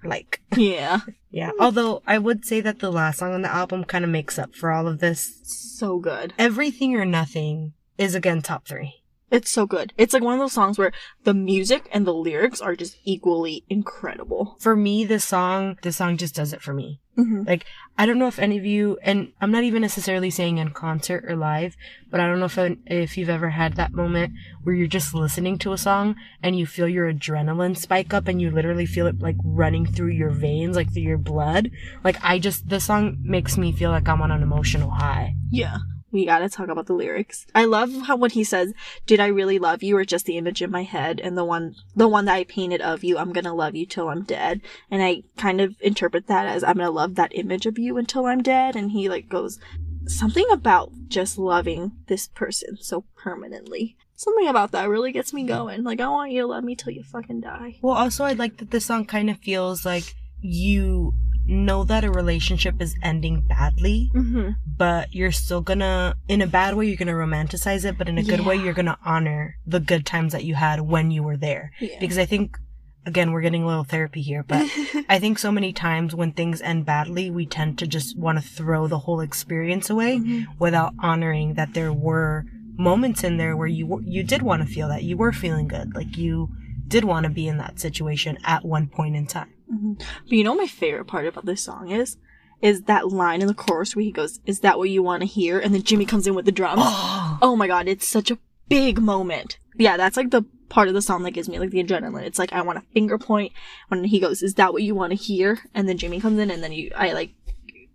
like. 0.05 0.41
yeah 0.57 1.01
Yeah. 1.31 1.51
Although 1.59 2.03
I 2.07 2.19
would 2.19 2.45
say 2.45 2.61
that 2.61 2.79
the 2.79 2.93
last 2.93 3.19
song 3.19 3.35
on 3.35 3.43
the 3.43 3.53
album 3.53 3.85
kind 3.85 4.05
of 4.05 4.11
makes 4.11 4.39
up 4.39 4.55
for 4.55 4.71
all 4.71 4.87
of 4.87 5.01
this. 5.01 5.41
so 5.43 5.99
good 5.99 6.33
Everything 6.39 6.95
or 6.95 7.05
Nothing 7.05 7.73
is 7.97 8.15
again 8.15 8.43
top 8.43 8.67
three. 8.67 8.98
It's 9.31 9.51
so 9.51 9.67
good 9.67 9.93
it's 9.99 10.13
like 10.15 10.23
one 10.23 10.35
of 10.35 10.41
those 10.41 10.53
songs 10.53 10.79
where 10.79 10.93
the 11.25 11.35
music 11.35 11.89
and 11.93 12.07
the 12.07 12.15
lyrics 12.15 12.61
are 12.61 12.77
just 12.77 12.97
equally 13.05 13.65
incredible 13.69 14.57
For 14.61 14.75
me, 14.77 15.05
this 15.05 15.25
song, 15.25 15.79
this 15.83 15.97
song 15.97 16.17
just 16.17 16.35
does 16.35 16.53
it 16.53 16.63
for 16.63 16.73
me. 16.73 17.01
hmm 17.17 17.43
Like, 17.47 17.65
I 17.97 18.07
don't 18.07 18.19
know 18.19 18.29
if 18.29 18.39
any 18.39 18.57
of 18.59 18.65
you, 18.65 18.97
and 19.03 19.33
I'm 19.41 19.51
not 19.51 19.65
even 19.65 19.83
necessarily 19.83 20.31
saying 20.31 20.59
in 20.59 20.71
concert 20.71 21.25
or 21.27 21.37
live, 21.37 21.77
but 22.11 22.21
I 22.21 22.27
don't 22.27 22.39
know 22.39 22.47
if, 22.47 22.59
if 22.87 23.19
you've 23.19 23.29
ever 23.29 23.51
had 23.51 23.75
that 23.75 23.93
moment 23.93 24.33
where 24.63 24.75
you're 24.75 24.87
just 24.87 25.15
listening 25.15 25.59
to 25.59 25.73
a 25.73 25.79
song 25.79 26.15
and 26.43 26.59
you 26.59 26.65
feel 26.67 26.89
your 26.89 27.13
adrenaline 27.13 27.77
spike 27.77 28.15
up 28.15 28.29
and 28.29 28.41
you 28.41 28.51
literally 28.51 28.87
feel 28.87 29.07
it 29.07 29.21
like 29.21 29.37
running 29.45 29.85
through 29.85 30.13
your 30.13 30.31
veins, 30.31 30.77
like 30.77 30.93
through 30.93 31.03
your 31.03 31.19
blood. 31.19 31.71
Like, 32.05 32.17
I 32.23 32.39
just, 32.39 32.69
the 32.69 32.81
song 32.81 33.19
makes 33.23 33.59
me 33.59 33.73
feel 33.73 33.91
like 33.91 34.09
I'm 34.09 34.23
on 34.23 34.31
an 34.31 34.43
emotional 34.43 34.91
high. 34.91 35.35
Yeah. 35.51 35.79
We 36.11 36.25
gotta 36.25 36.49
talk 36.49 36.69
about 36.69 36.87
the 36.87 36.95
lyrics. 36.95 37.47
I 37.55 37.65
love 37.65 37.93
how 38.07 38.17
when 38.17 38.31
he 38.31 38.45
says, 38.45 38.73
Did 39.07 39.21
I 39.21 39.27
really 39.27 39.59
love 39.59 39.83
you 39.83 39.97
or 39.97 40.05
just 40.05 40.27
the 40.27 40.39
image 40.39 40.63
in 40.63 40.71
my 40.71 40.83
head? 40.83 41.21
And 41.21 41.37
the 41.37 41.45
one 41.45 41.77
the 41.95 42.09
one 42.09 42.25
that 42.27 42.35
I 42.35 42.45
painted 42.45 42.81
of 42.81 43.05
you, 43.05 43.19
I'm 43.19 43.33
gonna 43.33 43.55
love 43.55 43.75
you 43.75 43.87
till 43.87 44.09
I'm 44.09 44.23
dead. 44.23 44.61
And 44.91 45.03
I 45.03 45.23
kind 45.37 45.61
of 45.61 45.77
interpret 45.81 46.27
that 46.27 46.47
as 46.47 46.65
I'm 46.65 46.77
gonna 46.77 46.91
love 46.91 47.15
that 47.17 47.37
image 47.37 47.67
of 47.67 47.79
you 47.79 47.99
until 47.99 48.27
I'm 48.27 48.43
dead. 48.43 48.77
And 48.77 48.93
he 48.93 49.09
like 49.09 49.29
goes 49.29 49.59
something 50.07 50.47
about 50.51 50.93
just 51.09 51.39
loving 51.39 51.93
this 52.07 52.29
person 52.29 52.77
so 52.81 53.05
permanently. 53.17 53.97
Something 54.15 54.49
about 54.49 54.73
that 54.73 54.89
really 54.89 55.13
gets 55.13 55.33
me 55.33 55.45
going. 55.45 55.85
Like 55.85 56.01
I 56.01 56.09
want 56.09 56.33
you 56.33 56.43
to 56.43 56.47
love 56.49 56.65
me 56.65 56.75
till 56.75 56.93
you 56.93 57.05
fucking 57.05 57.41
die. 57.41 57.79
Well, 57.83 57.95
also, 57.95 58.25
I 58.25 58.33
like 58.33 58.57
that 58.57 58.71
this 58.71 58.87
song 58.87 59.05
kind 59.05 59.31
of 59.31 59.39
feels 59.39 59.85
like 59.85 60.15
you 60.41 61.15
know 61.49 61.83
that 61.85 62.05
a 62.05 62.11
relationship 62.11 62.81
is 62.81 62.95
ending 63.03 63.41
badly, 63.41 64.11
Mm-hmm. 64.15 64.51
but 64.77 65.13
you're 65.15 65.33
still 65.33 65.61
gonna, 65.63 66.15
in 66.29 66.43
a 66.43 66.47
bad 66.47 66.75
way, 66.75 66.87
you're 66.87 66.97
gonna 66.97 67.13
romanticize 67.13 67.85
it, 67.85 67.97
but 67.99 68.09
in 68.09 68.19
a 68.19 68.23
good 68.23 68.41
way, 68.47 68.57
you're 68.57 68.75
gonna 68.75 68.99
honor 69.05 69.57
the 69.67 69.81
good 69.81 70.05
times 70.07 70.33
that 70.33 70.45
you 70.45 70.55
had 70.55 70.81
when 70.83 71.11
you 71.11 71.23
were 71.23 71.37
there. 71.37 71.73
Yeah. 71.81 71.97
Because 71.99 72.19
I 72.19 72.27
think, 72.27 72.59
again, 73.07 73.33
we're 73.33 73.41
getting 73.41 73.63
a 73.63 73.67
little 73.67 73.85
therapy 73.85 74.21
here, 74.23 74.43
but 74.47 74.71
I 75.09 75.19
think 75.19 75.39
so 75.39 75.51
many 75.51 75.73
times 75.73 76.15
when 76.15 76.33
things 76.33 76.61
end 76.61 76.85
badly, 76.85 77.31
we 77.31 77.47
tend 77.47 77.79
to 77.79 77.87
just 77.87 78.19
want 78.19 78.39
to 78.39 78.47
throw 78.47 78.87
the 78.87 78.99
whole 79.01 79.21
experience 79.21 79.89
away 79.91 80.19
Mhm. 80.19 80.47
without 80.59 80.93
honoring 81.01 81.55
that 81.55 81.73
there 81.75 81.93
were 81.93 82.45
moments 82.77 83.25
in 83.25 83.39
there 83.39 83.57
where 83.57 83.67
you 83.67 84.01
you 84.05 84.23
did 84.23 84.41
want 84.43 84.63
to 84.63 84.69
feel 84.73 84.87
that 84.89 85.03
you 85.03 85.17
were 85.17 85.33
feeling 85.33 85.67
good, 85.67 85.95
like 85.95 86.17
you 86.17 86.49
did 86.87 87.05
want 87.05 87.25
to 87.25 87.31
be 87.31 87.49
in 87.49 87.57
that 87.59 87.81
situation 87.81 88.39
at 88.45 88.65
one 88.65 88.87
point 88.87 89.17
in 89.17 89.27
time. 89.27 89.49
Mhm. 89.73 89.99
But 89.99 90.33
you 90.33 90.45
know 90.45 90.53
what 90.53 90.63
my 90.63 90.67
favorite 90.67 91.07
part 91.07 91.27
about 91.27 91.47
this 91.47 91.63
song 91.63 91.91
is? 91.91 92.17
Is 92.61 92.83
that 92.83 93.09
line 93.09 93.41
in 93.41 93.47
the 93.47 93.55
chorus 93.55 93.95
where 93.95 94.05
he 94.05 94.11
goes, 94.11 94.41
Is 94.47 94.61
that 94.61 94.79
what 94.79 94.91
you 94.91 95.03
want 95.03 95.21
to 95.23 95.27
hear? 95.27 95.59
And 95.59 95.75
then 95.75 95.83
Jimmy 95.83 96.07
comes 96.07 96.27
in 96.27 96.35
with 96.35 96.45
the 96.45 96.53
drums. 96.53 96.83
Oh, 96.85 97.39
oh 97.43 97.57
my 97.57 97.67
god, 97.67 97.89
it's 97.89 98.07
such 98.07 98.31
a 98.31 98.39
big 98.69 98.99
moment. 98.99 99.59
Yeah, 99.77 99.97
that's 99.97 100.17
like 100.17 100.31
the 100.31 100.45
part 100.69 100.89
of 100.89 100.95
the 100.95 101.03
song 101.03 101.23
that 101.23 101.31
gives 101.31 101.49
me 101.49 101.59
like 101.59 101.71
the 101.71 101.83
adrenaline. 101.83 102.25
It's 102.25 102.39
like 102.39 102.53
I 102.53 102.63
want 102.63 102.79
a 102.79 102.93
finger 102.93 103.17
point 103.19 103.53
when 103.89 104.05
he 104.05 104.19
goes, 104.19 104.43
Is 104.43 104.55
that 104.55 104.73
what 104.73 104.83
you 104.83 104.95
want 104.95 105.11
to 105.11 105.17
hear? 105.17 105.61
And 105.75 105.89
then 105.89 105.99
Jimmy 105.99 106.21
comes 106.21 106.39
in 106.39 106.51
and 106.51 106.63
then 106.63 106.73
you 106.73 106.91
I 106.97 107.13
like 107.13 107.35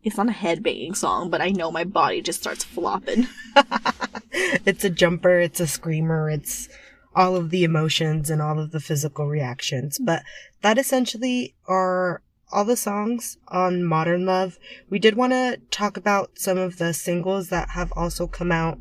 it's 0.03 0.17
not 0.17 0.27
a 0.27 0.33
head 0.33 0.63
banging 0.63 0.95
song, 0.95 1.29
but 1.29 1.41
I 1.41 1.49
know 1.49 1.71
my 1.71 1.85
body 1.85 2.21
just 2.21 2.41
starts 2.41 2.63
flopping. 2.63 3.27
it's 4.31 4.83
a 4.83 4.89
jumper, 4.89 5.39
it's 5.39 5.61
a 5.61 5.67
screamer, 5.67 6.29
it's 6.29 6.67
all 7.15 7.35
of 7.35 7.49
the 7.49 7.63
emotions 7.63 8.29
and 8.29 8.41
all 8.41 8.59
of 8.59 8.71
the 8.71 8.79
physical 8.79 9.27
reactions. 9.27 9.99
But 9.99 10.23
that 10.61 10.77
essentially 10.77 11.55
are 11.67 12.21
all 12.51 12.65
the 12.65 12.75
songs 12.75 13.37
on 13.47 13.83
Modern 13.83 14.25
Love. 14.25 14.59
We 14.89 14.99
did 14.99 15.15
want 15.15 15.33
to 15.33 15.59
talk 15.71 15.97
about 15.97 16.37
some 16.37 16.57
of 16.57 16.77
the 16.77 16.93
singles 16.93 17.49
that 17.49 17.69
have 17.69 17.91
also 17.95 18.27
come 18.27 18.51
out 18.51 18.79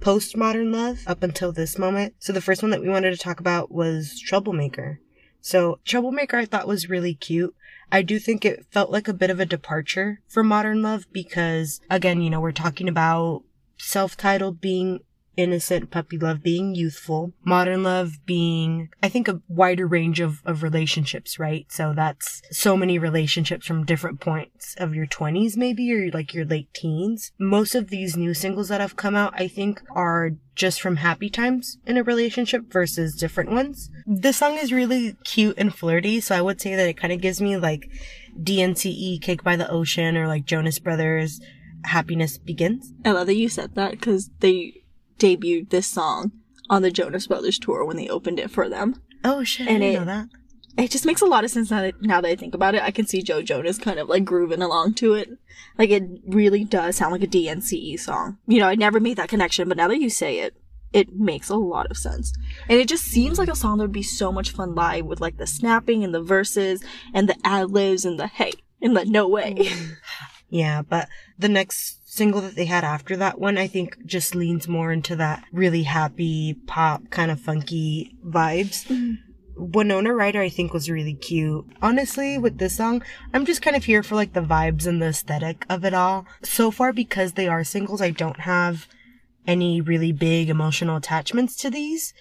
post 0.00 0.36
Modern 0.36 0.72
Love 0.72 1.00
up 1.06 1.22
until 1.22 1.52
this 1.52 1.78
moment. 1.78 2.14
So 2.18 2.32
the 2.32 2.40
first 2.40 2.62
one 2.62 2.70
that 2.70 2.80
we 2.80 2.88
wanted 2.88 3.12
to 3.12 3.18
talk 3.18 3.38
about 3.38 3.70
was 3.70 4.18
Troublemaker. 4.18 4.98
So 5.40 5.78
Troublemaker 5.84 6.38
I 6.38 6.44
thought 6.44 6.66
was 6.66 6.88
really 6.88 7.14
cute. 7.14 7.54
I 7.90 8.00
do 8.00 8.18
think 8.18 8.44
it 8.44 8.64
felt 8.70 8.90
like 8.90 9.06
a 9.06 9.14
bit 9.14 9.28
of 9.28 9.38
a 9.38 9.46
departure 9.46 10.20
from 10.26 10.48
Modern 10.48 10.82
Love 10.82 11.06
because 11.12 11.80
again, 11.90 12.22
you 12.22 12.30
know, 12.30 12.40
we're 12.40 12.52
talking 12.52 12.88
about 12.88 13.42
self-titled 13.76 14.60
being 14.60 15.00
innocent 15.36 15.90
puppy 15.90 16.18
love 16.18 16.42
being 16.42 16.74
youthful 16.74 17.32
modern 17.44 17.82
love 17.82 18.18
being 18.26 18.88
i 19.02 19.08
think 19.08 19.28
a 19.28 19.40
wider 19.48 19.86
range 19.86 20.20
of, 20.20 20.42
of 20.44 20.62
relationships 20.62 21.38
right? 21.38 21.66
So 21.70 21.92
that's 21.94 22.42
so 22.50 22.76
many 22.76 22.98
relationships 22.98 23.66
from 23.66 23.84
different 23.84 24.20
points 24.20 24.74
of 24.78 24.94
your 24.94 25.06
20s 25.06 25.56
maybe 25.56 25.92
or 25.92 26.10
like 26.10 26.34
your 26.34 26.44
late 26.44 26.72
teens. 26.74 27.32
Most 27.38 27.74
of 27.74 27.88
these 27.88 28.16
new 28.16 28.34
singles 28.34 28.68
that 28.68 28.80
have 28.80 28.96
come 28.96 29.14
out 29.14 29.34
i 29.36 29.48
think 29.48 29.82
are 29.94 30.30
just 30.54 30.80
from 30.80 30.96
happy 30.96 31.30
times 31.30 31.78
in 31.86 31.96
a 31.96 32.02
relationship 32.02 32.70
versus 32.70 33.16
different 33.16 33.50
ones. 33.50 33.90
This 34.06 34.36
song 34.36 34.56
is 34.58 34.72
really 34.72 35.16
cute 35.24 35.56
and 35.58 35.74
flirty 35.74 36.20
so 36.20 36.34
i 36.36 36.42
would 36.42 36.60
say 36.60 36.74
that 36.74 36.88
it 36.88 36.96
kind 36.96 37.12
of 37.12 37.20
gives 37.20 37.40
me 37.40 37.56
like 37.56 37.88
dnce 38.40 39.20
cake 39.20 39.42
by 39.42 39.56
the 39.56 39.70
ocean 39.70 40.16
or 40.16 40.26
like 40.26 40.44
jonas 40.44 40.78
brothers 40.78 41.40
happiness 41.84 42.38
begins. 42.38 42.92
I 43.04 43.10
love 43.10 43.26
that 43.26 43.36
you 43.36 43.48
said 43.48 43.74
that 43.74 43.92
because 43.92 44.30
they 44.40 44.81
debuted 45.22 45.70
this 45.70 45.86
song 45.86 46.32
on 46.70 46.82
the 46.82 46.90
Jonas 46.90 47.26
Brothers 47.26 47.58
tour 47.58 47.84
when 47.84 47.96
they 47.96 48.08
opened 48.08 48.38
it 48.40 48.50
for 48.50 48.68
them. 48.68 49.00
oh 49.24 49.44
shit 49.44 49.68
And 49.68 49.76
i 49.84 49.86
didn't 49.92 49.94
it- 49.94 49.98
know 50.00 50.04
that 50.06 50.28
It 50.84 50.90
just 50.90 51.04
makes 51.06 51.20
a 51.20 51.26
lot 51.26 51.44
of 51.44 51.50
sense 51.50 51.70
now 51.70 51.82
that, 51.82 52.00
now 52.02 52.20
that 52.22 52.28
I 52.30 52.34
think 52.36 52.54
about 52.54 52.74
it. 52.74 52.82
I 52.82 52.90
can 52.90 53.06
see 53.06 53.22
Joe 53.22 53.42
Jonas 53.42 53.76
kind 53.78 53.98
of 53.98 54.08
like 54.08 54.24
grooving 54.24 54.62
along 54.62 54.94
to 54.94 55.12
it. 55.12 55.28
Like 55.78 55.90
it 55.90 56.04
really 56.26 56.64
does 56.64 56.96
sound 56.96 57.12
like 57.12 57.22
a 57.22 57.26
DNCE 57.26 58.00
song. 58.00 58.38
You 58.46 58.60
know, 58.60 58.68
I 58.68 58.74
never 58.74 58.98
made 58.98 59.18
that 59.18 59.28
connection, 59.28 59.68
but 59.68 59.76
now 59.76 59.88
that 59.88 60.00
you 60.00 60.08
say 60.08 60.38
it, 60.38 60.56
it 60.94 61.08
makes 61.14 61.50
a 61.50 61.56
lot 61.56 61.90
of 61.90 61.98
sense. 61.98 62.32
And 62.70 62.78
it 62.80 62.88
just 62.88 63.04
seems 63.04 63.38
like 63.38 63.50
a 63.50 63.54
song 63.62 63.76
that 63.78 63.84
would 63.84 63.92
be 63.92 64.02
so 64.02 64.32
much 64.32 64.50
fun 64.50 64.74
live 64.74 65.04
with 65.04 65.20
like 65.20 65.36
the 65.36 65.46
snapping 65.46 66.04
and 66.04 66.14
the 66.14 66.22
verses 66.22 66.82
and 67.12 67.28
the 67.28 67.36
ad 67.44 67.70
libs 67.70 68.06
and 68.06 68.18
the 68.18 68.26
hey 68.28 68.52
and 68.80 68.96
the 68.96 69.04
no 69.04 69.28
way. 69.28 69.68
Yeah, 70.48 70.82
but 70.82 71.08
the 71.38 71.48
next 71.48 72.01
single 72.12 72.42
that 72.42 72.54
they 72.56 72.66
had 72.66 72.84
after 72.84 73.16
that 73.16 73.38
one, 73.38 73.56
I 73.56 73.66
think 73.66 74.04
just 74.04 74.34
leans 74.34 74.68
more 74.68 74.92
into 74.92 75.16
that 75.16 75.44
really 75.50 75.84
happy 75.84 76.52
pop 76.66 77.08
kind 77.08 77.30
of 77.30 77.40
funky 77.40 78.14
vibes. 78.22 78.86
Mm-hmm. 78.86 79.14
Winona 79.56 80.12
Ryder, 80.12 80.42
I 80.42 80.50
think, 80.50 80.74
was 80.74 80.90
really 80.90 81.14
cute. 81.14 81.64
Honestly, 81.80 82.36
with 82.36 82.58
this 82.58 82.76
song, 82.76 83.02
I'm 83.32 83.46
just 83.46 83.62
kind 83.62 83.76
of 83.76 83.84
here 83.84 84.02
for 84.02 84.14
like 84.14 84.34
the 84.34 84.42
vibes 84.42 84.86
and 84.86 85.00
the 85.00 85.06
aesthetic 85.06 85.64
of 85.70 85.86
it 85.86 85.94
all. 85.94 86.26
So 86.42 86.70
far, 86.70 86.92
because 86.92 87.32
they 87.32 87.48
are 87.48 87.64
singles, 87.64 88.02
I 88.02 88.10
don't 88.10 88.40
have 88.40 88.88
any 89.46 89.80
really 89.80 90.12
big 90.12 90.50
emotional 90.50 90.98
attachments 90.98 91.56
to 91.56 91.70
these. 91.70 92.12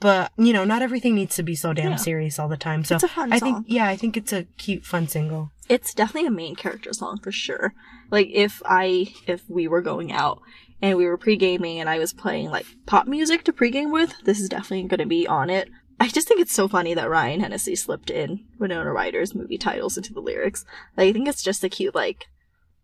But, 0.00 0.30
you 0.36 0.52
know, 0.52 0.64
not 0.64 0.82
everything 0.82 1.14
needs 1.16 1.34
to 1.36 1.42
be 1.42 1.54
so 1.56 1.72
damn 1.72 1.92
Yeah. 1.92 1.96
serious 1.96 2.38
all 2.38 2.48
the 2.48 2.56
time. 2.56 2.84
So 2.84 2.94
It's 2.94 3.04
a 3.04 3.08
fun 3.08 3.32
I 3.32 3.38
think, 3.40 3.66
yeah, 3.68 3.88
I 3.88 3.96
think 3.96 4.16
it's 4.16 4.32
a 4.32 4.44
cute, 4.56 4.84
fun 4.84 5.08
single. 5.08 5.50
it's 5.68 5.92
definitely 5.92 6.28
a 6.28 6.30
main 6.30 6.54
character 6.56 6.92
song 6.92 7.18
for 7.22 7.32
sure. 7.32 7.74
Like 8.10 8.28
if 8.32 8.62
I 8.64 9.12
if 9.26 9.42
we 9.48 9.66
were 9.68 9.82
going 9.82 10.12
out 10.12 10.40
and 10.80 10.96
we 10.96 11.06
were 11.06 11.18
pre-gaming 11.18 11.80
and 11.80 11.90
I 11.90 11.98
was 11.98 12.12
playing 12.12 12.48
like 12.50 12.64
pop 12.86 13.06
music 13.08 13.42
to 13.44 13.52
pre-game 13.52 13.90
with, 13.90 14.14
this 14.24 14.40
is 14.40 14.48
definitely 14.48 14.84
going 14.88 15.00
to 15.00 15.06
be 15.06 15.26
on 15.26 15.50
it. 15.50 15.68
I 16.00 16.08
just 16.08 16.28
think 16.28 16.40
it's 16.40 16.54
so 16.54 16.68
funny 16.68 16.94
that 16.94 17.10
Ryan 17.10 17.40
Hennessy 17.40 17.74
slipped 17.74 18.08
in 18.08 18.44
Winona 18.60 18.92
Ryder's 18.92 19.34
movie 19.34 19.58
titles 19.58 19.96
into 19.96 20.14
the 20.14 20.20
lyrics. 20.20 20.64
Like 20.96 21.08
I 21.08 21.12
think 21.12 21.26
it's 21.28 21.42
just 21.42 21.64
a 21.64 21.68
cute 21.68 21.94
like 21.94 22.26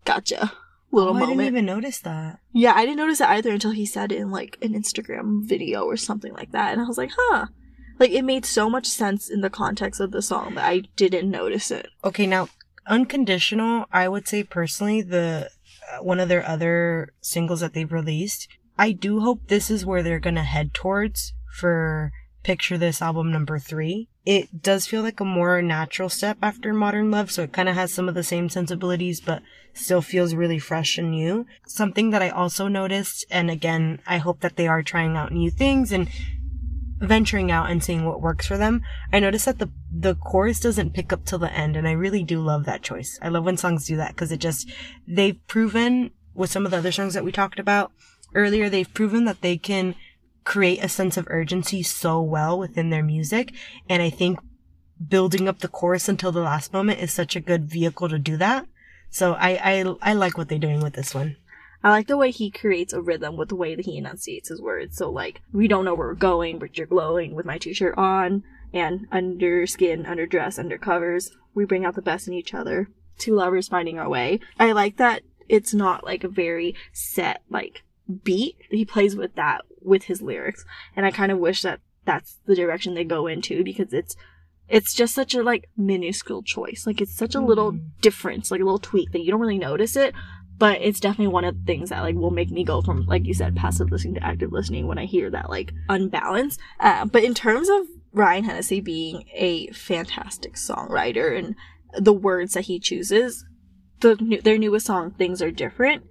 gotcha 0.03 0.51
little 0.91 1.13
oh, 1.13 1.17
I 1.17 1.25
didn't 1.25 1.41
even 1.41 1.65
notice 1.65 1.99
that. 1.99 2.39
Yeah, 2.53 2.73
I 2.75 2.81
didn't 2.81 2.97
notice 2.97 3.21
it 3.21 3.27
either 3.27 3.51
until 3.51 3.71
he 3.71 3.85
said 3.85 4.11
it 4.11 4.19
in 4.19 4.31
like 4.31 4.57
an 4.61 4.73
Instagram 4.73 5.43
video 5.43 5.83
or 5.83 5.97
something 5.97 6.33
like 6.33 6.51
that. 6.51 6.71
And 6.71 6.81
I 6.81 6.85
was 6.85 6.97
like, 6.97 7.11
huh. 7.17 7.47
Like 7.99 8.11
it 8.11 8.23
made 8.23 8.45
so 8.45 8.69
much 8.69 8.85
sense 8.85 9.29
in 9.29 9.41
the 9.41 9.49
context 9.49 10.01
of 10.01 10.11
the 10.11 10.21
song 10.21 10.55
that 10.55 10.65
I 10.65 10.83
didn't 10.95 11.29
notice 11.31 11.71
it. 11.71 11.87
Okay, 12.03 12.27
now 12.27 12.49
unconditional. 12.87 13.85
I 13.91 14.07
would 14.07 14.27
say 14.27 14.43
personally, 14.43 15.01
the 15.01 15.49
uh, 15.91 16.03
one 16.03 16.19
of 16.19 16.29
their 16.29 16.47
other 16.47 17.13
singles 17.21 17.61
that 17.61 17.73
they've 17.73 17.91
released. 17.91 18.47
I 18.77 18.91
do 18.91 19.21
hope 19.21 19.47
this 19.47 19.71
is 19.71 19.85
where 19.85 20.03
they're 20.03 20.19
gonna 20.19 20.43
head 20.43 20.73
towards 20.73 21.33
for 21.53 22.11
Picture 22.45 22.77
This 22.77 23.01
album 23.01 23.31
number 23.31 23.57
three. 23.57 24.07
It 24.23 24.61
does 24.61 24.85
feel 24.85 25.01
like 25.01 25.19
a 25.19 25.25
more 25.25 25.63
natural 25.63 26.09
step 26.09 26.37
after 26.43 26.75
Modern 26.75 27.09
Love, 27.09 27.31
so 27.31 27.41
it 27.41 27.51
kind 27.51 27.67
of 27.67 27.73
has 27.73 27.91
some 27.91 28.07
of 28.07 28.13
the 28.13 28.23
same 28.23 28.49
sensibilities, 28.49 29.19
but 29.19 29.41
still 29.73 30.03
feels 30.03 30.35
really 30.35 30.59
fresh 30.59 30.99
and 30.99 31.09
new. 31.09 31.47
Something 31.65 32.11
that 32.11 32.21
I 32.21 32.29
also 32.29 32.67
noticed, 32.67 33.25
and 33.31 33.49
again, 33.49 33.99
I 34.05 34.17
hope 34.17 34.41
that 34.41 34.57
they 34.57 34.67
are 34.67 34.83
trying 34.83 35.17
out 35.17 35.31
new 35.31 35.49
things 35.49 35.91
and 35.91 36.07
venturing 36.99 37.49
out 37.49 37.71
and 37.71 37.83
seeing 37.83 38.05
what 38.05 38.21
works 38.21 38.45
for 38.45 38.59
them. 38.59 38.83
I 39.11 39.19
noticed 39.19 39.45
that 39.45 39.57
the 39.57 39.71
the 39.91 40.13
chorus 40.13 40.59
doesn't 40.59 40.93
pick 40.93 41.11
up 41.11 41.25
till 41.25 41.39
the 41.39 41.51
end, 41.51 41.75
and 41.75 41.87
I 41.87 41.93
really 41.93 42.21
do 42.21 42.41
love 42.41 42.65
that 42.65 42.83
choice. 42.83 43.17
I 43.23 43.29
love 43.29 43.43
when 43.43 43.57
songs 43.57 43.87
do 43.87 43.95
that 43.95 44.11
because 44.11 44.31
it 44.31 44.37
just 44.37 44.69
they've 45.07 45.39
proven 45.47 46.11
with 46.35 46.51
some 46.51 46.65
of 46.65 46.69
the 46.69 46.77
other 46.77 46.91
songs 46.91 47.15
that 47.15 47.25
we 47.25 47.31
talked 47.31 47.57
about 47.57 47.91
earlier, 48.35 48.69
they've 48.69 48.93
proven 48.93 49.25
that 49.25 49.41
they 49.41 49.57
can 49.57 49.95
create 50.45 50.81
a 50.81 50.87
sense 50.87 51.17
of 51.17 51.27
urgency 51.29 51.83
so 51.83 52.21
well 52.21 52.57
within 52.57 52.89
their 52.89 53.03
music, 53.03 53.53
and 53.89 54.01
I 54.01 54.09
think 54.09 54.39
building 55.05 55.49
up 55.49 55.59
the 55.59 55.67
chorus 55.67 56.07
until 56.07 56.31
the 56.31 56.39
last 56.39 56.71
moment 56.71 57.01
is 57.01 57.11
such 57.11 57.35
a 57.35 57.41
good 57.41 57.65
vehicle 57.65 58.07
to 58.07 58.17
do 58.17 58.37
that. 58.37 58.65
So 59.09 59.33
I 59.33 59.81
I, 59.81 59.95
I 60.01 60.13
like 60.13 60.37
what 60.37 60.47
they're 60.47 60.57
doing 60.57 60.81
with 60.81 60.93
this 60.93 61.13
one. 61.13 61.35
I 61.83 61.89
like 61.89 62.07
the 62.07 62.17
way 62.17 62.31
he 62.31 62.49
creates 62.49 62.93
a 62.93 63.01
rhythm 63.01 63.37
with 63.37 63.49
the 63.49 63.55
way 63.55 63.75
that 63.75 63.85
he 63.85 63.97
enunciates 63.97 64.49
his 64.49 64.61
words. 64.61 64.97
So 64.97 65.11
like, 65.11 65.41
we 65.51 65.67
don't 65.67 65.85
know 65.85 65.93
where 65.93 66.07
we're 66.07 66.15
going, 66.15 66.57
but 66.57 66.77
you're 66.77 66.87
glowing 66.87 67.35
with 67.35 67.45
my 67.45 67.59
t-shirt 67.59 67.95
on 67.95 68.43
and 68.73 69.05
under 69.11 69.67
skin, 69.67 70.05
under 70.07 70.25
dress, 70.25 70.57
under 70.57 70.79
covers. 70.79 71.31
We 71.53 71.65
bring 71.65 71.85
out 71.85 71.93
the 71.93 72.01
best 72.01 72.27
in 72.27 72.33
each 72.33 72.55
other. 72.55 72.89
Two 73.19 73.35
lovers 73.35 73.67
finding 73.67 73.99
our 73.99 74.09
way. 74.09 74.39
I 74.59 74.71
like 74.71 74.97
that 74.97 75.21
it's 75.47 75.73
not 75.73 76.03
like 76.03 76.23
a 76.23 76.27
very 76.27 76.75
set 76.91 77.43
like 77.49 77.83
beat. 78.23 78.55
He 78.69 78.85
plays 78.85 79.15
with 79.15 79.35
that 79.35 79.61
with 79.81 80.03
his 80.03 80.21
lyrics. 80.21 80.65
And 80.95 81.05
I 81.05 81.11
kind 81.11 81.31
of 81.31 81.39
wish 81.39 81.61
that 81.63 81.79
that's 82.05 82.39
the 82.45 82.55
direction 82.55 82.93
they 82.93 83.03
go 83.03 83.27
into 83.27 83.63
because 83.63 83.93
it's 83.93 84.15
it's 84.67 84.93
just 84.95 85.13
such 85.13 85.35
a 85.35 85.43
like 85.43 85.69
minuscule 85.77 86.41
choice. 86.43 86.85
Like 86.87 86.99
it's 87.01 87.15
such 87.15 87.35
a 87.35 87.39
little 87.39 87.73
Mhm. 87.73 87.81
difference, 88.01 88.49
like 88.51 88.61
a 88.61 88.63
little 88.63 88.79
tweak 88.79 89.11
that 89.11 89.21
you 89.23 89.29
don't 89.31 89.39
really 89.41 89.59
notice 89.59 89.95
it, 89.95 90.13
but 90.57 90.81
it's 90.81 90.99
definitely 90.99 91.31
one 91.33 91.43
of 91.45 91.55
the 91.57 91.65
things 91.65 91.89
that 91.89 92.01
like 92.01 92.15
will 92.15 92.31
make 92.31 92.49
me 92.49 92.63
go 92.63 92.81
from 92.81 93.05
like 93.05 93.25
you 93.25 93.33
said 93.33 93.55
passive 93.55 93.91
listening 93.91 94.15
to 94.15 94.23
active 94.25 94.51
listening 94.53 94.87
when 94.87 94.97
i 94.97 95.03
hear 95.05 95.29
that 95.29 95.49
like 95.49 95.73
unbalance 95.89 96.57
uh, 96.79 97.03
but 97.05 97.23
in 97.25 97.33
terms 97.33 97.67
of 97.69 97.81
ryan 98.13 98.45
hennessy 98.45 98.79
being 98.79 99.25
a 99.33 99.67
fantastic 99.73 100.53
songwriter 100.53 101.37
and 101.37 101.55
the 101.97 102.13
words 102.13 102.53
that 102.53 102.65
he 102.65 102.79
chooses 102.79 103.43
the 103.99 104.15
new, 104.15 104.41
their 104.41 104.57
newest 104.57 104.85
song 104.85 105.11
things 105.11 105.41
are 105.41 105.51
different 105.51 106.03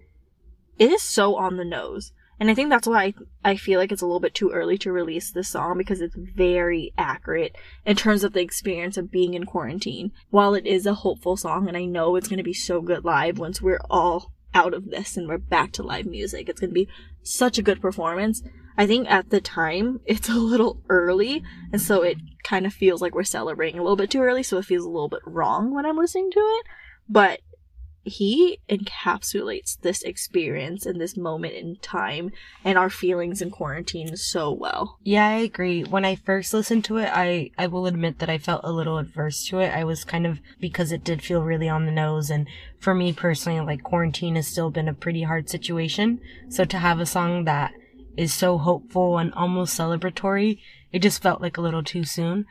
it 0.78 0.90
is 0.90 1.02
so 1.02 1.36
on 1.36 1.56
the 1.56 1.64
nose. 1.64 2.12
And 2.40 2.50
i 2.50 2.54
think 2.54 2.68
that's 2.68 2.88
why 2.88 3.04
I, 3.04 3.14
I 3.52 3.56
feel 3.56 3.78
like 3.78 3.92
it's 3.92 4.02
a 4.02 4.06
little 4.06 4.20
bit 4.20 4.34
too 4.34 4.50
early 4.50 4.76
to 4.78 4.92
release 4.92 5.30
this 5.30 5.48
song 5.48 5.78
because 5.78 6.00
it's 6.00 6.16
very 6.16 6.92
accurate 6.98 7.56
in 7.86 7.96
terms 7.96 8.24
of 8.24 8.32
the 8.32 8.40
experience 8.40 8.96
of 8.96 9.10
being 9.10 9.34
in 9.34 9.46
quarantine. 9.46 10.12
While 10.30 10.54
it 10.54 10.66
is 10.66 10.84
a 10.84 10.94
hopeful 10.94 11.36
song 11.36 11.68
and 11.68 11.76
i 11.76 11.84
know 11.84 12.16
it's 12.16 12.28
going 12.28 12.38
to 12.38 12.44
be 12.44 12.54
so 12.54 12.80
good 12.80 13.04
live 13.04 13.38
once 13.38 13.62
we're 13.62 13.80
all 13.88 14.32
out 14.52 14.74
of 14.74 14.90
this 14.90 15.16
and 15.16 15.28
we're 15.28 15.38
back 15.38 15.72
to 15.72 15.82
live 15.82 16.06
music 16.06 16.48
it's 16.48 16.60
going 16.60 16.70
to 16.70 16.74
be 16.74 16.88
such 17.22 17.58
a 17.58 17.62
good 17.62 17.80
performance. 17.80 18.42
I 18.76 18.86
think 18.86 19.10
at 19.10 19.30
the 19.30 19.40
time 19.40 20.00
it's 20.06 20.28
a 20.28 20.34
little 20.34 20.82
early 20.88 21.42
and 21.72 21.80
so 21.80 22.02
it 22.02 22.18
kind 22.42 22.66
of 22.66 22.74
feels 22.74 23.00
like 23.00 23.14
we're 23.14 23.24
celebrating 23.24 23.78
a 23.78 23.82
little 23.82 23.96
bit 23.96 24.10
too 24.10 24.20
early 24.20 24.42
so 24.42 24.58
it 24.58 24.66
feels 24.66 24.84
a 24.84 24.90
little 24.90 25.08
bit 25.08 25.22
wrong 25.24 25.72
when 25.72 25.86
i'm 25.86 25.96
listening 25.96 26.30
to 26.32 26.40
it. 26.40 26.66
But 27.08 27.40
he 28.04 28.60
encapsulates 28.68 29.80
this 29.80 30.02
experience 30.02 30.86
and 30.86 31.00
this 31.00 31.16
moment 31.16 31.54
in 31.54 31.76
time 31.76 32.30
and 32.64 32.78
our 32.78 32.90
feelings 32.90 33.40
in 33.40 33.50
quarantine 33.50 34.16
so 34.16 34.52
well. 34.52 34.98
Yeah, 35.02 35.26
I 35.26 35.38
agree. 35.38 35.82
When 35.82 36.04
I 36.04 36.14
first 36.14 36.52
listened 36.52 36.84
to 36.86 36.98
it, 36.98 37.10
I, 37.12 37.50
I 37.56 37.66
will 37.66 37.86
admit 37.86 38.18
that 38.18 38.30
I 38.30 38.38
felt 38.38 38.60
a 38.64 38.72
little 38.72 38.98
adverse 38.98 39.46
to 39.46 39.60
it. 39.60 39.74
I 39.74 39.84
was 39.84 40.04
kind 40.04 40.26
of, 40.26 40.40
because 40.60 40.92
it 40.92 41.02
did 41.04 41.22
feel 41.22 41.42
really 41.42 41.68
on 41.68 41.86
the 41.86 41.92
nose. 41.92 42.30
And 42.30 42.46
for 42.78 42.94
me 42.94 43.12
personally, 43.12 43.60
like 43.60 43.82
quarantine 43.82 44.36
has 44.36 44.46
still 44.46 44.70
been 44.70 44.88
a 44.88 44.94
pretty 44.94 45.22
hard 45.22 45.48
situation. 45.48 46.20
So 46.48 46.64
to 46.64 46.78
have 46.78 47.00
a 47.00 47.06
song 47.06 47.44
that 47.44 47.72
is 48.16 48.32
so 48.32 48.58
hopeful 48.58 49.18
and 49.18 49.32
almost 49.34 49.78
celebratory, 49.78 50.60
it 50.94 51.02
just 51.02 51.20
felt 51.20 51.40
like 51.40 51.56
a 51.56 51.60
little 51.60 51.82
too 51.82 52.04
soon. 52.04 52.46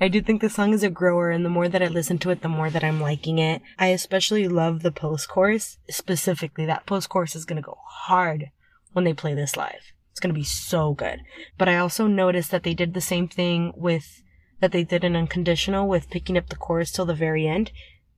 I 0.00 0.08
do 0.08 0.20
think 0.20 0.40
the 0.40 0.50
song 0.50 0.74
is 0.74 0.82
a 0.82 0.90
grower, 0.90 1.30
and 1.30 1.44
the 1.44 1.48
more 1.48 1.68
that 1.68 1.80
I 1.80 1.86
listen 1.86 2.18
to 2.18 2.30
it, 2.30 2.42
the 2.42 2.48
more 2.48 2.68
that 2.68 2.82
I'm 2.82 3.00
liking 3.00 3.38
it. 3.38 3.62
I 3.78 3.86
especially 3.88 4.48
love 4.48 4.82
the 4.82 4.90
post 4.90 5.28
chorus. 5.28 5.78
Specifically, 5.88 6.66
that 6.66 6.84
post 6.84 7.08
chorus 7.08 7.36
is 7.36 7.44
gonna 7.44 7.62
go 7.62 7.78
hard 7.86 8.50
when 8.92 9.04
they 9.04 9.14
play 9.14 9.34
this 9.34 9.56
live. 9.56 9.92
It's 10.10 10.18
gonna 10.18 10.34
be 10.34 10.42
so 10.42 10.94
good. 10.94 11.20
But 11.58 11.68
I 11.68 11.76
also 11.76 12.08
noticed 12.08 12.50
that 12.50 12.64
they 12.64 12.74
did 12.74 12.92
the 12.92 13.00
same 13.00 13.28
thing 13.28 13.72
with 13.76 14.20
that 14.58 14.72
they 14.72 14.82
did 14.82 15.04
an 15.04 15.14
Unconditional 15.14 15.86
with 15.86 16.10
picking 16.10 16.36
up 16.36 16.48
the 16.48 16.56
chorus 16.56 16.90
till 16.90 17.06
the 17.06 17.14
very 17.14 17.46
end. 17.46 17.70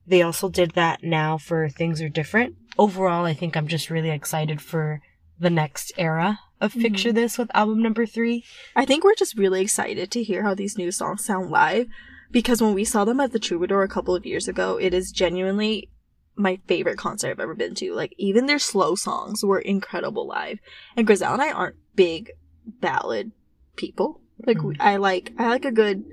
They 0.07 0.23
also 0.23 0.49
did 0.49 0.71
that 0.71 1.03
now 1.03 1.37
for 1.37 1.69
Things 1.69 2.01
Are 2.01 2.09
Different. 2.09 2.55
Overall, 2.79 3.25
I 3.25 3.35
think 3.35 3.55
I'm 3.55 3.67
just 3.67 3.91
really 3.91 4.09
excited 4.09 4.63
for 4.63 4.99
the 5.39 5.51
next 5.51 5.91
era 5.95 6.39
of 6.63 6.73
Picture 6.73 7.09
mm-hmm. 7.09 7.15
This 7.17 7.37
with 7.37 7.51
album 7.53 7.81
number 7.81 8.05
three. 8.05 8.45
I 8.75 8.85
think 8.85 9.03
we're 9.03 9.15
just 9.15 9.37
really 9.37 9.61
excited 9.61 10.09
to 10.11 10.23
hear 10.23 10.43
how 10.43 10.55
these 10.55 10.77
new 10.77 10.91
songs 10.91 11.23
sound 11.23 11.51
live 11.51 11.87
because 12.31 12.61
when 12.61 12.73
we 12.73 12.85
saw 12.85 13.03
them 13.03 13.19
at 13.19 13.33
the 13.33 13.39
Troubadour 13.39 13.83
a 13.83 13.89
couple 13.89 14.15
of 14.15 14.25
years 14.25 14.47
ago, 14.47 14.77
it 14.79 14.93
is 14.93 15.11
genuinely 15.11 15.89
my 16.35 16.59
favorite 16.65 16.97
concert 16.97 17.29
I've 17.29 17.39
ever 17.41 17.53
been 17.53 17.75
to. 17.75 17.93
Like 17.93 18.13
even 18.17 18.45
their 18.45 18.59
slow 18.59 18.95
songs 18.95 19.43
were 19.43 19.59
incredible 19.59 20.25
live. 20.25 20.59
And 20.95 21.05
Grizel 21.05 21.33
and 21.33 21.41
I 21.41 21.51
aren't 21.51 21.75
big 21.95 22.31
ballad 22.65 23.33
people. 23.75 24.21
Like 24.47 24.63
we, 24.63 24.75
I 24.79 24.95
like 24.95 25.33
I 25.37 25.49
like 25.49 25.65
a 25.65 25.71
good 25.71 26.05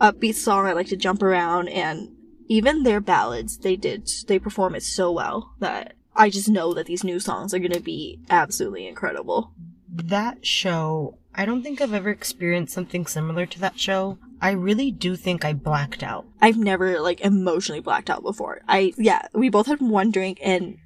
upbeat 0.00 0.34
song. 0.34 0.66
I 0.66 0.74
like 0.74 0.88
to 0.88 0.96
jump 0.96 1.22
around 1.22 1.68
and 1.68 2.10
even 2.46 2.82
their 2.82 3.00
ballads 3.00 3.56
they 3.56 3.74
did 3.74 4.06
they 4.28 4.38
perform 4.38 4.74
it 4.74 4.82
so 4.82 5.10
well 5.10 5.54
that 5.60 5.94
I 6.14 6.28
just 6.28 6.48
know 6.48 6.74
that 6.74 6.86
these 6.86 7.02
new 7.02 7.18
songs 7.18 7.54
are 7.54 7.58
going 7.58 7.72
to 7.72 7.80
be 7.80 8.20
absolutely 8.30 8.86
incredible. 8.86 9.52
That 9.94 10.46
show, 10.46 11.18
I 11.34 11.44
don't 11.44 11.62
think 11.62 11.80
I've 11.80 11.94
ever 11.94 12.10
experienced 12.10 12.74
something 12.74 13.06
similar 13.06 13.46
to 13.46 13.60
that 13.60 13.78
show. 13.78 14.18
I 14.40 14.50
really 14.50 14.90
do 14.90 15.16
think 15.16 15.44
I 15.44 15.52
blacked 15.52 16.02
out. 16.02 16.26
I've 16.40 16.58
never 16.58 17.00
like 17.00 17.20
emotionally 17.20 17.80
blacked 17.80 18.10
out 18.10 18.22
before. 18.22 18.60
I 18.68 18.92
yeah, 18.98 19.28
we 19.32 19.48
both 19.48 19.66
had 19.66 19.80
one 19.80 20.10
drink 20.10 20.38
and 20.42 20.78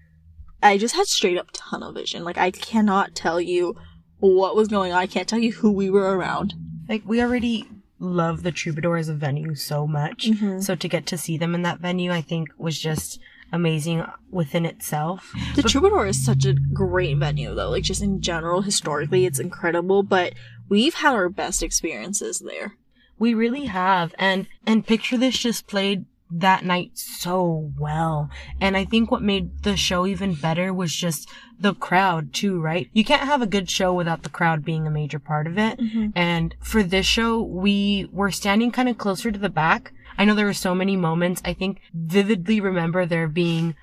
I 0.63 0.79
just 0.79 0.95
had 0.95 1.07
straight 1.07 1.39
up 1.39 1.49
tunnel 1.53 1.93
vision. 1.93 2.25
Like 2.25 2.39
I 2.39 2.51
cannot 2.51 3.15
tell 3.15 3.41
you 3.41 3.77
what 4.21 4.57
was 4.57 4.69
going 4.69 4.93
on. 4.93 4.99
I 4.99 5.07
can't 5.07 5.29
tell 5.29 5.39
you 5.39 5.53
who 5.53 5.71
we 5.71 5.91
were 5.91 6.17
around. 6.17 6.55
Like, 6.89 7.03
we 7.07 7.23
already 7.23 7.67
love 8.01 8.43
the 8.43 8.53
Troubadour 8.53 8.97
as 8.97 9.09
a 9.09 9.15
venue 9.15 9.55
so 9.55 9.87
much. 9.87 10.27
Mhm. 10.27 10.63
So 10.63 10.75
to 10.75 10.89
get 10.89 11.07
to 11.07 11.19
see 11.19 11.37
them 11.37 11.55
in 11.55 11.63
that 11.63 11.81
venue, 11.81 12.11
I 12.13 12.21
think 12.21 12.49
was 12.57 12.79
just 12.79 13.21
amazing 13.53 14.05
within 14.31 14.67
itself. 14.67 15.33
The 15.57 15.63
Troubadour 15.63 16.07
is 16.07 16.25
such 16.25 16.45
a 16.45 16.55
great 16.55 17.17
venue 17.17 17.55
though. 17.55 17.71
Like 17.71 17.85
just 17.85 18.03
in 18.03 18.21
general, 18.21 18.63
historically, 18.63 19.27
it's 19.27 19.39
incredible. 19.39 20.03
But 20.03 20.35
we've 20.69 20.95
had 20.95 21.15
our 21.15 21.29
best 21.29 21.63
experiences 21.63 22.41
there. 22.41 22.75
We 23.19 23.35
really 23.35 23.67
have. 23.67 24.15
And, 24.19 24.47
and 24.67 24.87
Picture 24.87 25.17
This 25.17 25.39
just 25.39 25.67
played 25.67 26.05
that 26.31 26.65
night 26.65 26.91
so 26.95 27.73
well. 27.79 28.31
And 28.61 28.77
I 28.77 28.85
think 28.85 29.11
what 29.11 29.23
made 29.23 29.63
the 29.63 29.77
show 29.77 30.07
even 30.07 30.35
better 30.35 30.73
was 30.75 30.95
just 30.95 31.29
the 31.59 31.75
crowd 31.75 32.33
too, 32.33 32.61
right? 32.61 32.89
You 32.93 33.05
can't 33.05 33.23
have 33.23 33.43
a 33.43 33.47
good 33.47 33.71
show 33.71 33.93
without 33.95 34.23
the 34.23 34.29
crowd 34.29 34.65
being 34.65 34.87
a 34.87 34.91
major 34.91 35.19
part 35.19 35.47
of 35.47 35.59
it. 35.59 35.79
Mm-hmm. 35.79 36.09
And 36.15 36.55
for 36.61 36.83
this 36.83 37.07
show, 37.07 37.41
we 37.43 38.09
were 38.13 38.31
standing 38.31 38.71
kind 38.71 38.89
of 38.89 38.99
closer 38.99 39.33
to 39.33 39.39
the 39.39 39.49
back. 39.49 39.93
I 40.19 40.25
know 40.25 40.35
there 40.35 40.47
were 40.47 40.53
so 40.53 40.75
many 40.75 40.97
moments. 40.97 41.41
I 41.45 41.55
think 41.55 41.81
vividly 41.95 42.61
remember 42.61 43.07
there 43.07 43.29
being 43.29 43.77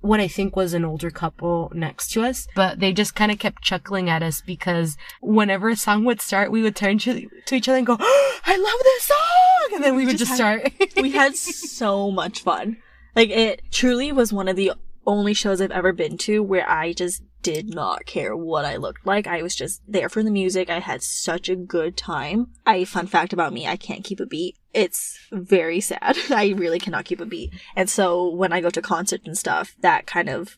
what 0.00 0.20
I 0.20 0.28
think 0.28 0.56
was 0.56 0.74
an 0.74 0.84
older 0.84 1.10
couple 1.10 1.70
next 1.74 2.10
to 2.12 2.22
us, 2.24 2.48
but 2.54 2.80
they 2.80 2.92
just 2.92 3.14
kind 3.14 3.30
of 3.30 3.38
kept 3.38 3.62
chuckling 3.62 4.08
at 4.08 4.22
us 4.22 4.40
because 4.40 4.96
whenever 5.20 5.68
a 5.68 5.76
song 5.76 6.04
would 6.06 6.20
start, 6.20 6.50
we 6.50 6.62
would 6.62 6.74
turn 6.74 6.98
to, 7.00 7.28
to 7.46 7.54
each 7.54 7.68
other 7.68 7.78
and 7.78 7.86
go, 7.86 7.96
oh, 8.00 8.40
I 8.46 8.56
love 8.56 8.80
this 8.82 9.04
song! 9.04 9.74
And 9.74 9.84
then 9.84 9.94
we, 9.94 10.06
would 10.06 10.18
just, 10.18 10.30
just 10.30 10.40
had, 10.40 10.72
start. 10.72 10.96
we 10.96 11.10
had 11.10 11.36
so 11.36 12.10
much 12.10 12.42
fun. 12.42 12.78
Like 13.14 13.30
it 13.30 13.62
truly 13.70 14.10
was 14.10 14.32
one 14.32 14.48
of 14.48 14.56
the 14.56 14.72
only 15.06 15.34
shows 15.34 15.60
I've 15.60 15.70
ever 15.70 15.92
been 15.92 16.16
to 16.18 16.42
where 16.42 16.68
I 16.68 16.92
just 16.92 17.22
did 17.42 17.74
not 17.74 18.06
care 18.06 18.36
what 18.36 18.64
I 18.64 18.76
looked 18.76 19.06
like. 19.06 19.26
I 19.26 19.42
was 19.42 19.54
just 19.54 19.82
there 19.86 20.08
for 20.08 20.22
the 20.22 20.30
music. 20.30 20.70
I 20.70 20.80
had 20.80 21.02
such 21.02 21.48
a 21.48 21.56
good 21.56 21.96
time. 21.96 22.48
I, 22.66 22.84
fun 22.84 23.06
fact 23.06 23.32
about 23.32 23.52
me, 23.52 23.66
I 23.66 23.76
can't 23.76 24.04
keep 24.04 24.20
a 24.20 24.26
beat. 24.26 24.56
It's 24.72 25.18
very 25.32 25.80
sad. 25.80 26.16
I 26.30 26.54
really 26.56 26.78
cannot 26.78 27.04
keep 27.04 27.20
a 27.20 27.26
beat. 27.26 27.52
And 27.76 27.90
so 27.90 28.28
when 28.28 28.52
I 28.52 28.60
go 28.60 28.70
to 28.70 28.82
concerts 28.82 29.26
and 29.26 29.36
stuff, 29.36 29.74
that 29.80 30.06
kind 30.06 30.28
of 30.28 30.56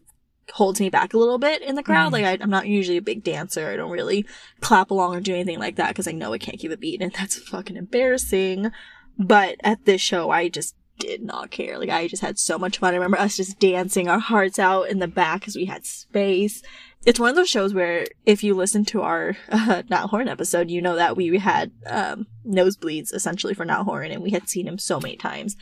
holds 0.53 0.81
me 0.81 0.91
back 0.91 1.15
a 1.15 1.19
little 1.19 1.39
bit 1.39 1.63
in 1.63 1.77
the 1.77 1.83
crowd. 1.83 2.11
Mm. 2.11 2.13
Like 2.13 2.25
I, 2.25 2.39
I'm 2.41 2.51
not 2.51 2.67
usually 2.67 2.99
a 2.99 3.03
big 3.03 3.25
dancer. 3.25 3.71
I 3.71 3.77
don't 3.77 3.91
really 3.91 4.27
clap 4.61 4.91
along 4.91 5.17
or 5.17 5.21
do 5.21 5.35
anything 5.35 5.59
like 5.59 5.77
that 5.77 5.89
because 5.89 6.09
I 6.09 6.13
know 6.13 6.33
I 6.33 6.39
can't 6.39 6.59
keep 6.59 6.73
a 6.73 6.77
beat 6.77 7.01
and 7.01 7.13
that's 7.19 7.37
fucking 7.37 7.77
embarrassing. 7.77 8.71
But 9.19 9.57
at 9.63 9.85
this 9.85 10.01
show, 10.01 10.31
I 10.31 10.49
just 10.49 10.75
did 11.03 11.23
not 11.23 11.51
care. 11.51 11.79
Like 11.79 11.91
I 11.91 12.07
just 12.07 12.23
had 12.23 12.39
so 12.39 12.59
much 12.59 12.79
fun. 12.79 12.95
I 12.95 12.97
remember 12.97 13.19
us 13.19 13.37
just 13.37 13.59
dancing 13.59 14.09
our 14.09 14.21
hearts 14.21 14.59
out 14.59 14.89
in 14.89 15.01
the 15.01 15.09
back 15.09 15.41
because 15.41 15.57
we 15.57 15.65
had 15.65 15.85
space. 15.85 16.63
It's 17.05 17.19
one 17.19 17.31
of 17.31 17.35
those 17.35 17.49
shows 17.49 17.75
where 17.75 18.07
if 18.25 18.45
you 18.45 18.55
listen 18.55 18.85
to 18.87 19.03
our 19.03 19.37
uh, 19.49 19.83
Niall 19.91 20.07
Horan 20.07 20.29
episode, 20.29 20.71
you 20.71 20.81
know 20.81 20.95
that 20.95 21.17
we 21.17 21.37
had 21.39 21.73
um, 21.87 22.29
nosebleeds 22.47 23.13
essentially 23.13 23.53
for 23.53 23.65
Niall 23.65 23.85
Horan, 23.85 24.13
and 24.13 24.23
we 24.23 24.31
had 24.31 24.49
seen 24.49 24.69
him 24.69 24.79
so 24.79 25.01
many 25.01 25.17
times, 25.17 25.57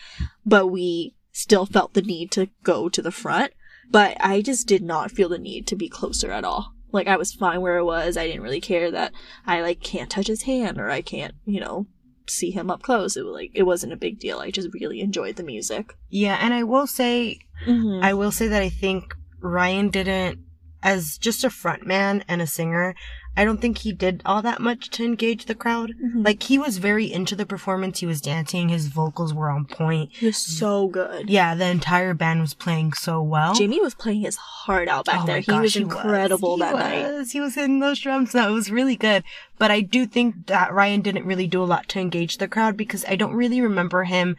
but 0.45 0.67
we 0.67 1.15
still 1.33 1.65
felt 1.65 1.95
the 1.95 2.03
need 2.03 2.31
to 2.33 2.51
go 2.63 2.91
to 2.91 3.01
the 3.01 3.11
front. 3.11 3.55
But 3.91 4.17
I 4.21 4.43
just 4.43 4.69
did 4.69 4.83
not 4.83 5.11
feel 5.11 5.31
the 5.31 5.39
need 5.39 5.67
to 5.69 5.77
be 5.77 5.89
closer 5.89 6.31
at 6.31 6.45
all. 6.45 6.75
Like 6.93 7.09
I 7.09 7.17
was 7.17 7.33
fine 7.33 7.63
where 7.63 7.79
I 7.79 7.83
was. 7.83 8.17
I 8.19 8.27
didn't 8.27 8.43
really 8.43 8.61
care 8.61 8.91
that 8.91 9.13
I 9.47 9.63
like 9.63 9.81
can't 9.81 10.11
touch 10.11 10.27
his 10.27 10.43
hand 10.43 10.79
or 10.79 10.91
I 10.91 11.01
can't, 11.01 11.35
you 11.47 11.61
know, 11.61 11.87
see 12.31 12.51
him 12.51 12.71
up 12.71 12.83
close. 12.83 13.17
It 13.17 13.25
was 13.25 13.35
like 13.35 13.51
it 13.55 13.65
wasn't 13.65 13.93
a 13.93 13.97
big 13.97 14.19
deal. 14.19 14.39
I 14.39 14.51
just 14.51 14.69
really 14.73 15.01
enjoyed 15.01 15.37
the 15.37 15.43
music. 15.43 15.95
yeah, 16.09 16.39
and 16.41 16.55
I 16.55 16.63
will 16.63 16.87
say, 16.87 17.39
Mm-hmm. 17.67 18.03
I 18.03 18.15
will 18.15 18.33
say 18.33 18.49
that 18.49 18.63
I 18.63 18.71
think 18.71 19.15
Ryan 19.41 19.91
didn't, 19.91 20.39
as 20.83 21.19
just 21.19 21.45
a 21.45 21.51
front 21.51 21.87
man 21.87 22.25
and 22.27 22.41
a 22.41 22.47
singer, 22.47 22.95
I 23.37 23.45
don't 23.45 23.61
think 23.61 23.79
he 23.79 23.93
did 23.93 24.23
all 24.27 24.43
that 24.43 24.61
much 24.61 24.91
to 24.91 25.05
engage 25.05 25.47
the 25.47 25.55
crowd. 25.55 25.93
Mhm. 26.03 26.25
Like 26.27 26.43
he 26.43 26.59
was 26.59 26.79
very 26.79 27.11
into 27.11 27.35
the 27.37 27.47
performance. 27.47 28.01
He 28.01 28.07
was 28.07 28.21
dancing. 28.21 28.69
His 28.69 28.89
vocals 28.89 29.33
were 29.33 29.49
on 29.51 29.65
point. 29.65 30.11
he 30.13 30.27
was 30.27 30.37
so 30.37 30.89
good. 30.89 31.31
Yeah, 31.31 31.55
the 31.55 31.67
entire 31.67 32.13
band 32.13 32.41
was 32.41 32.55
playing 32.55 32.93
so 32.95 33.23
well. 33.23 33.55
Jamie 33.55 33.81
was 33.81 33.95
playing 33.95 34.23
his 34.23 34.37
heart 34.37 34.89
out 34.89 35.07
back 35.07 35.21
Oh 35.23 35.27
there. 35.27 35.37
my 35.37 35.41
He 35.41 35.47
gosh, 35.47 35.63
was 35.63 35.77
incredible 35.77 36.57
He 36.57 36.63
that 36.63 36.75
night. 36.75 37.13
was. 37.13 37.31
He 37.33 37.41
was 37.41 37.55
hitting 37.55 37.79
those 37.79 38.01
drums. 38.01 38.33
That 38.33 38.51
was 38.51 38.71
really 38.71 38.97
good. 38.97 39.23
But 39.59 39.71
I 39.71 39.81
do 39.81 40.07
think 40.07 40.47
that 40.49 40.73
Ryan 40.73 41.01
didn't 41.01 41.25
really 41.27 41.47
do 41.47 41.63
a 41.63 41.65
lot 41.65 41.89
to 41.91 42.01
engage 42.01 42.39
the 42.39 42.49
crowd 42.49 42.77
because 42.77 43.05
I 43.07 43.15
don't 43.17 43.33
really 43.35 43.61
remember 43.61 44.05
him 44.05 44.37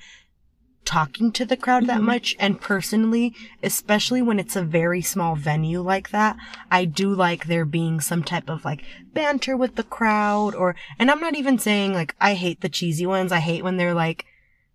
talking 0.86 1.32
to 1.32 1.46
the 1.46 1.58
crowd 1.58 1.86
that 1.88 2.00
Mhm. 2.00 2.06
much. 2.06 2.36
And 2.40 2.60
personally, 2.60 3.34
especially 3.64 4.22
when 4.22 4.40
it's 4.40 4.56
a 4.56 4.64
very 4.64 5.02
small 5.02 5.36
venue 5.36 5.82
like 5.82 6.10
that, 6.10 6.36
I 6.70 6.86
do 6.86 7.14
like 7.14 7.46
there 7.46 7.66
being 7.66 8.02
some 8.02 8.24
type 8.24 8.50
of 8.50 8.66
like 8.66 8.84
banter 9.14 9.56
with 9.56 9.76
the 9.76 9.84
crowd 9.84 10.56
or, 10.56 10.76
and 11.00 11.12
I'm 11.12 11.20
not 11.20 11.36
even 11.36 11.60
saying 11.60 11.94
like 11.94 12.16
I 12.20 12.34
hate 12.34 12.62
the 12.62 12.70
cheesy 12.70 13.06
ones. 13.06 13.32
I 13.32 13.40
hate 13.40 13.64
when 13.64 13.78
they're 13.78 13.94
like, 13.94 14.26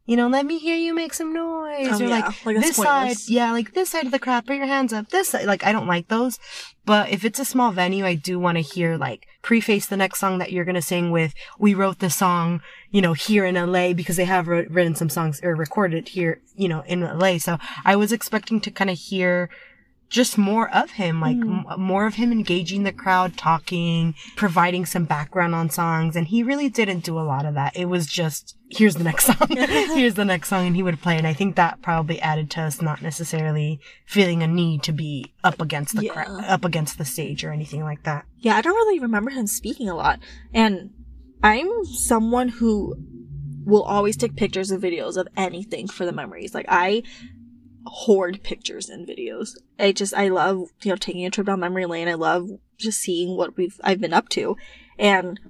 you 0.06 0.16
know, 0.16 0.28
let 0.28 0.46
me 0.46 0.58
hear 0.58 0.76
you 0.76 0.94
make 0.94 1.12
some 1.12 1.32
noise 1.34 1.88
Oh, 1.90 1.96
or 1.98 2.02
yeah. 2.08 2.08
like, 2.08 2.46
Like, 2.46 2.56
this 2.60 2.76
side, 2.76 3.16
yeah, 3.26 3.52
like 3.52 3.74
this 3.74 3.90
side 3.90 4.06
of 4.06 4.12
the 4.12 4.18
crowd, 4.18 4.46
put 4.46 4.56
your 4.56 4.66
hands 4.66 4.92
up. 4.92 5.08
This 5.10 5.28
side, 5.30 5.46
like 5.46 5.64
I 5.64 5.72
don't 5.72 5.86
like 5.86 6.08
those. 6.08 6.38
But 6.84 7.10
if 7.10 7.24
it's 7.24 7.40
a 7.40 7.44
small 7.44 7.72
venue, 7.72 8.06
I 8.06 8.14
do 8.14 8.38
want 8.38 8.56
to 8.56 8.62
hear 8.62 8.96
like 8.96 9.26
preface 9.42 9.86
the 9.86 9.96
next 9.96 10.20
song 10.20 10.38
that 10.38 10.52
you're 10.52 10.64
gonna 10.64 10.80
sing 10.80 11.10
with. 11.10 11.34
We 11.58 11.74
wrote 11.74 11.98
the 11.98 12.10
song, 12.10 12.60
you 12.90 13.02
know, 13.02 13.12
here 13.12 13.44
in 13.44 13.56
LA 13.56 13.92
because 13.92 14.16
they 14.16 14.24
have 14.24 14.46
wrote, 14.46 14.68
written 14.68 14.94
some 14.94 15.08
songs 15.08 15.40
or 15.42 15.54
recorded 15.56 16.08
here, 16.10 16.40
you 16.54 16.68
know, 16.68 16.82
in 16.86 17.00
LA. 17.00 17.38
So 17.38 17.58
I 17.84 17.96
was 17.96 18.12
expecting 18.12 18.60
to 18.60 18.70
kind 18.70 18.90
of 18.90 18.98
hear 18.98 19.50
just 20.08 20.38
more 20.38 20.68
of 20.74 20.92
him, 20.92 21.20
like 21.20 21.36
Mm. 21.36 21.64
m- 21.72 21.80
more 21.80 22.06
of 22.06 22.14
him 22.14 22.30
engaging 22.30 22.84
the 22.84 22.92
crowd, 22.92 23.36
talking, 23.36 24.14
providing 24.36 24.86
some 24.86 25.04
background 25.04 25.54
on 25.54 25.68
songs, 25.68 26.14
and 26.14 26.28
he 26.28 26.42
really 26.44 26.68
didn't 26.68 27.00
do 27.04 27.18
a 27.18 27.22
lot 27.26 27.44
of 27.44 27.54
that. 27.54 27.76
It 27.76 27.86
was 27.86 28.06
just 28.06 28.56
here's 28.70 28.94
the 28.96 29.04
next 29.04 29.24
song, 29.38 29.48
here's 29.50 30.14
the 30.14 30.24
next 30.24 30.48
song, 30.48 30.66
and 30.66 30.76
he 30.76 30.82
would 30.82 31.00
play. 31.00 31.16
And 31.18 31.26
I 31.26 31.32
think 31.32 31.56
that 31.56 31.82
probably 31.82 32.20
added 32.20 32.50
to 32.52 32.62
us 32.62 32.80
not 32.80 33.02
necessarily 33.02 33.80
feeling 34.06 34.42
a 34.42 34.46
need 34.46 34.82
to 34.84 34.92
be 34.92 35.32
up 35.44 35.60
against 35.60 35.96
the 35.96 36.04
Yeah. 36.04 36.12
crowd, 36.12 36.44
up 36.44 36.64
against 36.64 36.98
the 36.98 37.04
stage 37.04 37.42
or 37.44 37.52
anything 37.52 37.82
like 37.82 38.04
that. 38.04 38.24
Yeah, 38.38 38.56
I 38.56 38.60
don't 38.62 38.74
really 38.74 39.00
remember 39.00 39.30
him 39.30 39.46
speaking 39.46 39.88
a 39.88 39.94
lot. 39.96 40.20
And 40.54 40.90
I'm 41.42 41.84
someone 41.84 42.48
who 42.48 42.94
will 43.64 43.82
always 43.82 44.16
take 44.16 44.36
pictures 44.36 44.70
and 44.70 44.80
videos 44.82 45.16
of 45.16 45.26
anything 45.36 45.88
for 45.88 46.06
the 46.06 46.12
memories. 46.12 46.54
Like 46.54 46.66
I 46.68 47.02
hoard 47.86 48.42
pictures 48.42 48.88
and 48.88 49.06
videos. 49.06 49.50
I 49.78 49.92
just 49.92 50.14
I 50.14 50.28
love, 50.28 50.68
you 50.82 50.90
know, 50.90 50.96
taking 50.96 51.24
a 51.24 51.30
trip 51.30 51.46
down 51.46 51.60
memory 51.60 51.86
lane. 51.86 52.08
I 52.08 52.14
love 52.14 52.50
just 52.76 53.00
seeing 53.00 53.36
what 53.36 53.56
we've 53.56 53.80
I've 53.82 54.00
been 54.00 54.12
up 54.12 54.28
to. 54.30 54.56
And 54.98 55.40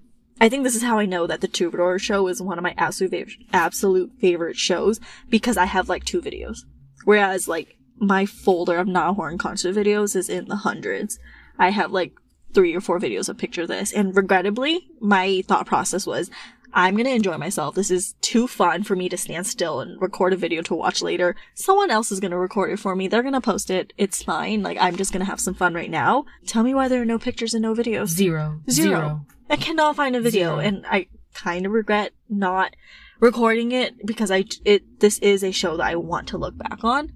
I 0.41 0.49
think 0.49 0.65
this 0.65 0.77
is 0.77 0.83
how 0.83 0.99
I 0.99 1.07
know 1.07 1.27
that 1.27 1.41
the 1.41 1.49
Troubadour 1.49 1.99
show 1.99 2.29
is 2.29 2.43
one 2.43 2.59
of 2.59 2.63
my 2.63 2.75
absolute 2.77 3.11
favorite, 3.11 3.37
absolute 3.53 4.13
favorite 4.21 4.57
shows 4.57 5.01
because 5.31 5.57
I 5.57 5.65
have 5.65 5.89
like 5.89 6.05
two 6.05 6.21
videos. 6.21 6.59
Whereas 7.05 7.49
like 7.49 7.77
my 7.99 8.27
folder 8.27 8.79
of 8.79 8.87
Niall 8.87 9.15
Horan 9.15 9.39
concert 9.39 9.75
videos 9.75 10.15
is 10.15 10.29
in 10.29 10.47
the 10.47 10.57
hundreds. 10.57 11.19
I 11.59 11.71
have 11.71 11.91
like 11.91 12.13
three 12.53 12.75
or 12.75 12.81
four 12.81 12.99
videos 12.99 13.29
of 13.29 13.39
picture 13.39 13.67
this. 13.67 13.93
And 13.93 14.17
regrettably, 14.17 14.89
my 15.01 15.43
thought 15.47 15.67
process 15.67 16.07
was, 16.07 16.31
I'm 16.73 16.97
gonna 16.97 17.11
enjoy 17.11 17.37
myself. 17.39 17.75
This 17.75 17.91
is 17.91 18.15
too 18.21 18.47
fun 18.47 18.83
for 18.83 18.97
me 18.97 19.09
to 19.09 19.17
stand 19.17 19.47
still 19.47 19.81
and 19.81 20.01
record 20.01 20.33
a 20.33 20.37
video 20.37 20.63
to 20.63 20.75
watch 20.75 21.03
later. 21.03 21.35
Someone 21.55 21.91
else 21.91 22.13
is 22.13 22.21
gonna 22.21 22.39
record 22.39 22.71
it 22.73 22.79
for 22.79 22.95
me. 22.95 23.09
They're 23.09 23.23
gonna 23.23 23.41
post 23.41 23.71
it. 23.71 23.93
It's 23.97 24.23
fine. 24.23 24.63
Like, 24.63 24.79
I'm 24.81 24.97
just 24.97 25.13
gonna 25.13 25.25
have 25.25 25.41
some 25.41 25.55
fun 25.55 25.75
right 25.75 25.91
now. 25.91 26.25
Tell 26.47 26.63
me 26.63 26.75
why 26.75 26.89
there 26.89 27.01
are 27.03 27.07
no 27.07 27.19
pictures 27.19 27.55
and 27.55 27.63
no 27.63 27.75
videos. 27.75 28.09
Zero, 28.09 28.61
Zero. 28.71 29.27
I 29.49 29.57
cannot 29.57 29.97
find 29.97 30.17
a 30.17 30.21
video, 30.21 30.57
Zero. 30.57 30.59
and 30.59 30.85
I 30.87 31.07
kind 31.35 31.67
of 31.67 31.73
regret 31.73 32.13
not 32.29 32.75
recording 33.21 33.73
it 33.73 34.07
because 34.07 34.31
I 34.31 34.45
it 34.65 35.01
this 35.01 35.19
is 35.21 35.43
a 35.43 35.53
show 35.53 35.77
that 35.77 35.87
I 35.87 35.97
want 35.97 36.29
to 36.29 36.39
look 36.39 36.57
back 36.59 36.83
on, 36.83 37.13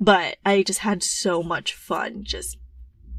but 0.00 0.36
I 0.46 0.62
just 0.62 0.80
had 0.80 1.02
so 1.02 1.42
much 1.42 1.74
fun 1.74 2.24
just 2.24 2.56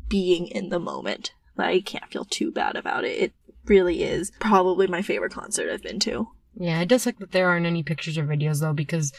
being 0.10 0.48
in 0.48 0.70
the 0.70 0.80
moment. 0.80 1.34
that 1.56 1.68
I 1.68 1.82
can't 1.82 2.12
feel 2.12 2.26
too 2.26 2.52
bad 2.52 2.76
about 2.76 3.04
it. 3.04 3.20
It 3.20 3.34
really 3.66 4.04
is 4.04 4.32
probably 4.40 4.88
my 4.88 5.02
favorite 5.02 5.32
concert 5.34 5.72
I've 5.72 5.84
been 5.84 6.00
to. 6.02 6.28
Yeah, 6.56 6.82
it 6.82 6.88
does 6.88 7.04
suck 7.04 7.18
that 7.20 7.32
there 7.32 7.50
aren't 7.50 7.66
any 7.66 7.84
pictures 7.84 8.18
or 8.18 8.26
videos 8.26 8.60
though, 8.62 8.74
because 8.74 9.12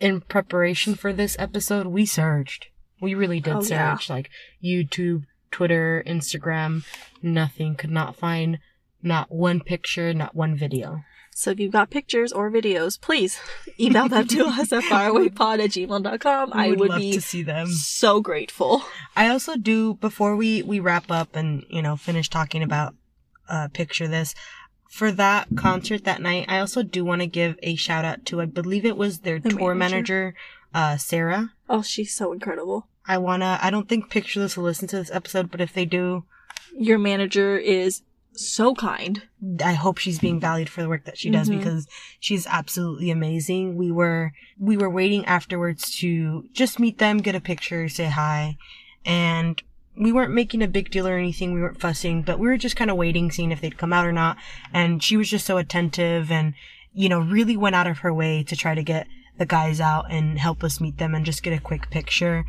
in 0.00 0.20
preparation 0.22 0.94
for 0.94 1.12
this 1.12 1.36
episode, 1.38 1.86
we 1.88 2.06
searched. 2.06 2.68
We 3.00 3.14
really 3.14 3.40
did 3.40 3.54
Oh, 3.54 3.62
yeah. 3.62 3.96
search, 3.96 4.08
like 4.10 4.30
YouTube, 4.64 5.24
Twitter, 5.50 6.02
Instagram. 6.06 6.84
Nothing. 7.22 7.74
Could 7.76 7.90
not 7.90 8.16
find 8.16 8.58
not 9.02 9.30
one 9.30 9.60
picture, 9.60 10.12
not 10.14 10.34
one 10.34 10.56
video. 10.56 11.02
So 11.34 11.52
if 11.52 11.60
you've 11.60 11.72
got 11.72 11.90
pictures 11.90 12.32
or 12.32 12.50
videos, 12.50 13.00
please 13.00 13.38
email 13.80 14.08
them 14.08 14.26
to 14.26 14.46
us 14.46 14.72
at 14.72 14.82
farawaypod 14.84 15.62
at 15.62 15.70
gmail.com. 15.70 16.50
I 16.52 16.70
would 16.70 16.88
love 16.90 16.98
be 16.98 17.12
to 17.12 17.20
see 17.20 17.42
them. 17.42 17.68
so 17.68 18.20
grateful. 18.20 18.82
I 19.14 19.28
also 19.28 19.56
do 19.56 19.94
before 19.94 20.34
we 20.34 20.62
we 20.62 20.80
wrap 20.80 21.10
up 21.12 21.36
and 21.36 21.64
you 21.70 21.80
know 21.82 21.96
finish 21.96 22.28
talking 22.28 22.64
about 22.64 22.94
uh 23.48 23.68
picture 23.68 24.08
this 24.08 24.34
for 24.88 25.12
that 25.12 25.48
concert 25.56 26.04
that 26.04 26.22
night. 26.22 26.46
I 26.48 26.58
also 26.60 26.82
do 26.82 27.04
want 27.04 27.20
to 27.20 27.26
give 27.26 27.58
a 27.62 27.74
shout 27.76 28.04
out 28.04 28.24
to 28.26 28.40
I 28.40 28.46
believe 28.46 28.84
it 28.86 28.96
was 28.96 29.20
their 29.20 29.38
The 29.38 29.50
tour 29.50 29.74
manager? 29.74 29.96
manager, 29.96 30.34
uh 30.74 30.96
Sarah. 30.96 31.52
Oh, 31.68 31.82
she's 31.82 32.14
so 32.14 32.32
incredible. 32.32 32.88
I 33.06 33.16
wanna. 33.18 33.58
I 33.62 33.70
don't 33.70 33.88
think 33.88 34.10
Picture 34.10 34.40
This 34.40 34.56
will 34.56 34.64
listen 34.64 34.86
to 34.88 34.96
this 34.96 35.10
episode, 35.10 35.50
but 35.50 35.60
if 35.62 35.72
they 35.72 35.84
do, 35.86 36.24
Your 36.76 36.98
manager 36.98 37.56
is 37.56 38.02
so 38.34 38.74
kind. 38.74 39.22
I 39.64 39.72
hope 39.72 39.98
she's 39.98 40.18
being 40.20 40.38
valued 40.38 40.68
for 40.68 40.80
the 40.82 40.88
work 40.88 41.04
that 41.06 41.18
she 41.18 41.28
does 41.30 41.48
Mhm. 41.48 41.58
because 41.58 41.88
she's 42.20 42.46
absolutely 42.46 43.10
amazing. 43.10 43.76
We 43.76 43.90
were 43.90 44.32
we 44.58 44.76
were 44.76 44.90
waiting 44.90 45.24
afterwards 45.24 45.90
to 46.00 46.44
just 46.52 46.78
meet 46.78 46.98
them, 46.98 47.18
get 47.18 47.34
a 47.34 47.40
picture, 47.40 47.88
say 47.88 48.06
hi, 48.06 48.56
and 49.04 49.60
we 50.00 50.12
weren't 50.12 50.32
making 50.32 50.62
a 50.62 50.68
big 50.68 50.90
deal 50.90 51.06
or 51.08 51.16
anything. 51.16 51.52
We 51.52 51.60
weren't 51.60 51.80
fussing, 51.80 52.22
but 52.22 52.38
we 52.38 52.46
were 52.46 52.56
just 52.56 52.76
kind 52.76 52.90
of 52.90 52.96
waiting, 52.96 53.30
seeing 53.30 53.50
if 53.52 53.60
they'd 53.60 53.78
come 53.78 53.92
out 53.92 54.06
or 54.06 54.12
not. 54.12 54.36
And 54.72 55.02
she 55.02 55.16
was 55.16 55.28
just 55.28 55.46
so 55.46 55.58
attentive 55.58 56.30
and 56.30 56.54
you 56.92 57.08
know 57.08 57.20
really 57.20 57.56
went 57.56 57.76
out 57.76 57.86
of 57.86 57.98
her 57.98 58.12
way 58.14 58.42
to 58.44 58.56
try 58.56 58.74
to 58.74 58.82
get 58.82 59.06
the 59.38 59.46
guys 59.46 59.80
out 59.80 60.06
and 60.10 60.38
help 60.38 60.64
us 60.64 60.80
meet 60.80 60.98
them 60.98 61.14
and 61.14 61.24
just 61.24 61.42
get 61.42 61.52
a 61.52 61.60
quick 61.60 61.90
picture. 61.90 62.44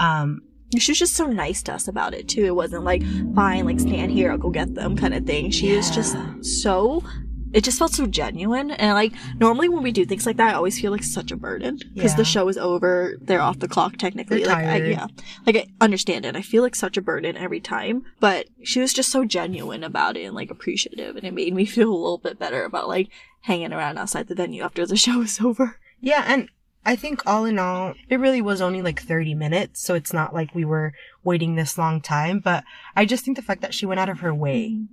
Um, 0.00 0.40
She 0.78 0.90
was 0.92 0.98
just 0.98 1.14
so 1.14 1.26
nice 1.26 1.62
to 1.64 1.74
us 1.74 1.86
about 1.86 2.14
it 2.14 2.28
too. 2.28 2.44
It 2.44 2.54
wasn't 2.56 2.84
like, 2.84 3.02
fine, 3.34 3.66
like 3.66 3.78
stand 3.78 4.10
here, 4.10 4.32
I'll 4.32 4.38
go 4.38 4.50
get 4.50 4.74
them 4.74 4.96
kind 4.96 5.14
of 5.14 5.24
thing. 5.26 5.50
She 5.50 5.76
was 5.76 5.90
just 5.90 6.16
so 6.42 7.04
it 7.52 7.64
just 7.64 7.78
felt 7.78 7.92
so 7.92 8.06
genuine. 8.06 8.70
And 8.70 8.94
like 8.94 9.12
mm-hmm. 9.12 9.38
normally 9.38 9.68
when 9.68 9.82
we 9.82 9.92
do 9.92 10.04
things 10.04 10.26
like 10.26 10.36
that, 10.36 10.50
I 10.50 10.54
always 10.54 10.80
feel 10.80 10.92
like 10.92 11.04
such 11.04 11.30
a 11.30 11.36
burden 11.36 11.78
because 11.94 12.12
Yeah. 12.12 12.16
the 12.16 12.24
show 12.24 12.48
is 12.48 12.58
over. 12.58 13.16
They're 13.20 13.40
off 13.40 13.58
the 13.58 13.68
clock 13.68 13.96
technically. 13.96 14.44
Like 14.44 14.64
I, 14.64 14.76
yeah, 14.76 15.06
like 15.46 15.56
I 15.56 15.66
understand 15.80 16.24
it. 16.24 16.36
I 16.36 16.42
feel 16.42 16.62
like 16.62 16.74
such 16.74 16.96
a 16.96 17.02
burden 17.02 17.36
every 17.36 17.60
time, 17.60 18.04
but 18.20 18.48
she 18.62 18.80
was 18.80 18.92
just 18.92 19.10
so 19.10 19.24
genuine 19.24 19.84
about 19.84 20.16
it 20.16 20.24
and 20.24 20.34
like 20.34 20.50
appreciative, 20.50 21.16
and 21.16 21.24
it 21.24 21.34
made 21.34 21.54
me 21.54 21.64
feel 21.66 21.90
a 21.90 21.94
little 21.94 22.18
bit 22.18 22.38
better 22.38 22.64
about 22.64 22.88
like 22.88 23.08
hanging 23.42 23.72
around 23.72 23.98
outside 23.98 24.28
the 24.28 24.34
venue 24.34 24.62
after 24.62 24.86
the 24.86 24.96
show 25.04 25.20
is 25.22 25.40
over. 25.40 25.78
Yeah, 26.00 26.24
and 26.26 26.48
I 26.84 26.96
think 26.96 27.22
all 27.26 27.44
in 27.44 27.58
all, 27.58 27.94
it 28.08 28.18
really 28.18 28.42
was 28.42 28.60
only 28.60 28.82
like 28.82 29.00
30 29.00 29.34
minutes, 29.34 29.80
so 29.80 29.94
it's 29.94 30.12
not 30.12 30.34
like 30.34 30.54
we 30.54 30.64
were 30.64 30.94
waiting 31.22 31.54
this 31.54 31.78
long 31.78 32.00
time, 32.00 32.40
but 32.40 32.64
I 32.96 33.04
just 33.04 33.24
think 33.24 33.36
the 33.36 33.42
fact 33.42 33.62
that 33.62 33.74
she 33.74 33.86
went 33.86 34.00
out 34.00 34.08
of 34.08 34.20
her 34.20 34.34
way 34.34 34.70
mm-hmm. 34.70 34.84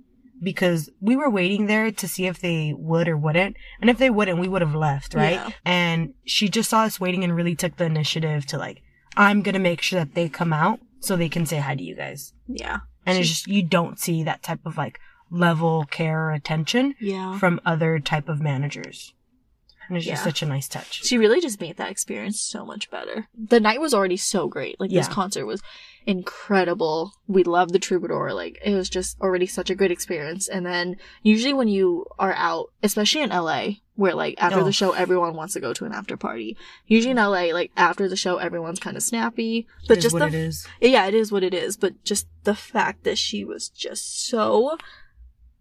Because 0.42 0.88
we 1.00 1.16
were 1.16 1.30
waiting 1.30 1.66
there 1.66 1.90
to 1.90 2.08
see 2.08 2.26
if 2.26 2.40
they 2.40 2.74
would 2.76 3.08
or 3.08 3.16
wouldn't, 3.16 3.56
and 3.80 3.90
if 3.90 3.98
they 3.98 4.10
wouldn't, 4.10 4.38
we 4.38 4.48
would 4.48 4.62
have 4.62 4.74
left, 4.74 5.14
right? 5.14 5.34
Yeah. 5.34 5.50
And 5.64 6.14
she 6.24 6.48
just 6.48 6.70
saw 6.70 6.82
us 6.82 7.00
waiting 7.00 7.24
and 7.24 7.34
really 7.34 7.54
took 7.54 7.76
the 7.76 7.84
initiative 7.84 8.46
to 8.46 8.58
like, 8.58 8.82
I'm 9.16 9.42
gonna 9.42 9.58
make 9.58 9.82
sure 9.82 10.00
that 10.00 10.14
they 10.14 10.28
come 10.28 10.52
out 10.52 10.80
so 11.00 11.16
they 11.16 11.28
can 11.28 11.46
say 11.46 11.58
hi 11.58 11.74
to 11.74 11.82
you 11.82 11.96
guys. 11.96 12.32
Yeah, 12.46 12.80
And 13.06 13.18
it's 13.18 13.28
just, 13.28 13.46
you 13.46 13.62
don't 13.62 13.98
see 13.98 14.22
that 14.22 14.42
type 14.42 14.60
of 14.64 14.76
like 14.76 14.98
level 15.30 15.84
care 15.84 16.28
or 16.28 16.32
attention 16.32 16.94
yeah. 17.00 17.38
from 17.38 17.60
other 17.64 17.98
type 17.98 18.28
of 18.28 18.40
managers. 18.40 19.14
And 19.88 19.96
it's 19.96 20.06
just 20.06 20.22
such 20.22 20.40
a 20.40 20.46
nice 20.46 20.68
touch. 20.68 21.04
She 21.04 21.18
really 21.18 21.40
just 21.40 21.60
made 21.60 21.76
that 21.78 21.90
experience 21.90 22.40
so 22.40 22.64
much 22.64 22.90
better. 22.92 23.26
The 23.36 23.58
night 23.58 23.80
was 23.80 23.92
already 23.92 24.16
so 24.16 24.46
great. 24.46 24.78
Like 24.78 24.90
this 24.90 25.08
concert 25.08 25.46
was 25.46 25.62
incredible. 26.06 27.12
We 27.26 27.42
loved 27.44 27.72
the 27.72 27.78
troubadour. 27.78 28.32
Like 28.32 28.58
it 28.64 28.74
was 28.74 28.88
just 28.88 29.20
already 29.20 29.46
such 29.46 29.70
a 29.70 29.74
great 29.74 29.90
experience. 29.90 30.48
And 30.48 30.64
then 30.66 30.96
usually 31.22 31.52
when 31.54 31.68
you 31.68 32.06
are 32.18 32.32
out, 32.34 32.72
especially 32.82 33.22
in 33.22 33.30
LA, 33.30 33.68
where 33.96 34.14
like 34.14 34.34
after 34.38 34.60
Oh. 34.60 34.64
the 34.64 34.72
show 34.72 34.92
everyone 34.92 35.34
wants 35.34 35.54
to 35.54 35.60
go 35.60 35.72
to 35.74 35.84
an 35.84 35.92
after 35.92 36.16
party. 36.16 36.56
Usually 36.86 37.10
in 37.12 37.16
LA, 37.18 37.52
like 37.52 37.70
after 37.76 38.08
the 38.08 38.16
show 38.16 38.38
everyone's 38.38 38.80
kind 38.80 38.96
of 38.96 39.02
snappy. 39.02 39.66
But 39.88 39.98
It 39.98 40.00
just 40.02 40.14
what 40.14 40.20
the 40.20 40.26
it 40.28 40.34
is. 40.34 40.66
yeah, 40.80 41.06
it 41.06 41.14
is 41.14 41.30
what 41.30 41.42
it 41.42 41.54
is. 41.54 41.76
But 41.76 42.02
just 42.04 42.26
the 42.44 42.54
fact 42.54 43.04
that 43.04 43.18
she 43.18 43.44
was 43.44 43.68
just 43.68 44.26
so 44.26 44.76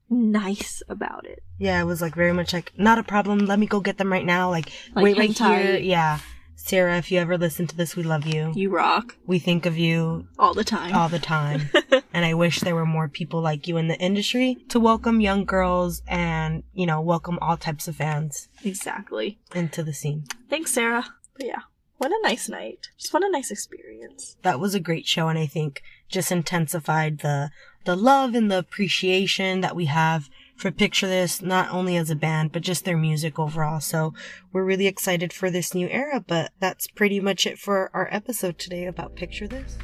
nice 0.09 0.81
about 0.89 1.25
it. 1.25 1.43
Yeah, 1.57 1.81
it 1.81 1.85
was 1.85 2.01
like 2.01 2.15
very 2.15 2.33
much 2.33 2.53
like, 2.53 2.71
not 2.77 2.97
a 2.97 3.03
problem. 3.03 3.39
Let 3.39 3.59
me 3.59 3.67
go 3.67 3.79
get 3.79 3.97
them 3.97 4.11
right 4.11 4.25
now. 4.25 4.49
Like, 4.49 4.71
Like, 4.95 5.03
wait 5.03 5.17
right 5.17 5.37
here. 5.37 5.77
Yeah. 5.77 6.19
Sarah, 6.61 6.97
if 6.97 7.11
you 7.11 7.17
ever 7.19 7.37
listen 7.37 7.65
to 7.67 7.75
this, 7.75 7.95
we 7.95 8.03
love 8.03 8.27
you. 8.27 8.51
You 8.53 8.69
rock 8.69 9.15
We 9.25 9.39
think 9.39 9.65
of 9.65 9.77
you 9.77 10.27
all 10.37 10.53
the 10.53 10.63
time. 10.63 10.93
all 10.93 11.09
the 11.09 11.17
time. 11.17 11.69
and 12.13 12.25
I 12.25 12.33
wish 12.35 12.59
there 12.59 12.75
were 12.75 12.85
more 12.85 13.07
people 13.07 13.41
like 13.41 13.67
you 13.67 13.77
in 13.77 13.87
the 13.87 13.97
industry 13.97 14.57
to 14.67 14.79
welcome 14.79 15.21
young 15.21 15.45
girls 15.45 16.03
and, 16.07 16.63
you 16.73 16.85
know, 16.85 17.01
welcome 17.01 17.39
all 17.41 17.57
types 17.57 17.87
of 17.87 17.95
fans 17.95 18.49
exactly. 18.63 19.39
into 19.55 19.81
the 19.81 19.93
scene. 19.93 20.25
Thanks, 20.49 20.73
Sarah. 20.73 21.05
But 21.35 21.47
yeah, 21.47 21.61
what 21.97 22.11
a 22.11 22.19
nice 22.23 22.49
night. 22.49 22.89
Just 22.97 23.13
what 23.13 23.23
a 23.23 23.31
nice 23.31 23.49
experience. 23.49 24.35
That 24.43 24.59
was 24.59 24.75
a 24.75 24.79
great 24.79 25.07
show 25.07 25.27
and 25.27 25.39
I 25.39 25.47
think 25.47 25.81
just 26.07 26.31
intensified 26.31 27.19
the 27.19 27.51
the 27.85 27.95
love 27.95 28.35
and 28.35 28.51
the 28.51 28.57
appreciation 28.59 29.61
that 29.61 29.75
we 29.75 29.85
have 29.85 30.29
for 30.59 30.71
Picture 30.71 31.07
This, 31.07 31.41
not 31.41 31.71
only 31.71 31.95
as 31.95 32.09
a 32.09 32.15
band, 32.15 32.51
but 32.51 32.61
just 32.61 32.83
their 32.83 32.97
music 32.97 33.39
overall. 33.39 33.79
So 33.79 34.13
we're 34.51 34.65
really 34.65 34.87
excited 34.87 35.31
for 35.31 35.49
this 35.49 35.73
new 35.73 35.87
era, 35.87 36.23
but 36.25 36.51
that's 36.59 36.85
pretty 36.85 37.21
much 37.21 37.47
it 37.47 37.57
for 37.57 37.89
our 37.93 38.09
episode 38.11 38.59
today 38.59 38.85
about 38.85 39.15
Picture 39.15 39.47
This. 39.47 39.77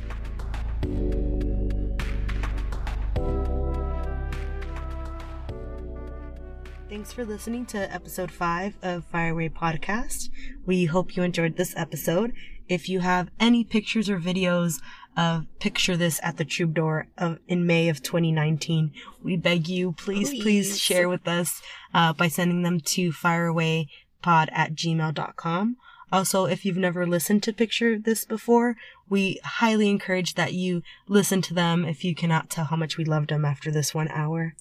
Thanks 6.89 7.13
for 7.13 7.26
listening 7.26 7.65
to 7.67 7.93
episode 7.93 8.32
5 8.32 8.78
of 8.82 9.09
Fireway 9.09 9.49
Podcast. 9.49 10.30
We 10.65 10.86
hope 10.86 11.15
you 11.15 11.23
enjoyed 11.23 11.55
this 11.55 11.73
episode. 11.78 12.34
If 12.67 12.89
you 12.89 12.99
have 12.99 13.30
any 13.39 13.63
pictures 13.63 14.09
or 14.09 14.19
videos 14.19 14.82
of 15.18 15.45
Picture 15.59 15.97
This 15.97 16.20
at 16.24 16.38
the 16.38 16.45
Troubadour 16.45 17.07
of, 17.18 17.39
in 17.47 17.66
May 17.66 17.89
of 17.89 18.01
2019, 18.03 18.91
we 19.24 19.38
beg 19.38 19.68
you, 19.68 19.93
please, 19.93 20.30
please, 20.30 20.43
Please. 20.43 20.80
share 20.80 21.09
with 21.09 21.28
us 21.28 21.61
uh, 21.93 22.13
by 22.13 22.28
sending 22.28 22.63
them 22.63 22.80
to 22.82 23.11
fireawaypod 23.11 23.88
at 24.26 24.74
gmail.com. 24.74 25.78
Also, 26.11 26.45
if 26.45 26.66
you've 26.66 26.78
never 26.78 27.05
listened 27.05 27.43
to 27.43 27.53
Picture 27.53 27.97
This 27.97 28.26
before, 28.26 28.76
we 29.09 29.39
highly 29.43 29.89
encourage 29.89 30.36
that 30.36 30.53
you 30.53 30.84
listen 31.07 31.41
to 31.43 31.53
them 31.53 31.86
if 31.86 32.03
you 32.03 32.16
cannot 32.16 32.49
tell 32.49 32.66
how 32.66 32.76
much 32.76 32.97
we 32.97 33.05
loved 33.05 33.30
them 33.30 33.45
after 33.45 33.72
this 33.72 33.93
one 33.93 34.09
hour. 34.09 34.55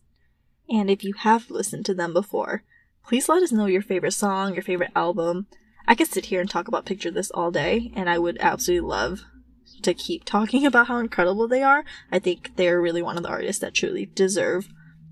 And 0.69 0.91
if 0.91 1.05
you 1.05 1.13
have 1.19 1.51
listened 1.51 1.85
to 1.87 1.95
them 1.95 2.13
before, 2.13 2.63
please 3.07 3.29
let 3.29 3.43
us 3.43 3.53
know 3.53 3.67
your 3.67 3.83
favorite 3.83 4.13
song, 4.13 4.55
your 4.55 4.63
favorite 4.63 4.93
album. 4.97 5.47
I 5.87 5.95
could 5.95 6.09
sit 6.09 6.27
here 6.27 6.41
and 6.41 6.49
talk 6.49 6.67
about 6.67 6.87
Picture 6.87 7.11
This 7.11 7.31
all 7.31 7.51
day, 7.51 7.93
and 7.95 8.09
I 8.09 8.19
would 8.19 8.39
absolutely 8.41 8.89
love 8.89 9.25
to 9.85 9.95
keep 9.95 10.25
talking 10.25 10.67
about 10.71 10.89
how 10.89 10.99
incredible 10.99 11.49
they 11.49 11.63
are. 11.63 11.85
I 12.11 12.19
think 12.19 12.57
they're 12.57 12.81
really 12.81 13.03
one 13.03 13.17
of 13.17 13.23
the 13.23 13.29
artists 13.29 13.61
that 13.61 13.75
truly 13.75 14.07
deserve 14.07 14.69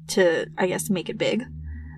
to, 0.09 0.47
I 0.59 0.67
guess, 0.67 0.91
make 0.91 1.09
it 1.09 1.19
big. 1.19 1.45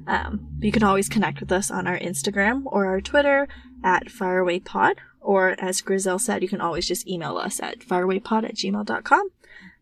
Um, 0.06 0.48
you 0.60 0.70
can 0.70 0.82
always 0.82 1.08
connect 1.08 1.40
with 1.40 1.50
us 1.50 1.70
on 1.70 1.86
our 1.86 1.98
Instagram 1.98 2.62
or 2.66 2.86
our 2.86 3.00
Twitter 3.00 3.48
at 3.82 4.06
FirewayPod, 4.06 4.96
or 5.20 5.56
as 5.58 5.80
Grizel 5.80 6.18
said, 6.18 6.42
you 6.42 6.48
can 6.48 6.60
always 6.60 6.86
just 6.86 7.08
email 7.08 7.38
us 7.38 7.60
at 7.60 7.80
firewaypod 7.80 8.44
at 8.44 8.54
gmail.com. 8.54 9.28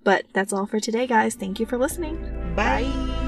But 0.05 0.27
that's 0.33 0.53
all 0.53 0.67
for 0.67 0.81
today, 0.81 1.07
guys. 1.07 1.35
Thank 1.35 1.61
you 1.61 1.67
for 1.67 1.79
listening. 1.79 2.17
Bye. 2.57 2.83
The 2.83 3.22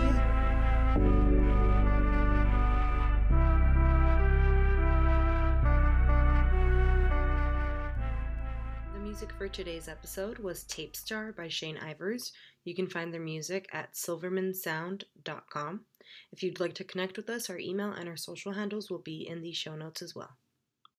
for 9.44 9.48
today's 9.50 9.88
episode 9.88 10.38
was 10.38 10.64
Tape 10.64 10.96
Star 10.96 11.30
by 11.30 11.48
Shane 11.48 11.76
Ivers. 11.76 12.30
You 12.64 12.74
can 12.74 12.88
find 12.88 13.12
their 13.12 13.20
music 13.20 13.68
at 13.74 13.92
silvermansound.com. 13.92 15.80
If 16.32 16.42
you'd 16.42 16.60
like 16.60 16.72
to 16.76 16.84
connect 16.84 17.18
with 17.18 17.28
us, 17.28 17.50
our 17.50 17.58
email 17.58 17.92
and 17.92 18.08
our 18.08 18.16
social 18.16 18.52
handles 18.52 18.90
will 18.90 19.02
be 19.02 19.28
in 19.28 19.42
the 19.42 19.52
show 19.52 19.76
notes 19.76 20.00
as 20.00 20.14
well. 20.14 20.30